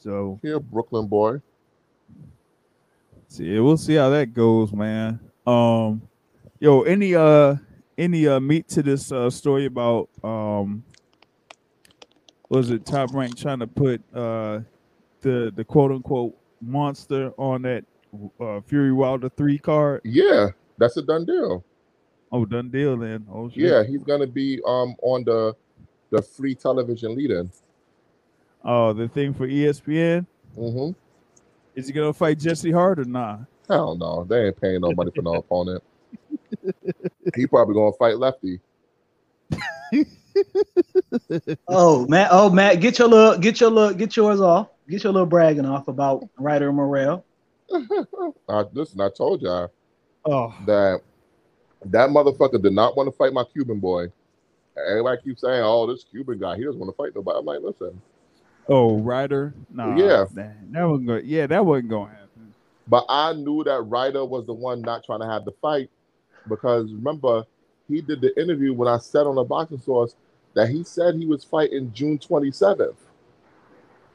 [0.00, 1.40] So here, Brooklyn boy.
[3.28, 5.20] see, we'll see how that goes, man.
[5.46, 6.02] Um,
[6.60, 7.56] yo, any uh,
[7.96, 10.84] any uh, meat to this uh story about um,
[12.48, 14.60] was it Top Rank trying to put uh
[15.20, 17.84] the the quote unquote monster on that
[18.40, 20.00] uh Fury Wilder three card?
[20.04, 20.48] Yeah,
[20.78, 21.64] that's a done deal.
[22.30, 23.26] Oh, done deal then.
[23.30, 23.58] Oh shit.
[23.58, 25.54] Yeah, he's gonna be um on the
[26.10, 27.50] the free television lead-in.
[28.64, 30.26] Oh, the thing for ESPN.
[30.56, 30.92] Mm-hmm.
[31.74, 33.40] Is he gonna fight Jesse Hart or not?
[33.68, 35.82] Hell no, they ain't paying no money for no opponent.
[37.36, 38.60] He probably gonna fight Lefty.
[41.66, 44.68] Oh Matt, oh Matt, get your little, get your little, get yours off.
[44.88, 47.24] Get your little bragging off about Ryder Morrell.
[48.48, 49.70] I, listen, I told y'all
[50.24, 51.00] Oh, that
[51.86, 54.06] that motherfucker did not want to fight my Cuban boy.
[54.88, 57.60] Everybody keeps saying, "Oh, this Cuban guy, he doesn't want to fight nobody." I'm like,
[57.62, 58.00] listen,
[58.68, 59.54] oh, Ryder.
[59.70, 60.26] Nah, Yeah.
[60.34, 61.22] that, that wasn't going.
[61.24, 62.54] Yeah, that wasn't gonna happen.
[62.86, 65.90] But I knew that Ryder was the one not trying to have the fight
[66.48, 67.44] because remember,
[67.88, 70.14] he did the interview when I sat on the boxing source
[70.58, 72.96] that he said he was fighting June 27th.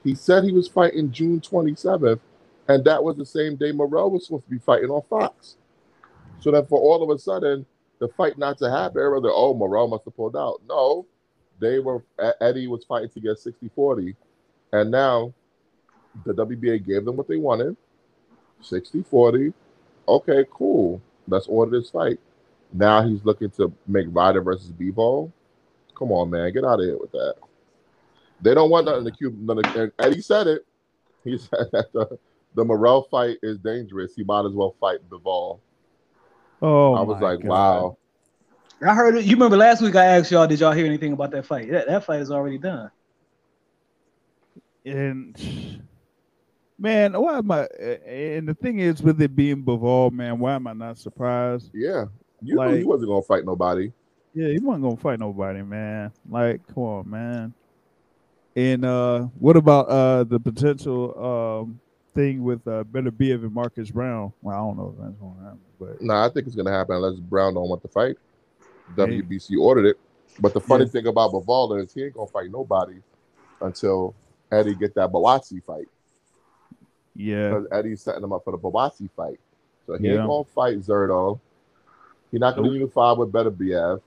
[0.04, 2.20] He said he was fighting June 27th,
[2.68, 5.56] and that was the same day Morrell was supposed to be fighting on Fox.
[6.42, 7.66] So that for all of a sudden,
[8.00, 10.60] the fight not to happen, everybody, oh, Morrell must have pulled out.
[10.68, 11.06] No,
[11.62, 12.04] they were,
[12.42, 14.14] Eddie was fighting to get 60 40,
[14.74, 15.34] and now
[16.26, 17.78] the WBA gave them what they wanted
[18.60, 19.54] 60 40.
[20.10, 21.02] Okay, cool.
[21.26, 22.20] Let's order this fight.
[22.74, 25.32] Now he's looking to make Ryder versus Bivol.
[25.98, 26.52] Come on, man.
[26.54, 27.36] Get out of here with that.
[28.42, 29.38] They don't want nothing to cube.
[29.40, 30.66] Nothing, and Eddie said it.
[31.24, 32.18] He said that the,
[32.56, 34.14] the Morrell fight is dangerous.
[34.16, 35.60] He might as well fight Bivol.
[36.62, 37.48] Oh, I was my like, God.
[37.48, 37.98] wow.
[38.86, 39.26] I heard it.
[39.26, 41.70] You remember last week I asked y'all, did y'all hear anything about that fight?
[41.72, 42.92] That, that fight is already done.
[44.86, 45.82] And
[46.78, 47.68] man, why am I?
[48.06, 51.72] And the thing is, with it being Bivol, man, why am I not surprised?
[51.74, 52.06] Yeah.
[52.42, 53.92] You knew he wasn't gonna fight nobody.
[54.34, 56.12] Yeah, he wasn't gonna fight nobody, man.
[56.28, 57.54] Like, come on, man.
[58.56, 61.80] And uh what about uh the potential um
[62.16, 64.32] thing with uh Beterbiev and Marcus Browne?
[64.42, 66.96] Well, I don't know if that's gonna happen, but Nah, I think it's gonna happen
[66.96, 68.16] unless Browne don't want to fight.
[68.96, 69.22] Hey.
[69.22, 69.98] WBC ordered it.
[70.40, 70.90] But the funny Yeah.
[70.92, 72.96] thing about Bivol is he ain't gonna fight nobody
[73.62, 74.16] until
[74.52, 75.88] Eddie get that Bawasi fight.
[77.16, 79.40] yeah, Because Eddie's setting him up for the Bawasi fight.
[79.86, 80.14] So he Yeah.
[80.20, 81.40] ain't gonna fight Zurdo.
[82.32, 82.76] He's not gonna Nope.
[82.76, 84.02] unify with Beterbiev.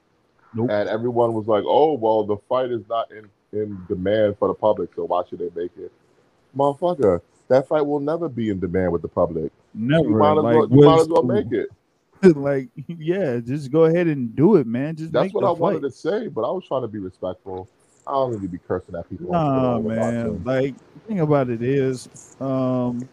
[0.56, 0.70] Nope.
[0.70, 4.54] And everyone was like, "Oh, well, the fight is not in in demand for the
[4.54, 5.92] public, so why should they make it?"
[6.56, 9.52] Motherfucker, that fight will never be in demand with the public.
[9.74, 10.08] never.
[10.08, 11.68] You might as like, well, you might as well make it.
[12.36, 14.96] like, yeah, just go ahead and do it, man.
[14.96, 17.68] Just That's what I wanted to say, but I was trying to be respectful.
[18.06, 19.32] I don't need to be cursing at people.
[19.32, 20.42] Nah, man.
[20.44, 22.08] Like, the thing about it is,
[22.40, 23.06] um,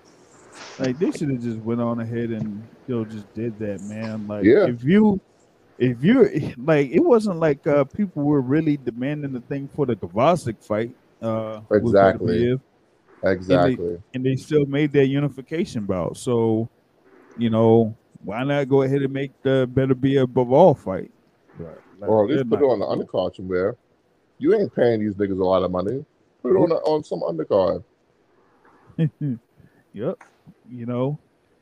[0.80, 4.28] like they should have just went on ahead and you know just did that, man.
[4.28, 4.68] Like, Yeah.
[4.68, 5.20] if you,
[5.84, 9.96] if you're like, it wasn't like uh people were really demanding the thing for the
[9.96, 10.96] Gvozdyk fight.
[11.22, 12.38] Uh, with Exactly.
[12.38, 12.62] Medvedev,
[13.24, 14.02] Exactly.
[14.14, 16.18] and they still made that unification bout.
[16.18, 16.68] So,
[17.38, 21.12] you know, why not go ahead and make the better be a all fight?
[21.58, 23.78] But, like, or at least put it on the undercard somewhere.
[24.38, 26.04] You ain't paying these niggas a lot of money.
[26.42, 27.84] Put it on the, on some undercard.
[29.96, 30.24] Yep.
[30.72, 31.20] You know,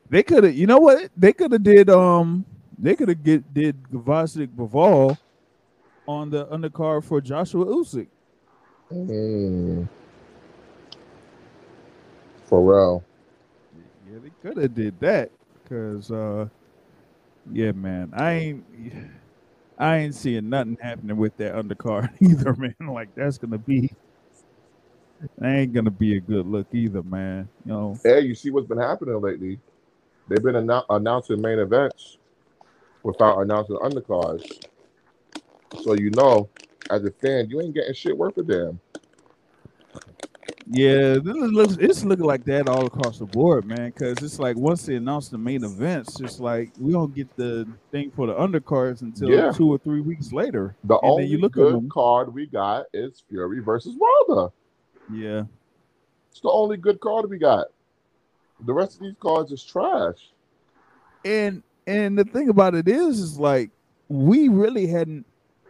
[0.10, 0.56] they could have.
[0.56, 1.10] You know what?
[1.18, 1.90] They could have did.
[1.90, 2.46] Um,
[2.82, 5.18] they could have get did Gvozdyk Bivol
[6.08, 8.08] on the undercard for Joshua Usyk.
[8.92, 9.88] Mm.
[12.46, 13.04] For real.
[14.12, 15.32] Yeah, they could have did that.
[15.70, 16.48] Cause, uh,
[17.52, 18.66] yeah, man, I ain't.
[19.78, 22.76] I ain't seeing nothing happening with that undercard either, man.
[22.80, 23.92] Like that's gonna be.
[25.38, 27.48] That ain't gonna be a good look either, man.
[27.66, 27.98] You know.
[28.04, 29.60] Hey, you see what's been happening lately?
[30.28, 32.18] They've been annou- announcing main events
[33.04, 34.66] without announcing undercards.
[35.84, 36.50] So you know,
[36.90, 38.80] as a fan, you ain't getting shit worth a damn.
[40.74, 43.88] Yeah, this looks it's looking like that all across the board, man.
[43.92, 47.68] Because it's like once they announce the main events, it's like we don't get the
[47.92, 49.52] thing for the undercards until Yeah.
[49.52, 50.76] two or three weeks later.
[50.86, 54.54] The And then only you look at good card we got is Fury versus Wilder.
[55.12, 55.44] Yeah,
[56.32, 57.68] It's the only good card we got.
[58.66, 60.32] The rest of these cards is trash.
[61.26, 63.72] and and the thing about it is, is like
[64.10, 65.26] we really hadn't,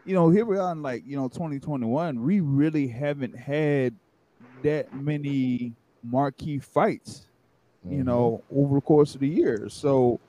[0.06, 2.22] you know, here we are in like you know 2021.
[2.24, 3.96] We really haven't had
[4.64, 5.74] that many
[6.04, 7.28] marquee fights.
[7.86, 7.96] Mm-hmm.
[7.98, 9.68] you know, over the course of the year.
[9.68, 10.20] So,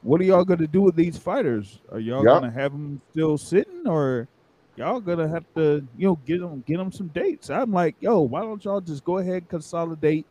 [0.00, 1.80] what are y'all going to do with these fighters?
[1.92, 2.40] Are y'all Yep.
[2.40, 4.28] going to have them still sitting, or
[4.76, 7.50] y'all going to have to, you know, get them get them some dates?
[7.50, 10.26] I'm like, yo, why don't y'all just go ahead and consolidate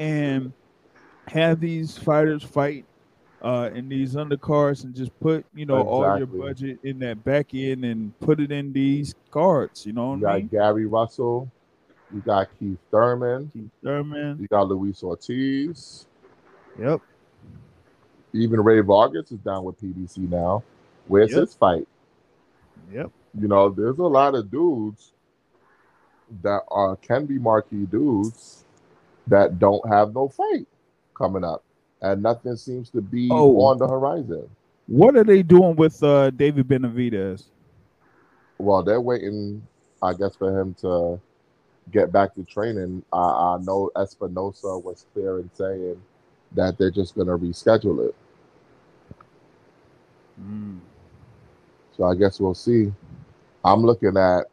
[0.00, 0.52] and
[1.28, 2.86] have these fighters fight
[3.42, 7.54] uh in these undercards and just put you know all your budget in that back
[7.54, 10.86] end and put it in these cards you know You what i got mean Gary
[10.86, 11.50] Russell.
[12.12, 13.50] You got Keith Thurman.
[13.52, 14.38] Keith Thurman.
[14.40, 16.06] You got Luis Ortiz.
[16.78, 17.00] yep
[18.32, 20.62] Even Rey Vargas is down with PBC now.
[21.06, 21.40] Where's Yep.
[21.40, 21.86] his fight?
[22.92, 23.10] yep
[23.40, 25.12] You know, there's a lot of dudes
[26.42, 28.64] that are can be marquee dudes
[29.28, 30.66] that don't have no fight
[31.14, 31.62] coming up,
[32.02, 33.60] and nothing seems to be Oh.
[33.62, 34.48] on the horizon.
[34.86, 37.44] what are they doing with uh david benavidez
[38.58, 39.62] Well, they're waiting,
[40.02, 41.18] I guess, for him to
[41.90, 43.02] get back to training.
[43.12, 46.00] I, I know Espinosa was clear in saying
[46.52, 48.14] that they're just going to reschedule it.
[50.42, 50.78] Mm.
[51.96, 52.92] So I guess we'll see.
[53.64, 54.44] I'm looking at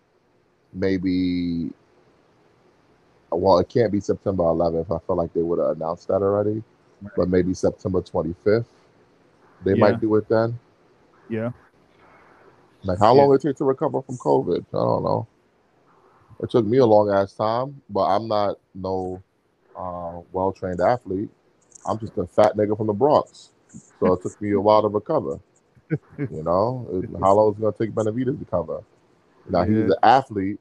[0.73, 1.71] maybe.
[3.31, 4.85] Well, it can't be September 11th.
[4.95, 6.63] I feel like they would have announced that already,
[7.15, 8.65] but maybe September 25th.
[9.63, 9.77] They Yeah.
[9.91, 10.57] might do it then.
[11.29, 11.51] yeah
[12.83, 13.21] Like how Yeah.
[13.23, 14.65] long it take to recover from COVID?
[14.73, 15.27] I don't know.
[16.39, 19.21] It took me a long ass time, but I'm not no
[19.75, 21.29] uh, well trained athlete.
[21.85, 23.49] I'm just a fat nigga from the Bronx,
[23.99, 25.39] so it took me a while to recover.
[26.17, 28.83] You know, It- how long is it gonna take Benavidez to recover?
[29.49, 30.59] Now he's an athlete,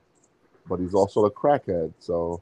[0.68, 1.92] but he's also a crackhead.
[1.98, 2.40] So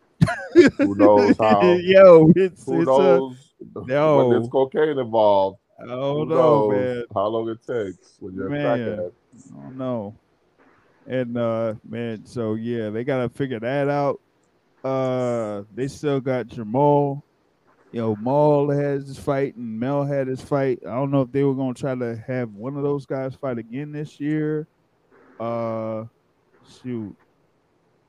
[0.79, 1.61] who knows how?
[1.75, 3.55] Yo, it's, Who it's a, knows
[3.87, 4.19] yo.
[4.19, 5.59] when there's cocaine involved?
[5.81, 7.05] I don't who know, knows man.
[7.15, 8.89] how long it takes when you're Man.
[8.89, 8.93] a?
[9.07, 10.17] I don't know.
[11.07, 14.21] And uh man, so yeah, they gotta figure that out.
[14.83, 17.25] Uh they still got Jamal.
[17.91, 20.81] you know, Maul has his fight and Mel had his fight.
[20.87, 23.59] I don't know if they were gonna try to have one of those guys fight
[23.59, 24.69] again this year.
[25.41, 26.05] Uh,
[26.83, 27.17] shoot,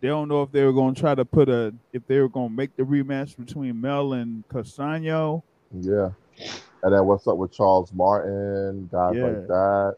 [0.05, 2.51] they don't know if they were gonna try to put a if they were gonna
[2.51, 5.43] make the rematch between Mel and Castano.
[5.81, 6.11] Yeah.
[6.83, 9.23] And then what's up with Charles Martin, guys Yeah.
[9.23, 9.95] like that?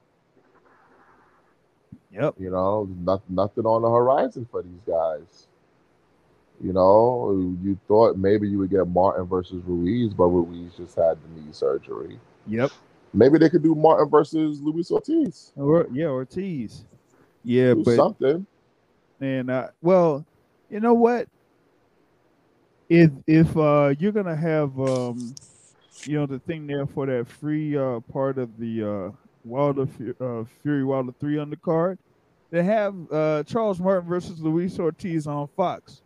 [2.13, 2.35] Yep.
[2.39, 5.47] You know, not, nothing on the horizon for these guys.
[6.63, 11.17] You know, you thought maybe you would get Martin versus Ruiz, but Ruiz just had
[11.21, 12.17] the knee surgery.
[12.47, 12.71] Yep.
[13.13, 15.51] Maybe they could do Martin versus Luis Ortiz.
[15.57, 16.85] Or yeah, Ortiz.
[17.43, 18.47] Yeah, do but something.
[19.19, 20.25] And uh, well,
[20.69, 21.27] you know what?
[22.89, 25.35] If if uh you're gonna have um
[26.05, 29.11] you know the thing there for that free uh part of the uh
[29.43, 29.87] Wilder
[30.21, 31.97] uh, Fury Wilder three undercard,
[32.51, 36.01] they have uh Charles Martin versus Luis Ortiz on Fox.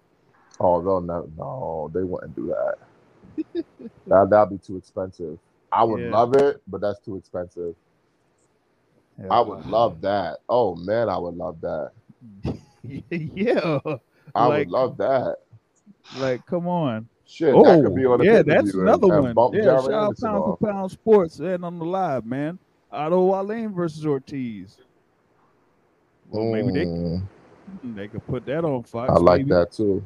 [0.60, 1.28] Oh, they'll never.
[1.38, 3.66] No, they wouldn't do that.
[4.08, 5.38] that that'd be too expensive.
[5.72, 6.12] I would Yeah.
[6.12, 7.76] love it, but that's too expensive.
[9.30, 10.40] I Uh, would love that.
[10.50, 11.92] Oh man, I would love that.
[13.10, 13.80] yeah,
[14.36, 15.38] I Like- would love that.
[16.18, 17.08] like come on.
[17.26, 19.54] Shit, Oh, that could be on the yeah, that's another one.
[19.54, 22.60] Yeah, Jared shout out pound for pound sports and on the live, man.
[22.92, 24.78] Otto Wallin versus Ortiz.
[26.30, 29.10] Well, maybe they Mm, they could put that on Fox.
[29.10, 29.50] I like maybe.
[29.52, 30.04] that too.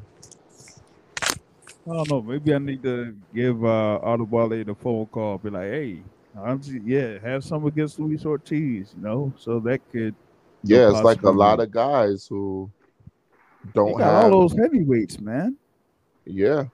[1.24, 2.22] I don't know.
[2.22, 5.38] Maybe I need to give uh Otto Wallin a phone call.
[5.40, 6.04] Be like, hey,
[6.38, 8.94] I'm just, yeah, have some against Luis Ortiz.
[8.96, 10.14] You know, so that could
[10.66, 12.72] Yeah, it's like a lot of guys who
[13.74, 14.32] don't have.
[14.32, 15.58] all those heavyweights, man.
[16.26, 16.66] Yeah,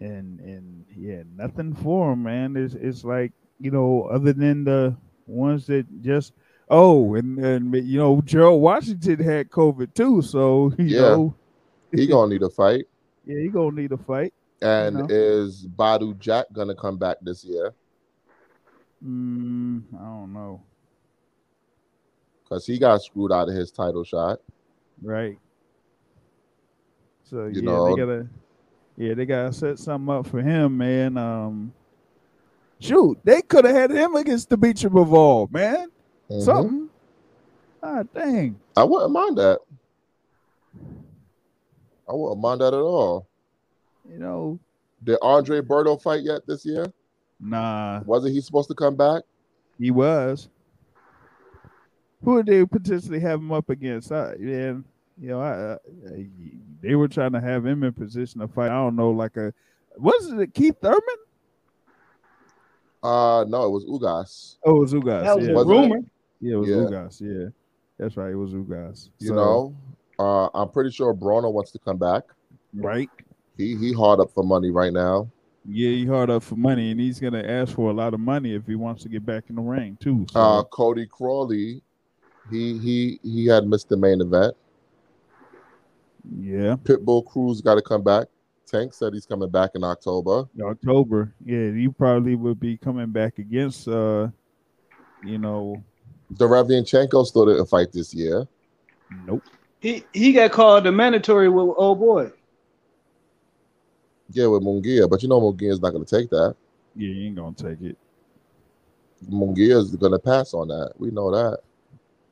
[0.00, 2.56] and and yeah, nothing for them, man.
[2.56, 4.96] It's it's like you know, other than the
[5.26, 6.32] ones that just
[6.70, 11.00] oh, and and you know, Gerald Washington had COVID too, so you Yeah.
[11.00, 11.34] know,
[11.92, 12.84] he gonna need a fight.
[13.24, 14.32] yeah, he gonna need a fight.
[14.60, 15.06] And know.
[15.08, 17.74] is Badou Jack gonna come back this year?
[19.04, 20.62] Mm, I don't know,
[22.48, 24.40] Because he got screwed out of his title shot.
[25.02, 25.38] right?
[27.24, 28.28] So You yeah, know- they gotta,
[28.96, 31.16] yeah, they gotta set something up for him, man.
[31.18, 31.72] Um,
[32.80, 35.88] shoot, they could have had him against Dimitri Bivol, man.
[36.30, 36.42] Mhm.
[36.42, 36.88] Something.
[37.82, 38.58] Ah, dang.
[38.76, 39.60] I wouldn't mind that.
[42.08, 43.26] I wouldn't mind that at all.
[44.10, 44.58] You know,
[45.04, 46.86] Did Andre Berto fight yet this year?
[47.38, 48.00] nah.
[48.04, 49.22] Wasn't he supposed to come back?
[49.78, 50.48] He was.
[52.24, 54.10] Who would they potentially have him up against?
[54.12, 54.74] I, yeah,
[55.20, 56.26] you know, I, I,
[56.80, 58.70] they were trying to have him in position to fight.
[58.70, 59.52] I don't know, like a
[59.96, 61.00] was it Keith Thurman?
[63.02, 64.56] Uh no, it was Ugas.
[64.64, 65.22] Oh, it was Ugas.
[65.24, 65.52] That was yeah.
[65.52, 65.98] a Wasn't rumor.
[66.40, 66.74] yeah, it was Yeah.
[66.76, 67.20] Ugas.
[67.20, 67.48] Yeah,
[67.98, 68.32] that's right.
[68.32, 69.10] It was Ugas.
[69.20, 69.76] You So, know,
[70.18, 72.24] uh, I'm pretty sure Broner wants to come back.
[72.74, 73.08] right?
[73.56, 75.28] He he hard up for money right now.
[75.64, 78.54] Yeah, he hard up for money, and he's gonna ask for a lot of money
[78.54, 80.26] if he wants to get back in the ring too.
[80.32, 81.82] So, Uh, Cody Crowley,
[82.50, 84.54] he he he had missed the main event.
[86.38, 88.26] yeah, Pitbull Cruz got to come back.
[88.66, 90.46] Tank said he's coming back in October.
[90.60, 91.32] October.
[91.44, 94.28] Yeah, he probably would be coming back against, uh,
[95.24, 95.82] you know,
[96.34, 98.46] Derevyanchenko still didn't fight this year.
[99.24, 99.42] nope.
[99.80, 102.30] He he got called the mandatory with oh boy.
[104.30, 106.54] Yeah, with Munguia, but you know Munguia's not going to take that.
[106.94, 107.96] Yeah, he ain't gonna take it.
[109.30, 110.92] Munguia's going to pass on that.
[110.96, 111.60] We know that.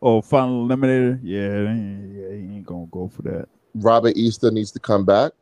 [0.03, 1.19] Oh, final eliminator.
[1.23, 3.49] Yeah, yeah, he ain't gonna go for that.
[3.75, 5.33] Robert Easter needs to come back.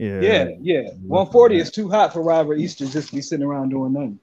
[0.00, 0.90] Yeah, Yeah, yeah.
[1.06, 4.18] 140 is too hot for Robert Easter just to be sitting around doing nothing.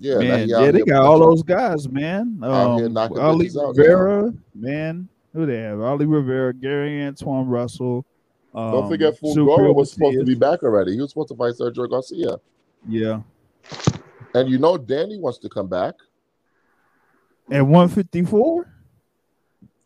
[0.00, 0.48] Yeah, now man.
[0.48, 2.40] he Yeah, they got all those guys, man.
[2.42, 5.08] Out here Um, knocking Ali bitches out, Rivera, man.
[5.32, 5.80] Who they have?
[5.80, 8.04] Ali Rivera, Gary Antuanne Russell.
[8.52, 10.94] Um, Don't forget Super was supposed to be back already.
[10.94, 12.36] He was supposed to fight Sergio Garcia.
[12.88, 13.20] Yeah,
[14.34, 15.94] And you know Danny wants to come back.
[17.50, 18.72] At 154.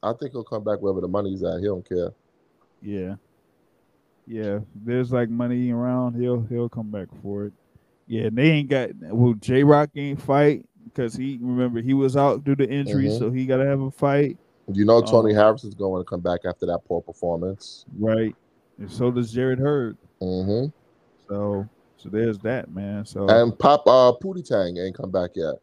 [0.03, 1.61] I think he'll come back wherever the money's at.
[1.61, 2.11] He don't care.
[2.81, 3.17] Yeah,
[4.27, 4.61] yeah.
[4.75, 6.15] There's like money around.
[6.19, 7.53] He'll he'll come back for it.
[8.07, 8.91] Yeah, and they ain't got.
[8.99, 13.19] Well, J Rock ain't fight because he remember he was out due to injury, Mhm.
[13.19, 14.39] so he got to have a fight,
[14.73, 17.85] You know Tony Um, Harrison's going to come back after that poor performance.
[17.99, 18.35] right?
[18.79, 19.99] And so does Jarrett Hurd.
[20.21, 20.67] hmm
[21.29, 21.69] So
[21.99, 23.05] so there's that, man.
[23.05, 25.57] So And Pop uh, Pootie Tang ain't come back yet.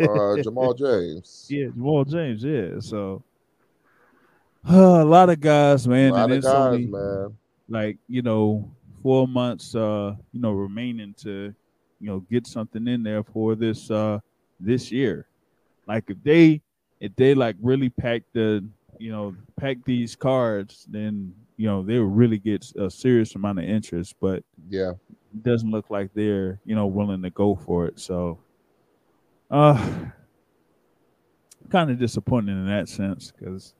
[0.00, 1.46] Uh, Jamal James.
[1.50, 2.42] yeah, Jamal James.
[2.44, 3.22] Yeah, so
[4.64, 7.36] a lot of guys, A man, lot and of it's guys, only man.
[7.68, 8.70] like you know
[9.02, 11.54] four months, uh, you know, remaining to
[12.00, 14.18] you know get something in there for this uh
[14.60, 15.26] this year.
[15.86, 16.62] Like if they
[17.00, 18.64] if they like really pack the
[18.98, 23.58] you know, pack these cards, then you know they will really get a serious amount
[23.58, 24.14] of interest.
[24.20, 24.92] But Yeah.
[25.34, 27.98] it doesn't look like they're you know willing to go for it.
[27.98, 28.38] So,
[29.52, 29.88] uh,
[31.70, 33.74] kind of disappointing in that sense because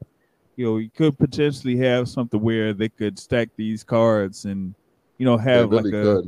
[0.55, 4.75] you know you could potentially have something where they could stack these cards and
[5.19, 6.23] you know have really like a.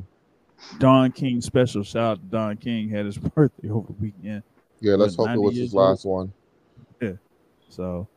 [0.78, 1.82] Don King special.
[1.82, 4.42] Shout out to Don King had his birthday over the weekend.
[4.80, 5.88] Yeah, let's hope it was his old?
[5.90, 6.32] last one.
[7.02, 7.12] Yeah.
[7.68, 8.08] So,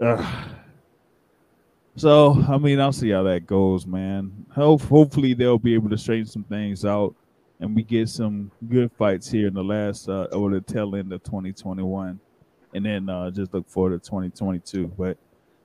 [0.00, 0.44] uh,
[1.96, 4.46] so I mean, I'll see how that goes, man.
[4.54, 7.14] Hope hopefully they'll be able to straighten some things out,
[7.64, 11.10] and we get some good fights here in the last uh, or the tail end
[11.14, 12.20] of 2021,
[12.74, 14.88] and then uh, just look forward to 2022.
[14.98, 15.16] But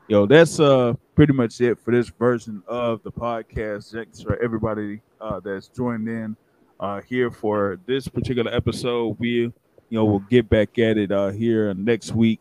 [0.07, 3.91] yo, that's uh pretty much it for this version of the podcast.
[3.91, 6.37] Thanks for everybody uh, that's joined in
[6.79, 9.17] uh, here for this particular episode.
[9.19, 9.51] We you
[9.91, 12.39] know we'll get back at it uh, here next week.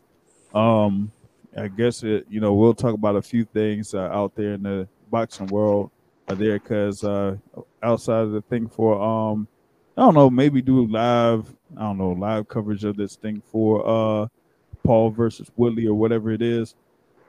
[0.55, 1.11] Um,
[1.57, 4.63] I guess it, you know we'll talk about a few things uh, out there in
[4.63, 5.91] the boxing world
[6.29, 7.35] uh, there because uh,
[7.81, 9.47] outside of the thing for um
[9.97, 13.87] I don't know maybe do live I don't know live coverage of this thing for
[13.87, 14.27] uh
[14.83, 16.73] Paul versus Woodley or whatever it is,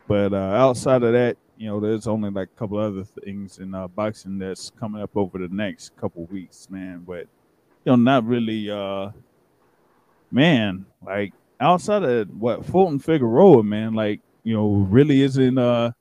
[0.06, 3.74] but uh, outside of that you know there's only like a couple other things in
[3.74, 7.04] uh, boxing that's coming up over the next couple weeks man.
[7.06, 7.26] But
[7.84, 9.10] you know not really uh
[10.30, 15.92] man like outside of what Fulton Figueroa, man, like you know, really isn't uh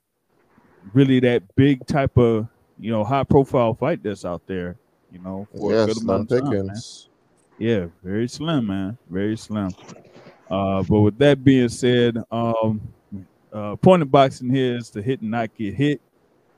[0.93, 2.47] really that big type of
[2.79, 4.77] you know high profile fight that's out there.
[5.11, 6.81] You know, for a Yeah, good amount of time, man.
[7.57, 9.69] Yeah, very slim, man, very slim.
[10.49, 12.81] Uh, but with that being said, um,
[13.51, 16.01] uh, point of boxing here is to hit and not get hit.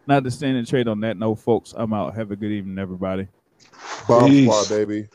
[0.07, 1.17] Not to stand and trade on that.
[1.17, 2.15] No, folks, I'm out.
[2.15, 3.27] Have a good evening, everybody.
[4.07, 4.45] Bomb Peace.
[4.45, 5.07] squad, baby.